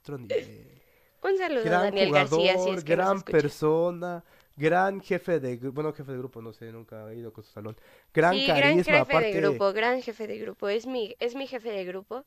otro 0.00 0.18
nivel. 0.18 0.82
Un 1.22 1.38
saludo 1.38 1.76
a 1.76 1.80
Gran 1.80 1.82
Daniel 1.84 2.10
García, 2.10 2.58
si 2.58 2.58
jugador, 2.58 2.78
es 2.78 2.84
que 2.84 2.96
nos 2.96 3.16
gran 3.16 3.22
persona, 3.22 4.24
gran 4.56 5.00
jefe 5.00 5.38
de 5.40 5.60
gru- 5.60 5.72
bueno, 5.72 5.92
jefe 5.92 6.10
de 6.12 6.18
grupo, 6.18 6.42
no 6.42 6.52
sé, 6.52 6.72
nunca 6.72 7.10
he 7.12 7.16
ido 7.16 7.32
con 7.32 7.44
su 7.44 7.52
salón. 7.52 7.76
Gran 8.12 8.34
Sí, 8.34 8.46
gran 8.46 8.60
carisma, 8.60 8.82
jefe 8.82 8.96
aparte. 8.98 9.32
de 9.32 9.32
grupo, 9.40 9.72
gran 9.72 10.02
jefe 10.02 10.26
de 10.26 10.38
grupo. 10.38 10.68
Es 10.68 10.86
mi, 10.86 11.14
es 11.20 11.34
mi 11.36 11.46
jefe 11.46 11.70
de 11.70 11.84
grupo. 11.84 12.24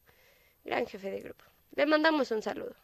Gran 0.63 0.87
jefe 0.87 1.11
de 1.11 1.19
grupo. 1.21 1.43
Le 1.75 1.85
mandamos 1.85 2.31
un 2.31 2.41
saludo. 2.41 2.75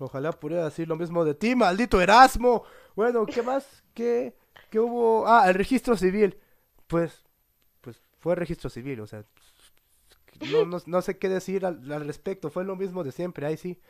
Ojalá 0.00 0.32
pudiera 0.32 0.64
decir 0.64 0.86
lo 0.86 0.96
mismo 0.96 1.24
de 1.24 1.34
ti, 1.34 1.56
maldito 1.56 2.00
Erasmo. 2.00 2.64
Bueno, 2.94 3.26
¿qué 3.26 3.42
más? 3.42 3.82
¿Qué, 3.94 4.36
qué 4.70 4.78
hubo? 4.78 5.26
Ah, 5.26 5.48
el 5.48 5.54
registro 5.54 5.96
civil. 5.96 6.38
Pues, 6.86 7.24
pues 7.80 8.00
fue 8.18 8.34
registro 8.34 8.70
civil, 8.70 9.00
o 9.00 9.06
sea, 9.06 9.24
no, 10.52 10.64
no, 10.64 10.78
no 10.86 11.02
sé 11.02 11.18
qué 11.18 11.28
decir 11.28 11.66
al, 11.66 12.06
respecto. 12.06 12.50
Fue 12.50 12.64
lo 12.64 12.76
mismo 12.76 13.02
de 13.02 13.12
siempre, 13.12 13.46
ahí 13.46 13.56
sí. 13.56 13.80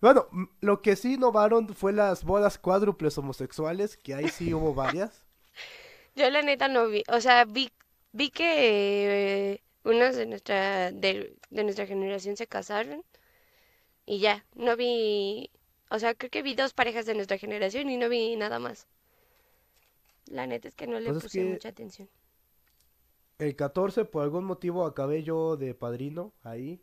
Bueno, 0.00 0.28
lo 0.60 0.82
que 0.82 0.94
sí 0.94 1.14
innovaron 1.14 1.74
fue 1.74 1.92
las 1.92 2.22
bodas 2.22 2.58
cuádruples 2.58 3.18
homosexuales, 3.18 3.96
que 3.96 4.14
ahí 4.14 4.28
sí 4.28 4.54
hubo 4.54 4.74
varias. 4.74 5.24
Yo 6.14 6.30
la 6.30 6.42
neta 6.42 6.68
no 6.68 6.86
vi, 6.88 7.02
o 7.08 7.20
sea, 7.20 7.44
vi, 7.44 7.70
vi 8.12 8.30
que 8.30 9.52
eh, 9.52 9.62
unos 9.84 10.16
de 10.16 10.26
nuestra, 10.26 10.90
de, 10.92 11.36
de 11.50 11.64
nuestra 11.64 11.86
generación 11.86 12.36
se 12.36 12.46
casaron 12.46 13.04
y 14.06 14.20
ya, 14.20 14.44
no 14.54 14.76
vi, 14.76 15.50
o 15.90 15.98
sea, 15.98 16.14
creo 16.14 16.30
que 16.30 16.42
vi 16.42 16.54
dos 16.54 16.72
parejas 16.74 17.06
de 17.06 17.14
nuestra 17.14 17.38
generación 17.38 17.90
y 17.90 17.96
no 17.98 18.08
vi 18.08 18.36
nada 18.36 18.58
más. 18.58 18.86
La 20.26 20.46
neta 20.46 20.68
es 20.68 20.74
que 20.76 20.86
no 20.86 21.00
le 21.00 21.06
Pues 21.10 21.16
es 21.16 21.22
puse 21.24 21.38
que- 21.38 21.44
mucha 21.44 21.68
atención. 21.70 22.08
El 23.38 23.54
14, 23.54 24.04
por 24.06 24.22
algún 24.22 24.44
motivo, 24.44 24.86
acabé 24.86 25.22
yo 25.22 25.56
de 25.56 25.74
padrino 25.74 26.32
ahí, 26.42 26.80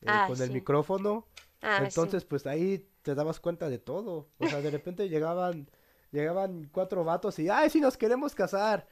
eh, 0.00 0.06
Ah, 0.08 0.26
con 0.26 0.40
el 0.42 0.50
micrófono. 0.50 1.26
Ah, 1.62 1.78
sí. 1.78 1.84
Entonces, 1.84 2.24
pues 2.24 2.46
ahí 2.46 2.88
te 3.02 3.14
dabas 3.14 3.38
cuenta 3.40 3.68
de 3.68 3.78
todo. 3.78 4.28
O 4.38 4.48
sea, 4.48 4.60
de 4.60 4.70
repente 4.70 5.08
llegaban, 5.08 5.68
llegaban 6.10 6.68
cuatro 6.72 7.04
vatos 7.04 7.38
y, 7.38 7.48
ay, 7.48 7.70
sí, 7.70 7.80
nos 7.80 7.96
queremos 7.96 8.34
casar. 8.34 8.88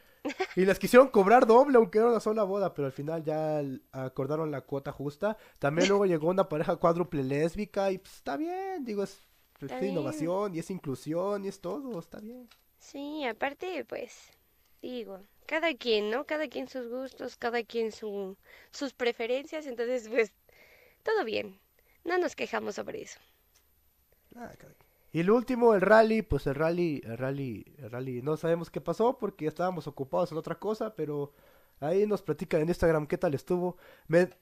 Y 0.55 0.65
les 0.65 0.79
quisieron 0.79 1.09
cobrar 1.09 1.47
doble, 1.47 1.77
aunque 1.79 1.99
era 1.99 2.09
una 2.09 2.21
sola 2.21 2.43
boda, 2.45 2.75
pero 2.75 2.87
al 2.87 2.93
final 2.93 3.23
ya 3.25 3.63
acordaron 3.93 4.51
la 4.51 4.63
cuota 4.63 4.93
justa. 4.93 5.37
También 5.59 5.89
luego 5.89 6.07
llegó 6.07 6.29
una 6.29 6.49
pareja 6.49 6.77
cuádruple 6.77 7.23
lésbica 7.25 7.91
y 7.91 7.99
pues 7.99 8.15
está 8.17 8.37
bien, 8.37 8.85
digo, 8.85 9.03
es, 9.03 9.21
es 9.61 9.71
Está 9.71 9.81
bien. 9.81 9.93
innovación 9.93 10.55
y 10.55 10.59
es 10.59 10.71
inclusión 10.71 11.45
y 11.45 11.49
es 11.49 11.61
todo, 11.61 11.99
está 11.99 12.21
bien. 12.21 12.49
Sí, 12.79 13.25
aparte, 13.25 13.85
pues, 13.85 14.33
digo, 14.83 15.21
cada 15.47 15.75
quien, 15.75 16.11
¿no? 16.11 16.27
Cada 16.27 16.49
quien 16.49 16.69
sus 16.69 16.89
gustos, 16.89 17.37
cada 17.37 17.63
quien 17.65 17.93
su, 17.93 18.37
sus 18.71 18.93
preferencias, 18.95 19.67
entonces, 19.67 20.09
pues, 20.09 20.33
todo 21.05 21.25
bien. 21.25 21.61
No 22.05 22.19
nos 22.19 22.37
quejamos 22.37 22.77
sobre 22.77 23.03
eso. 23.03 23.21
Ah, 24.37 24.53
cada. 24.59 24.75
Y 25.13 25.21
el 25.21 25.31
último, 25.31 25.75
el 25.75 25.81
rally, 25.81 26.23
pues 26.23 26.47
el 26.47 26.55
rally, 26.55 27.03
el 27.05 27.19
rally, 27.19 27.65
el 27.79 27.91
rally, 27.91 28.23
no 28.23 28.37
sabemos 28.37 28.71
qué 28.71 28.81
pasó 28.81 29.19
porque 29.19 29.47
estábamos 29.47 29.87
ocupados 29.87 30.31
en 30.33 30.39
otra 30.39 30.59
cosa, 30.59 30.95
pero 30.95 31.33
ahí 31.81 32.07
nos 32.07 32.23
platican 32.23 32.61
en 32.61 32.69
Instagram 32.69 33.07
qué 33.07 33.19
tal 33.19 33.35
estuvo. 33.35 33.77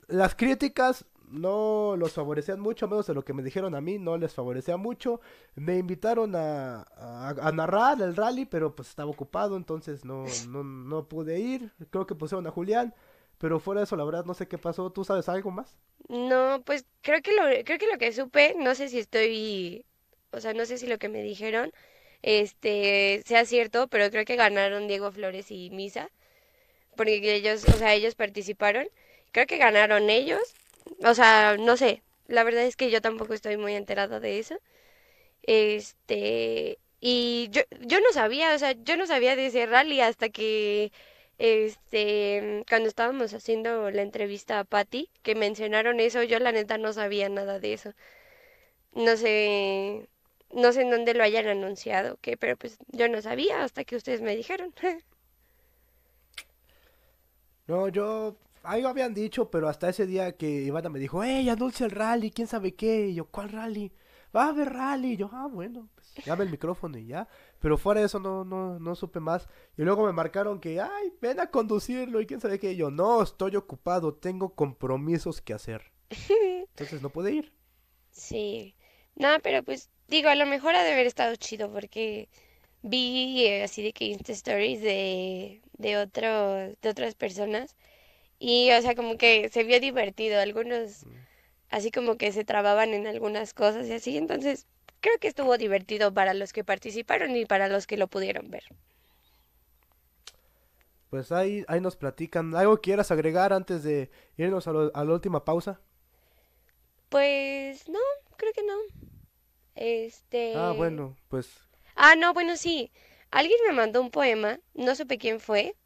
Las 0.09 0.35
críticas 0.35 1.07
no 1.31 1.94
los 1.96 2.12
favorecían 2.12 2.61
mucho, 2.61 2.88
menos 2.88 3.07
de 3.07 3.14
lo 3.14 3.24
que 3.24 3.33
me 3.33 3.42
dijeron 3.42 3.74
a 3.74 3.81
mí, 3.81 3.99
no 3.99 4.16
les 4.16 4.34
favorecía 4.34 4.76
mucho. 4.76 5.20
Me 5.55 5.78
invitaron 5.78 6.34
a, 6.34 6.82
a, 6.97 7.28
a 7.40 7.53
narrar 7.53 8.01
el 8.03 8.16
rally, 8.16 8.45
pero 8.45 8.74
pues 8.74 8.88
estaba 8.88 9.11
ocupado, 9.11 9.57
entonces 9.57 10.05
no, 10.05 10.24
no, 10.49 10.64
no 10.64 11.09
pude 11.09 11.38
ir. 11.38 11.72
Creo 11.90 12.07
que 12.07 12.14
pusieron 12.14 12.47
a 12.47 12.51
Julián, 12.51 12.95
pero 13.38 13.61
fuera 13.61 13.80
de 13.80 13.84
eso, 13.84 13.97
la 13.97 14.05
verdad, 14.05 14.24
no 14.24 14.34
sé 14.34 14.49
qué 14.49 14.59
pasó. 14.59 14.90
¿Tú 14.90 15.05
sabes 15.05 15.28
algo 15.28 15.51
más? 15.51 15.78
No, 16.09 16.62
pues 16.64 16.86
creo 17.03 17.20
que 17.22 17.32
lo, 17.32 17.42
creo 17.64 17.78
que 17.78 17.86
lo 17.92 17.99
que 17.99 18.12
supe, 18.12 18.55
no 18.59 18.74
sé 18.74 18.88
si 18.88 18.99
estoy, 18.99 19.84
o 20.33 20.41
sea, 20.41 20.55
no 20.55 20.66
sé 20.66 20.79
si 20.79 20.87
lo 20.87 20.99
que 20.99 21.09
me 21.09 21.22
dijeron, 21.22 21.72
este, 22.22 23.22
sea 23.26 23.45
cierto, 23.45 23.89
pero 23.89 24.11
creo 24.11 24.24
que 24.24 24.37
ganaron 24.37 24.89
Diego 24.89 25.12
Flores 25.12 25.51
y 25.51 25.70
Misa, 25.70 26.11
porque 26.97 27.35
ellos, 27.37 27.64
o 27.66 27.79
sea, 27.79 27.95
ellos 27.95 28.14
participaron. 28.14 28.89
Creo 29.33 29.47
que 29.47 29.59
ganaron 29.59 30.11
ellos, 30.11 30.41
o 31.05 31.14
sea, 31.14 31.57
no 31.59 31.76
sé, 31.76 32.03
La 32.29 32.45
verdad 32.45 32.64
es 32.64 32.76
que 32.76 32.91
yo 32.91 33.01
tampoco 33.03 33.35
estoy 33.35 33.57
muy 33.59 33.74
enterada 33.74 34.20
de 34.20 34.39
eso. 34.39 34.59
Este, 35.43 36.79
y 37.01 37.49
yo, 37.53 37.62
yo 37.81 38.01
no 38.01 38.12
sabía, 38.12 38.55
o 38.55 38.59
sea, 38.59 38.72
yo 38.72 38.97
no 38.97 39.07
sabía 39.07 39.37
de 39.37 39.47
ese 39.47 39.66
rally 39.66 40.01
hasta 40.01 40.29
que, 40.31 40.93
este, 41.39 42.64
cuando 42.68 42.89
estábamos 42.89 43.33
haciendo 43.35 43.91
la 43.91 44.03
entrevista 44.03 44.59
a 44.61 44.64
Patty, 44.64 45.11
que 45.22 45.35
mencionaron 45.35 46.01
eso, 46.01 46.22
yo 46.24 46.39
la 46.41 46.53
neta 46.53 46.79
no 46.79 46.93
sabía 46.93 47.29
nada 47.29 47.61
de 47.61 47.72
eso. 47.74 47.95
No 48.93 49.16
sé, 49.16 50.09
no 50.53 50.72
sé 50.72 50.82
en 50.82 50.90
dónde 50.90 51.14
lo 51.14 51.22
hayan 51.22 51.46
anunciado, 51.46 52.18
que, 52.20 52.36
pero 52.36 52.57
pues 52.57 52.78
yo 52.88 53.09
no 53.09 53.20
sabía 53.22 53.62
hasta 53.62 53.84
que 53.84 53.96
ustedes 53.96 54.22
me 54.22 54.36
dijeron. 54.36 54.74
No, 57.66 57.88
yo. 57.88 58.36
Algo 58.62 58.88
habían 58.88 59.14
dicho, 59.14 59.51
pero 59.51 59.68
hasta 59.68 59.90
ese 59.90 60.07
día 60.07 60.36
que 60.36 60.49
Ivana 60.49 60.88
me 60.88 60.99
dijo, 60.99 61.22
¡Ey, 61.22 61.49
anuncia 61.49 61.86
el 61.86 61.92
rally! 61.92 62.30
¿Quién 62.30 62.49
sabe 62.49 62.74
qué? 62.74 63.09
Y 63.09 63.14
yo, 63.14 63.26
¿cuál 63.26 63.51
rally? 63.51 63.92
Va 64.34 64.46
a 64.46 64.49
haber 64.49 64.72
rally. 64.72 65.12
Y 65.12 65.16
yo, 65.16 65.30
ah, 65.32 65.49
bueno, 65.51 65.88
pues 65.94 66.14
llame 66.24 66.44
el 66.44 66.51
micrófono 66.51 66.99
y 66.99 67.07
ya. 67.07 67.28
Pero 67.61 67.78
fuera 67.78 68.01
de 68.01 68.07
eso 68.07 68.18
no, 68.18 68.44
no, 68.44 68.78
no 68.78 68.94
supe 68.94 69.20
más. 69.20 69.49
Y 69.76 69.82
luego 69.82 70.07
me 70.07 70.12
marcaron 70.12 70.61
que, 70.61 70.80
ay, 70.80 71.12
ven 71.20 71.40
a 71.40 71.51
conducirlo 71.51 72.20
y 72.20 72.26
quién 72.26 72.40
sabe 72.40 72.59
qué. 72.59 72.72
Y 72.72 72.76
yo, 72.76 72.90
no, 72.90 73.22
estoy 73.22 73.55
ocupado, 73.57 74.14
tengo 74.14 74.55
compromisos 74.55 75.40
que 75.40 75.55
hacer. 75.55 75.92
Entonces 76.70 77.03
no 77.03 77.11
pude 77.11 77.32
ir. 77.32 77.53
Sí. 78.11 78.74
No, 79.14 79.28
pero 79.42 79.62
pues 79.62 79.90
digo, 80.09 80.28
a 80.28 80.34
lo 80.34 80.46
mejor 80.46 80.74
ha 80.74 80.84
de 80.84 80.92
haber 80.92 81.06
estado 81.06 81.36
chido 81.36 81.72
porque 81.72 82.28
vi 82.82 83.46
eh, 83.46 83.64
así 83.64 83.82
de 83.82 83.92
que 83.92 84.06
Insta 84.06 84.32
Stories 84.32 84.82
de, 84.82 85.62
de 85.74 85.98
otros, 85.98 86.74
de 86.82 86.88
otras 86.90 87.14
personas 87.16 87.76
y 88.40 88.70
o 88.72 88.82
sea 88.82 88.94
como 88.96 89.16
que 89.18 89.48
se 89.50 89.64
vio 89.64 89.80
divertido, 89.80 90.40
algunos 90.40 91.06
así 91.70 91.90
como 91.92 92.16
que 92.18 92.32
se 92.32 92.44
trababan 92.44 92.94
en 92.94 93.06
algunas 93.06 93.54
cosas 93.54 93.88
y 93.88 93.94
así, 93.94 94.16
entonces 94.18 94.66
creo 95.00 95.18
que 95.20 95.28
estuvo 95.28 95.59
divertido 95.59 96.14
para 96.14 96.34
los 96.34 96.52
que 96.54 96.64
participaron 96.64 97.36
y 97.36 97.46
para 97.46 97.68
los 97.68 97.86
que 97.86 97.96
lo 97.98 98.09
pudieron 98.09 98.50
ver. 98.50 98.64
Pues 101.11 101.32
ahí, 101.32 101.64
ahí 101.68 101.80
nos 101.80 101.96
platican. 101.96 102.54
¿Algo 102.54 102.80
quieras 102.80 103.11
agregar 103.11 103.52
antes 103.52 103.82
de 103.82 104.11
irnos 104.36 104.68
a, 104.68 104.72
lo- 104.72 104.90
a 104.94 105.04
la 105.04 105.12
última 105.12 105.44
pausa? 105.44 105.80
Pues 107.11 107.86
no, 107.88 107.98
creo 108.36 108.52
que 108.54 108.62
no. 108.62 108.74
Este... 109.79 110.53
Ah, 110.55 110.74
bueno, 110.76 111.16
pues 111.29 111.49
Ah, 111.97 112.14
no, 112.16 112.33
bueno, 112.33 112.57
sí. 112.57 112.93
Alguien 113.31 113.59
me 113.66 113.74
mandó 113.74 114.01
un 114.01 114.11
poema, 114.11 114.59
no 114.74 114.95
supe 114.95 115.18
quién 115.18 115.39
fue. 115.41 115.76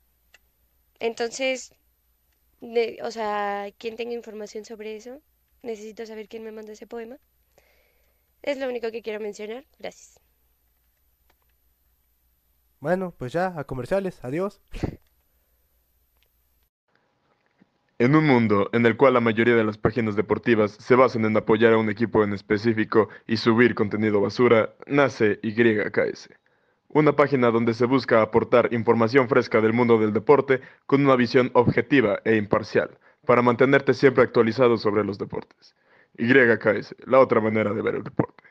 Entonces, 1.00 1.74
de- 2.60 2.98
o 3.02 3.10
sea, 3.12 3.70
quien 3.78 3.96
tenga 3.96 4.14
información 4.14 4.64
sobre 4.64 4.96
eso, 4.96 5.22
necesito 5.62 6.06
saber 6.06 6.28
quién 6.28 6.44
me 6.44 6.52
mandó 6.52 6.72
ese 6.72 6.86
poema. 6.88 7.18
Es 8.42 8.56
lo 8.56 8.68
único 8.68 8.92
que 8.92 9.02
quiero 9.02 9.18
mencionar. 9.18 9.66
Gracias. 9.80 10.20
bueno, 12.80 13.14
pues 13.16 13.32
ya, 13.32 13.54
a 13.58 13.64
comerciales, 13.64 14.22
adiós. 14.24 14.60
En 18.02 18.16
un 18.16 18.26
mundo 18.26 18.68
en 18.72 18.84
el 18.84 18.96
cual 18.96 19.14
la 19.14 19.20
mayoría 19.20 19.54
de 19.54 19.62
las 19.62 19.78
páginas 19.78 20.16
deportivas 20.16 20.72
se 20.72 20.96
basan 20.96 21.24
en 21.24 21.36
apoyar 21.36 21.72
a 21.72 21.78
un 21.78 21.88
equipo 21.88 22.24
en 22.24 22.32
específico 22.32 23.08
y 23.28 23.36
subir 23.36 23.76
contenido 23.76 24.20
basura, 24.20 24.74
nace 24.88 25.38
YKS, 25.44 26.30
una 26.88 27.14
página 27.14 27.52
donde 27.52 27.74
se 27.74 27.86
busca 27.86 28.20
aportar 28.20 28.74
información 28.74 29.28
fresca 29.28 29.60
del 29.60 29.72
mundo 29.72 29.98
del 29.98 30.12
deporte 30.12 30.62
con 30.86 31.04
una 31.04 31.14
visión 31.14 31.52
objetiva 31.54 32.18
e 32.24 32.34
imparcial, 32.34 32.98
para 33.24 33.40
mantenerte 33.40 33.94
siempre 33.94 34.24
actualizado 34.24 34.78
sobre 34.78 35.04
los 35.04 35.16
deportes. 35.16 35.76
YKS, 36.18 36.96
la 37.06 37.20
otra 37.20 37.40
manera 37.40 37.72
de 37.72 37.82
ver 37.82 37.94
el 37.94 38.02
deporte. 38.02 38.42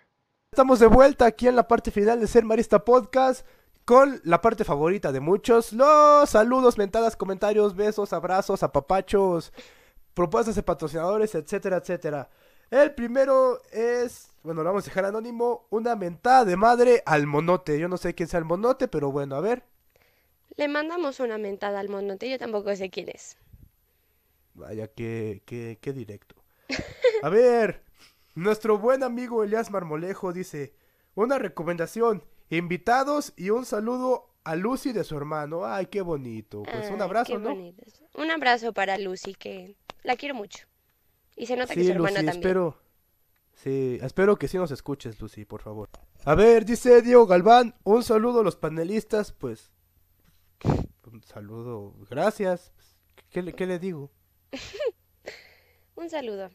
Estamos 0.53 0.79
de 0.79 0.87
vuelta 0.87 1.25
aquí 1.25 1.49
en 1.49 1.57
la 1.57 1.67
parte 1.67 1.91
final 1.91 2.21
de 2.21 2.27
Ser 2.27 2.45
Marista 2.45 2.85
Podcast 2.85 3.45
con 3.85 4.21
la 4.23 4.41
parte 4.41 4.63
favorita 4.63 5.11
de 5.11 5.19
muchos, 5.19 5.73
los 5.73 6.29
saludos, 6.29 6.77
mentadas, 6.77 7.15
comentarios, 7.15 7.75
besos, 7.75 8.13
abrazos, 8.13 8.63
apapachos, 8.63 9.51
propuestas 10.13 10.55
de 10.55 10.63
patrocinadores, 10.63 11.35
etcétera, 11.35 11.77
etcétera. 11.77 12.29
El 12.69 12.93
primero 12.93 13.61
es, 13.71 14.29
bueno, 14.43 14.63
lo 14.63 14.69
vamos 14.69 14.85
a 14.85 14.87
dejar 14.87 15.05
anónimo, 15.05 15.67
una 15.69 15.95
mentada 15.95 16.45
de 16.45 16.55
madre 16.55 17.03
al 17.05 17.27
monote. 17.27 17.77
Yo 17.77 17.89
no 17.89 17.97
sé 17.97 18.15
quién 18.15 18.29
sea 18.29 18.39
el 18.39 18.45
monote, 18.45 18.87
pero 18.87 19.11
bueno, 19.11 19.35
a 19.35 19.41
ver. 19.41 19.63
Le 20.55 20.67
mandamos 20.67 21.19
una 21.19 21.37
mentada 21.37 21.79
al 21.79 21.89
monote, 21.89 22.29
yo 22.29 22.37
tampoco 22.37 22.73
sé 22.75 22.89
quién 22.89 23.09
es. 23.09 23.37
Vaya, 24.53 24.87
qué, 24.87 25.43
qué, 25.45 25.79
qué 25.81 25.91
directo. 25.93 26.35
A 27.23 27.29
ver, 27.29 27.83
nuestro 28.35 28.77
buen 28.77 29.03
amigo 29.03 29.43
Elias 29.43 29.71
Marmolejo 29.71 30.31
dice, 30.31 30.73
una 31.15 31.39
recomendación, 31.39 32.23
invitados 32.57 33.33
y 33.35 33.49
un 33.49 33.65
saludo 33.65 34.29
a 34.43 34.55
Lucy 34.55 34.91
de 34.91 35.03
su 35.03 35.17
hermano. 35.17 35.65
Ay, 35.65 35.87
qué 35.87 36.01
bonito. 36.01 36.63
Pues 36.63 36.89
un 36.89 37.01
abrazo, 37.01 37.37
¿no? 37.39 37.49
bonito. 37.49 37.83
Un 38.15 38.31
abrazo 38.31 38.73
para 38.73 38.97
Lucy, 38.97 39.33
que 39.35 39.75
la 40.03 40.15
quiero 40.15 40.35
mucho. 40.35 40.67
Y 41.35 41.45
se 41.45 41.55
nota 41.55 41.73
que 41.73 41.83
su 41.83 41.91
hermana 41.91 42.15
también. 42.15 42.35
espero. 42.35 42.77
Sí, 43.53 43.99
espero 44.01 44.37
que 44.37 44.47
sí 44.47 44.57
nos 44.57 44.71
escuches, 44.71 45.19
Lucy, 45.19 45.45
por 45.45 45.61
favor. 45.61 45.89
A 46.25 46.35
ver, 46.35 46.65
dice 46.65 47.01
Diego 47.01 47.27
Galván, 47.27 47.75
un 47.83 48.03
saludo 48.03 48.39
a 48.41 48.43
los 48.43 48.55
panelistas, 48.55 49.31
pues. 49.33 49.71
Un 51.11 51.23
saludo, 51.23 51.93
gracias. 52.09 52.73
¿Qué 53.29 53.41
le, 53.41 53.53
qué 53.53 53.65
le 53.65 53.79
digo? 53.79 54.11
Un 55.95 56.09
saludo. 56.09 56.49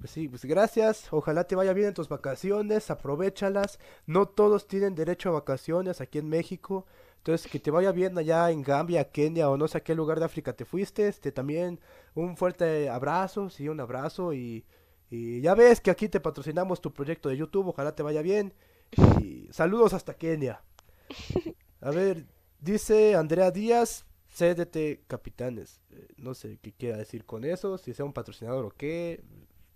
Pues 0.00 0.12
sí, 0.12 0.28
pues 0.28 0.44
gracias. 0.46 1.12
Ojalá 1.12 1.44
te 1.44 1.54
vaya 1.56 1.74
bien 1.74 1.88
en 1.88 1.94
tus 1.94 2.08
vacaciones, 2.08 2.90
aprovechalas. 2.90 3.78
No 4.06 4.26
todos 4.26 4.66
tienen 4.66 4.94
derecho 4.94 5.28
a 5.28 5.32
vacaciones 5.32 6.00
aquí 6.00 6.18
en 6.18 6.28
México. 6.28 6.86
Entonces, 7.18 7.50
que 7.50 7.60
te 7.60 7.70
vaya 7.70 7.92
bien 7.92 8.16
allá 8.16 8.50
en 8.50 8.62
Gambia, 8.62 9.10
Kenia 9.10 9.50
o 9.50 9.58
no 9.58 9.68
sé 9.68 9.78
a 9.78 9.84
qué 9.84 9.94
lugar 9.94 10.18
de 10.18 10.24
África 10.24 10.54
te 10.54 10.64
fuiste. 10.64 11.06
Este, 11.06 11.32
también 11.32 11.80
un 12.14 12.36
fuerte 12.38 12.88
abrazo, 12.88 13.50
sí, 13.50 13.68
un 13.68 13.78
abrazo. 13.80 14.32
Y, 14.32 14.64
y 15.10 15.42
ya 15.42 15.54
ves 15.54 15.80
que 15.82 15.90
aquí 15.90 16.08
te 16.08 16.20
patrocinamos 16.20 16.80
tu 16.80 16.92
proyecto 16.94 17.28
de 17.28 17.36
YouTube. 17.36 17.68
Ojalá 17.68 17.94
te 17.94 18.02
vaya 18.02 18.22
bien. 18.22 18.54
Y 19.20 19.48
saludos 19.52 19.92
hasta 19.92 20.14
Kenia. 20.14 20.62
A 21.82 21.90
ver, 21.90 22.26
dice 22.58 23.16
Andrea 23.16 23.50
Díaz, 23.50 24.06
CDT 24.28 25.06
Capitanes. 25.06 25.82
Eh, 25.90 26.08
no 26.16 26.34
sé 26.34 26.58
qué 26.62 26.72
quiera 26.72 26.96
decir 26.96 27.24
con 27.26 27.44
eso, 27.44 27.78
si 27.78 27.92
sea 27.94 28.04
un 28.06 28.12
patrocinador 28.14 28.64
o 28.64 28.70
qué. 28.70 29.22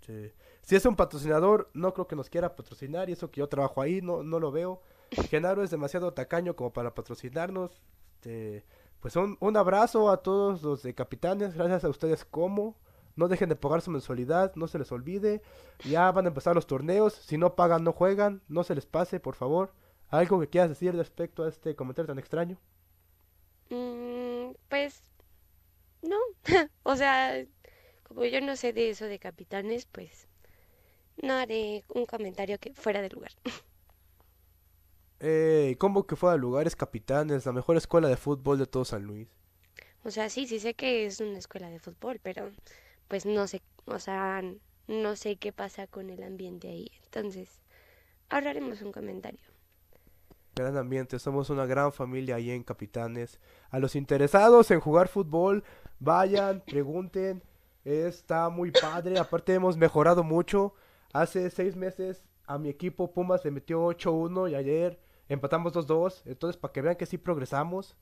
Sí. 0.06 0.32
Si 0.62 0.76
es 0.76 0.84
un 0.86 0.96
patrocinador, 0.96 1.70
no 1.74 1.94
creo 1.94 2.06
que 2.06 2.16
nos 2.16 2.30
quiera 2.30 2.56
patrocinar. 2.56 3.08
Y 3.08 3.12
eso 3.12 3.30
que 3.30 3.40
yo 3.40 3.48
trabajo 3.48 3.80
ahí, 3.82 4.00
no, 4.02 4.22
no 4.22 4.40
lo 4.40 4.50
veo. 4.50 4.82
Genaro 5.30 5.62
es 5.62 5.70
demasiado 5.70 6.12
tacaño 6.12 6.56
como 6.56 6.72
para 6.72 6.94
patrocinarnos. 6.94 7.82
Este, 8.14 8.64
pues 9.00 9.16
un, 9.16 9.36
un 9.40 9.56
abrazo 9.56 10.10
a 10.10 10.22
todos 10.22 10.62
los 10.62 10.82
de 10.82 10.94
Capitanes. 10.94 11.54
Gracias 11.54 11.84
a 11.84 11.88
ustedes 11.88 12.24
como. 12.24 12.76
No 13.16 13.28
dejen 13.28 13.48
de 13.48 13.56
pagar 13.56 13.80
su 13.80 13.92
mensualidad, 13.92 14.52
no 14.56 14.66
se 14.66 14.78
les 14.78 14.90
olvide. 14.90 15.40
Ya 15.84 16.10
van 16.10 16.24
a 16.24 16.28
empezar 16.28 16.56
los 16.56 16.66
torneos. 16.66 17.14
Si 17.14 17.38
no 17.38 17.54
pagan, 17.54 17.84
no 17.84 17.92
juegan. 17.92 18.42
No 18.48 18.64
se 18.64 18.74
les 18.74 18.86
pase, 18.86 19.20
por 19.20 19.36
favor. 19.36 19.72
¿Algo 20.08 20.40
que 20.40 20.48
quieras 20.48 20.70
decir 20.70 20.94
respecto 20.96 21.44
a 21.44 21.48
este 21.48 21.76
comentario 21.76 22.08
tan 22.08 22.18
extraño? 22.18 22.58
Mm, 23.70 24.54
pues 24.68 25.02
no, 26.02 26.16
o 26.82 26.96
sea, 26.96 27.44
como 28.14 28.26
yo 28.26 28.40
no 28.40 28.56
sé 28.56 28.72
de 28.72 28.90
eso 28.90 29.06
de 29.06 29.18
capitanes, 29.18 29.86
pues 29.86 30.28
no 31.20 31.34
haré 31.34 31.84
un 31.88 32.06
comentario 32.06 32.58
que 32.58 32.72
fuera 32.72 33.02
de 33.02 33.10
lugar. 33.10 33.32
¿cómo 35.78 36.06
que 36.06 36.16
fuera 36.16 36.36
lugares 36.36 36.76
Capitanes? 36.76 37.46
La 37.46 37.52
mejor 37.52 37.76
escuela 37.78 38.08
de 38.08 38.16
fútbol 38.16 38.58
de 38.58 38.66
todo 38.66 38.84
San 38.84 39.04
Luis. 39.04 39.26
O 40.04 40.10
sea, 40.10 40.28
sí, 40.28 40.46
sí 40.46 40.60
sé 40.60 40.74
que 40.74 41.06
es 41.06 41.18
una 41.20 41.38
escuela 41.38 41.70
de 41.70 41.78
fútbol, 41.78 42.20
pero 42.22 42.50
pues 43.08 43.24
no 43.24 43.46
sé, 43.46 43.62
o 43.86 43.98
sea, 43.98 44.42
no 44.86 45.16
sé 45.16 45.36
qué 45.36 45.50
pasa 45.52 45.86
con 45.86 46.10
el 46.10 46.22
ambiente 46.22 46.68
ahí. 46.68 46.90
Entonces, 47.04 47.62
ahorraremos 48.28 48.82
un 48.82 48.92
comentario. 48.92 49.40
Gran 50.54 50.76
ambiente, 50.76 51.18
somos 51.18 51.48
una 51.48 51.64
gran 51.64 51.90
familia 51.90 52.36
ahí 52.36 52.50
en 52.50 52.62
Capitanes. 52.62 53.40
A 53.70 53.78
los 53.78 53.96
interesados 53.96 54.70
en 54.70 54.80
jugar 54.80 55.08
fútbol, 55.08 55.64
vayan, 56.00 56.60
pregunten. 56.60 57.42
Está 57.84 58.48
muy 58.48 58.70
padre. 58.70 59.18
Aparte 59.18 59.54
hemos 59.54 59.76
mejorado 59.76 60.22
mucho. 60.24 60.74
Hace 61.12 61.50
seis 61.50 61.76
meses 61.76 62.24
a 62.46 62.58
mi 62.58 62.68
equipo 62.68 63.12
Pumas 63.12 63.44
le 63.44 63.50
metió 63.50 63.86
8-1 63.86 64.50
y 64.50 64.54
ayer 64.54 65.00
empatamos 65.28 65.74
2-2. 65.74 66.22
Entonces 66.26 66.56
para 66.56 66.72
que 66.72 66.82
vean 66.82 66.96
que 66.96 67.06
sí 67.06 67.18
progresamos. 67.18 67.96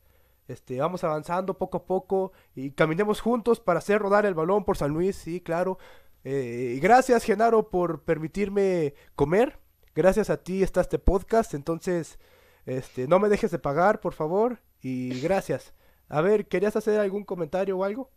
Este, 0.48 0.80
vamos 0.80 1.04
avanzando 1.04 1.56
poco 1.56 1.78
a 1.78 1.86
poco 1.86 2.32
y 2.54 2.72
caminemos 2.72 3.20
juntos 3.20 3.60
para 3.60 3.78
hacer 3.78 4.00
rodar 4.00 4.26
el 4.26 4.34
balón 4.34 4.64
por 4.64 4.76
San 4.76 4.90
Luis, 4.90 5.16
sí, 5.16 5.40
claro. 5.40 5.78
Eh, 6.24 6.78
gracias 6.82 7.24
Genaro 7.24 7.70
por 7.70 8.02
permitirme 8.02 8.94
comer. 9.14 9.60
Gracias 9.94 10.30
a 10.30 10.38
ti 10.42 10.62
está 10.62 10.80
este 10.80 10.98
podcast, 10.98 11.54
entonces 11.54 12.18
este, 12.66 13.06
no 13.06 13.18
me 13.18 13.28
dejes 13.28 13.50
de 13.50 13.58
pagar, 13.58 14.00
por 14.00 14.14
favor, 14.14 14.60
y 14.80 15.20
gracias. 15.20 15.74
A 16.08 16.20
ver, 16.20 16.48
¿querías 16.48 16.76
hacer 16.76 16.98
algún 16.98 17.24
comentario 17.24 17.78
o 17.78 17.84
algo? 17.84 18.10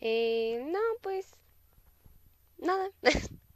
Eh, 0.00 0.64
no, 0.70 0.80
pues 1.02 1.36
nada. 2.58 2.90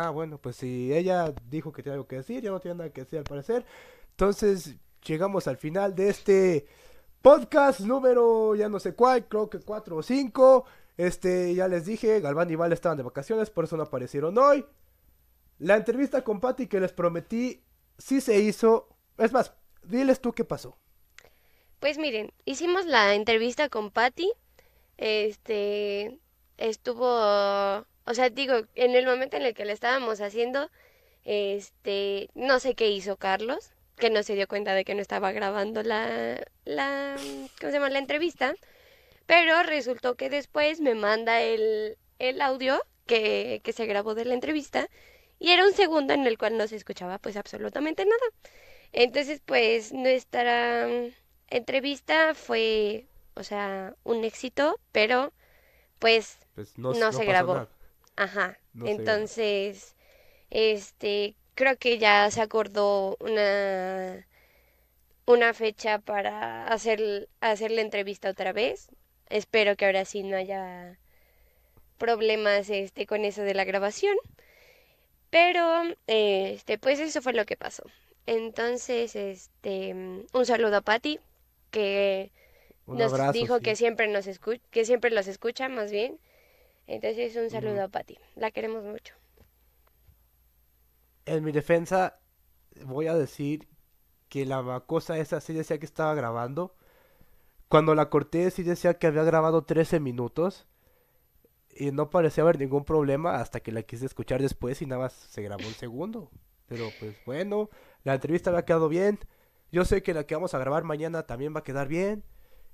Ah, 0.00 0.10
bueno, 0.10 0.38
pues 0.40 0.54
si 0.54 0.92
ella 0.94 1.34
dijo 1.50 1.72
que 1.72 1.82
tiene 1.82 1.94
algo 1.94 2.06
que 2.06 2.16
decir, 2.16 2.40
ya 2.40 2.50
no 2.52 2.60
tiene 2.60 2.76
nada 2.76 2.90
que 2.90 3.00
decir 3.02 3.18
al 3.18 3.24
parecer. 3.24 3.66
Entonces, 4.10 4.76
llegamos 5.04 5.48
al 5.48 5.56
final 5.56 5.96
de 5.96 6.08
este 6.08 6.66
podcast 7.20 7.80
número, 7.80 8.54
ya 8.54 8.68
no 8.68 8.78
sé 8.78 8.94
cuál, 8.94 9.26
creo 9.26 9.50
que 9.50 9.58
cuatro 9.58 9.96
o 9.96 10.02
cinco. 10.04 10.66
Este, 10.96 11.52
ya 11.54 11.66
les 11.66 11.86
dije, 11.86 12.20
Galván 12.20 12.48
y 12.50 12.54
Val 12.54 12.72
estaban 12.72 12.96
de 12.96 13.02
vacaciones, 13.02 13.50
por 13.50 13.64
eso 13.64 13.76
no 13.76 13.84
aparecieron 13.84 14.38
hoy. 14.38 14.64
La 15.58 15.76
entrevista 15.76 16.22
con 16.22 16.38
Patty 16.38 16.68
que 16.68 16.80
les 16.80 16.92
prometí, 16.92 17.64
sí 17.98 18.20
se 18.20 18.38
hizo. 18.38 18.88
Es 19.16 19.32
más, 19.32 19.52
diles 19.82 20.20
tú 20.20 20.32
qué 20.32 20.44
pasó. 20.44 20.78
Pues 21.80 21.96
miren, 21.98 22.32
hicimos 22.44 22.86
la 22.86 23.14
entrevista 23.14 23.68
con 23.68 23.90
Patty. 23.90 24.30
Este, 24.96 26.18
estuvo, 26.56 27.06
o 27.06 28.14
sea, 28.14 28.30
digo, 28.30 28.54
en 28.74 28.94
el 28.96 29.06
momento 29.06 29.36
en 29.36 29.44
el 29.44 29.54
que 29.54 29.64
la 29.64 29.72
estábamos 29.72 30.20
haciendo, 30.20 30.70
este, 31.24 32.30
no 32.34 32.58
sé 32.60 32.74
qué 32.74 32.90
hizo 32.90 33.16
Carlos, 33.16 33.72
que 33.96 34.10
no 34.10 34.22
se 34.24 34.34
dio 34.34 34.48
cuenta 34.48 34.74
de 34.74 34.84
que 34.84 34.94
no 34.94 35.02
estaba 35.02 35.32
grabando 35.32 35.82
la, 35.82 36.44
la, 36.64 37.16
¿cómo 37.60 37.70
se 37.70 37.72
llama? 37.72 37.90
La 37.90 37.98
entrevista. 38.00 38.54
Pero 39.26 39.62
resultó 39.62 40.16
que 40.16 40.30
después 40.30 40.80
me 40.80 40.94
manda 40.94 41.42
el, 41.42 41.98
el 42.18 42.40
audio 42.40 42.82
que, 43.06 43.60
que 43.64 43.72
se 43.72 43.86
grabó 43.86 44.14
de 44.14 44.24
la 44.24 44.34
entrevista 44.34 44.88
y 45.38 45.52
era 45.52 45.64
un 45.66 45.72
segundo 45.74 46.14
en 46.14 46.26
el 46.26 46.38
cual 46.38 46.56
no 46.58 46.66
se 46.66 46.76
escuchaba 46.76 47.18
pues 47.18 47.36
absolutamente 47.36 48.04
nada. 48.04 48.26
Entonces 48.92 49.40
pues 49.44 49.92
nuestra 49.92 50.88
entrevista 51.50 52.34
fue, 52.34 53.06
o 53.34 53.42
sea, 53.42 53.94
un 54.04 54.24
éxito, 54.24 54.78
pero 54.92 55.32
pues, 55.98 56.38
Pues 56.54 56.78
no, 56.78 56.92
no 56.94 57.12
se 57.12 57.24
grabó. 57.24 57.54
nada. 57.54 57.68
Ajá. 58.16 58.58
No. 58.72 58.86
Entonces, 58.86 59.94
este, 60.50 61.36
creo 61.54 61.76
que 61.78 61.98
ya 61.98 62.30
se 62.30 62.40
acordó 62.42 63.16
una 63.20 64.26
una 65.26 65.52
fecha 65.54 65.98
para 65.98 66.66
hacer 66.66 67.28
hacer 67.40 67.70
la 67.70 67.82
entrevista 67.82 68.30
otra 68.30 68.52
vez. 68.52 68.88
Espero 69.28 69.76
que 69.76 69.86
ahora 69.86 70.04
sí 70.04 70.22
no 70.22 70.36
haya 70.36 70.98
problemas 71.98 72.70
este 72.70 73.06
con 73.06 73.24
eso 73.24 73.42
de 73.42 73.54
la 73.54 73.64
grabación. 73.64 74.16
Pero 75.30 75.82
este 76.06 76.78
pues 76.78 76.98
eso 77.00 77.20
fue 77.22 77.32
lo 77.34 77.44
que 77.46 77.56
pasó. 77.56 77.84
Entonces, 78.26 79.14
este 79.16 79.92
un 80.32 80.46
saludo 80.46 80.76
a 80.78 80.80
Patty 80.82 81.20
que 81.70 82.32
Un 82.86 82.98
nos 82.98 83.12
abrazo, 83.12 83.32
dijo 83.32 83.58
sí. 83.58 83.62
que 83.62 83.76
siempre 83.76 84.08
nos 84.08 84.26
escu- 84.28 84.60
que 84.70 84.84
siempre 84.84 85.10
los 85.10 85.28
escucha 85.28 85.68
más 85.68 85.90
bien. 85.92 86.20
Entonces 86.86 87.36
un 87.36 87.50
saludo 87.50 87.82
a 87.84 87.88
Patty. 87.88 88.18
La 88.36 88.50
queremos 88.52 88.84
mucho. 88.84 89.14
En 91.26 91.44
mi 91.44 91.52
defensa, 91.52 92.18
voy 92.84 93.06
a 93.06 93.14
decir 93.14 93.68
que 94.28 94.46
la 94.46 94.82
cosa 94.86 95.18
esa 95.18 95.40
sí 95.40 95.52
decía 95.54 95.78
que 95.78 95.86
estaba 95.86 96.14
grabando. 96.14 96.76
Cuando 97.68 97.94
la 97.94 98.10
corté 98.10 98.50
sí 98.50 98.62
decía 98.64 98.94
que 98.98 99.06
había 99.08 99.24
grabado 99.24 99.64
13 99.64 100.00
minutos. 100.00 100.66
Y 101.74 101.92
no 101.92 102.10
parecía 102.10 102.42
haber 102.42 102.58
ningún 102.58 102.84
problema 102.84 103.36
hasta 103.40 103.60
que 103.60 103.72
la 103.72 103.82
quise 103.82 104.06
escuchar 104.06 104.42
después 104.42 104.82
y 104.82 104.86
nada 104.86 105.02
más 105.02 105.12
se 105.12 105.42
grabó 105.42 105.66
un 105.66 105.74
segundo. 105.74 106.30
Pero 106.66 106.92
pues 106.98 107.16
bueno, 107.24 107.70
la 108.04 108.14
entrevista 108.14 108.50
había 108.50 108.64
quedado 108.64 108.88
bien. 108.88 109.18
Yo 109.70 109.84
sé 109.84 110.02
que 110.02 110.14
la 110.14 110.24
que 110.24 110.34
vamos 110.34 110.54
a 110.54 110.58
grabar 110.58 110.84
mañana 110.84 111.24
también 111.24 111.54
va 111.54 111.60
a 111.60 111.64
quedar 111.64 111.88
bien. 111.88 112.24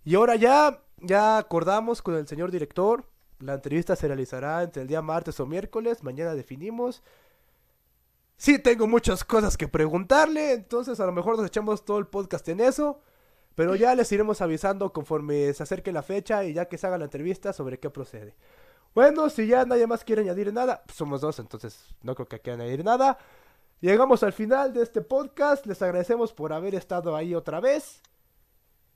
Y 0.04 0.14
ahora 0.14 0.36
ya, 0.36 0.82
ya 0.98 1.38
acordamos 1.38 2.02
con 2.02 2.14
el 2.14 2.28
señor 2.28 2.50
director. 2.50 3.06
La 3.40 3.54
entrevista 3.54 3.96
se 3.96 4.06
realizará 4.06 4.62
entre 4.62 4.82
el 4.82 4.88
día 4.88 5.02
martes 5.02 5.40
o 5.40 5.46
miércoles. 5.46 6.02
Mañana 6.02 6.34
definimos. 6.34 7.02
Sí, 8.36 8.58
tengo 8.58 8.86
muchas 8.86 9.24
cosas 9.24 9.56
que 9.56 9.68
preguntarle, 9.68 10.52
entonces 10.52 10.98
a 11.00 11.06
lo 11.06 11.12
mejor 11.12 11.36
nos 11.36 11.46
echamos 11.46 11.84
todo 11.84 11.98
el 11.98 12.06
podcast 12.06 12.48
en 12.48 12.60
eso, 12.60 13.00
pero 13.54 13.76
ya 13.76 13.94
les 13.94 14.10
iremos 14.10 14.40
avisando 14.40 14.92
conforme 14.92 15.52
se 15.54 15.62
acerque 15.62 15.92
la 15.92 16.02
fecha 16.02 16.44
y 16.44 16.52
ya 16.52 16.66
que 16.66 16.76
se 16.76 16.86
haga 16.86 16.98
la 16.98 17.04
entrevista 17.04 17.52
sobre 17.52 17.78
qué 17.78 17.90
procede. 17.90 18.34
Bueno, 18.94 19.30
si 19.30 19.46
ya 19.46 19.64
nadie 19.64 19.86
más 19.86 20.04
quiere 20.04 20.22
añadir 20.22 20.52
nada, 20.52 20.82
pues 20.84 20.96
somos 20.96 21.20
dos, 21.20 21.38
entonces 21.38 21.94
no 22.02 22.14
creo 22.14 22.28
que 22.28 22.40
quiera 22.40 22.62
añadir 22.62 22.84
nada. 22.84 23.18
Llegamos 23.84 24.22
al 24.22 24.32
final 24.32 24.72
de 24.72 24.82
este 24.82 25.02
podcast, 25.02 25.66
les 25.66 25.82
agradecemos 25.82 26.32
por 26.32 26.54
haber 26.54 26.74
estado 26.74 27.14
ahí 27.14 27.34
otra 27.34 27.60
vez. 27.60 28.00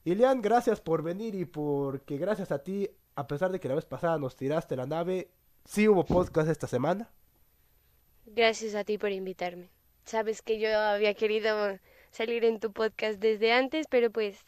Ilian, 0.07 0.41
gracias 0.41 0.80
por 0.80 1.03
venir 1.03 1.34
y 1.34 1.45
porque 1.45 2.16
gracias 2.16 2.53
a 2.53 2.64
ti, 2.64 2.89
a 3.14 3.26
pesar 3.26 3.53
de 3.53 3.61
que 3.61 3.68
la 3.68 3.74
vez 3.74 3.84
pasada 3.84 4.16
nos 4.16 4.34
tiraste 4.34 4.76
la 4.76 4.86
nave, 4.86 5.28
sí 5.66 5.89
hubo 5.89 6.07
podcast 6.07 6.49
esta 6.49 6.66
semana. 6.66 7.11
Gracias 8.24 8.74
a 8.74 8.82
ti 8.82 8.97
por 8.97 9.12
invitarme. 9.12 9.68
Sabes 10.07 10.41
que 10.41 10.59
yo 10.59 10.74
había 10.74 11.12
querido 11.12 11.78
salir 12.11 12.47
en 12.47 12.59
tu 12.59 12.72
podcast 12.72 13.20
desde 13.20 13.53
antes, 13.53 13.89
pero 13.91 14.11
pues 14.11 14.39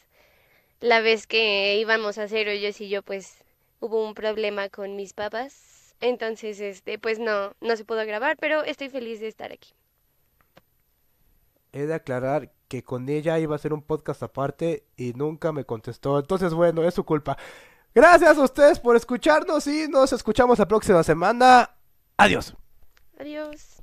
la 0.79 1.01
vez 1.01 1.27
que 1.27 1.77
íbamos 1.77 2.17
a 2.17 2.23
hacer 2.23 2.47
hoyos 2.47 2.81
y 2.81 2.89
yo 2.89 3.03
pues 3.03 3.37
hubo 3.79 4.03
un 4.03 4.15
problema 4.15 4.69
con 4.69 4.95
mis 4.95 5.13
papás. 5.13 5.93
Entonces, 5.99 6.59
este, 6.61 6.97
pues 6.97 7.19
no, 7.19 7.53
no 7.61 7.75
se 7.75 7.85
pudo 7.85 8.03
grabar, 8.07 8.37
pero 8.39 8.63
estoy 8.63 8.89
feliz 8.89 9.19
de 9.19 9.27
estar 9.27 9.51
aquí. 9.51 9.75
He 11.71 11.85
de 11.85 11.93
aclarar 11.93 12.51
que 12.67 12.83
con 12.83 13.09
ella 13.09 13.39
iba 13.39 13.53
a 13.53 13.57
hacer 13.57 13.73
un 13.73 13.81
podcast 13.81 14.23
aparte 14.23 14.85
y 14.95 15.13
nunca 15.13 15.51
me 15.51 15.65
contestó. 15.65 16.19
Entonces, 16.19 16.53
bueno, 16.53 16.83
es 16.83 16.93
su 16.93 17.03
culpa. 17.03 17.37
Gracias 17.93 18.37
a 18.37 18.43
ustedes 18.43 18.79
por 18.79 18.95
escucharnos 18.95 19.67
y 19.67 19.87
nos 19.89 20.13
escuchamos 20.13 20.59
la 20.59 20.67
próxima 20.67 21.03
semana. 21.03 21.71
Adiós. 22.17 22.55
Adiós. 23.19 23.80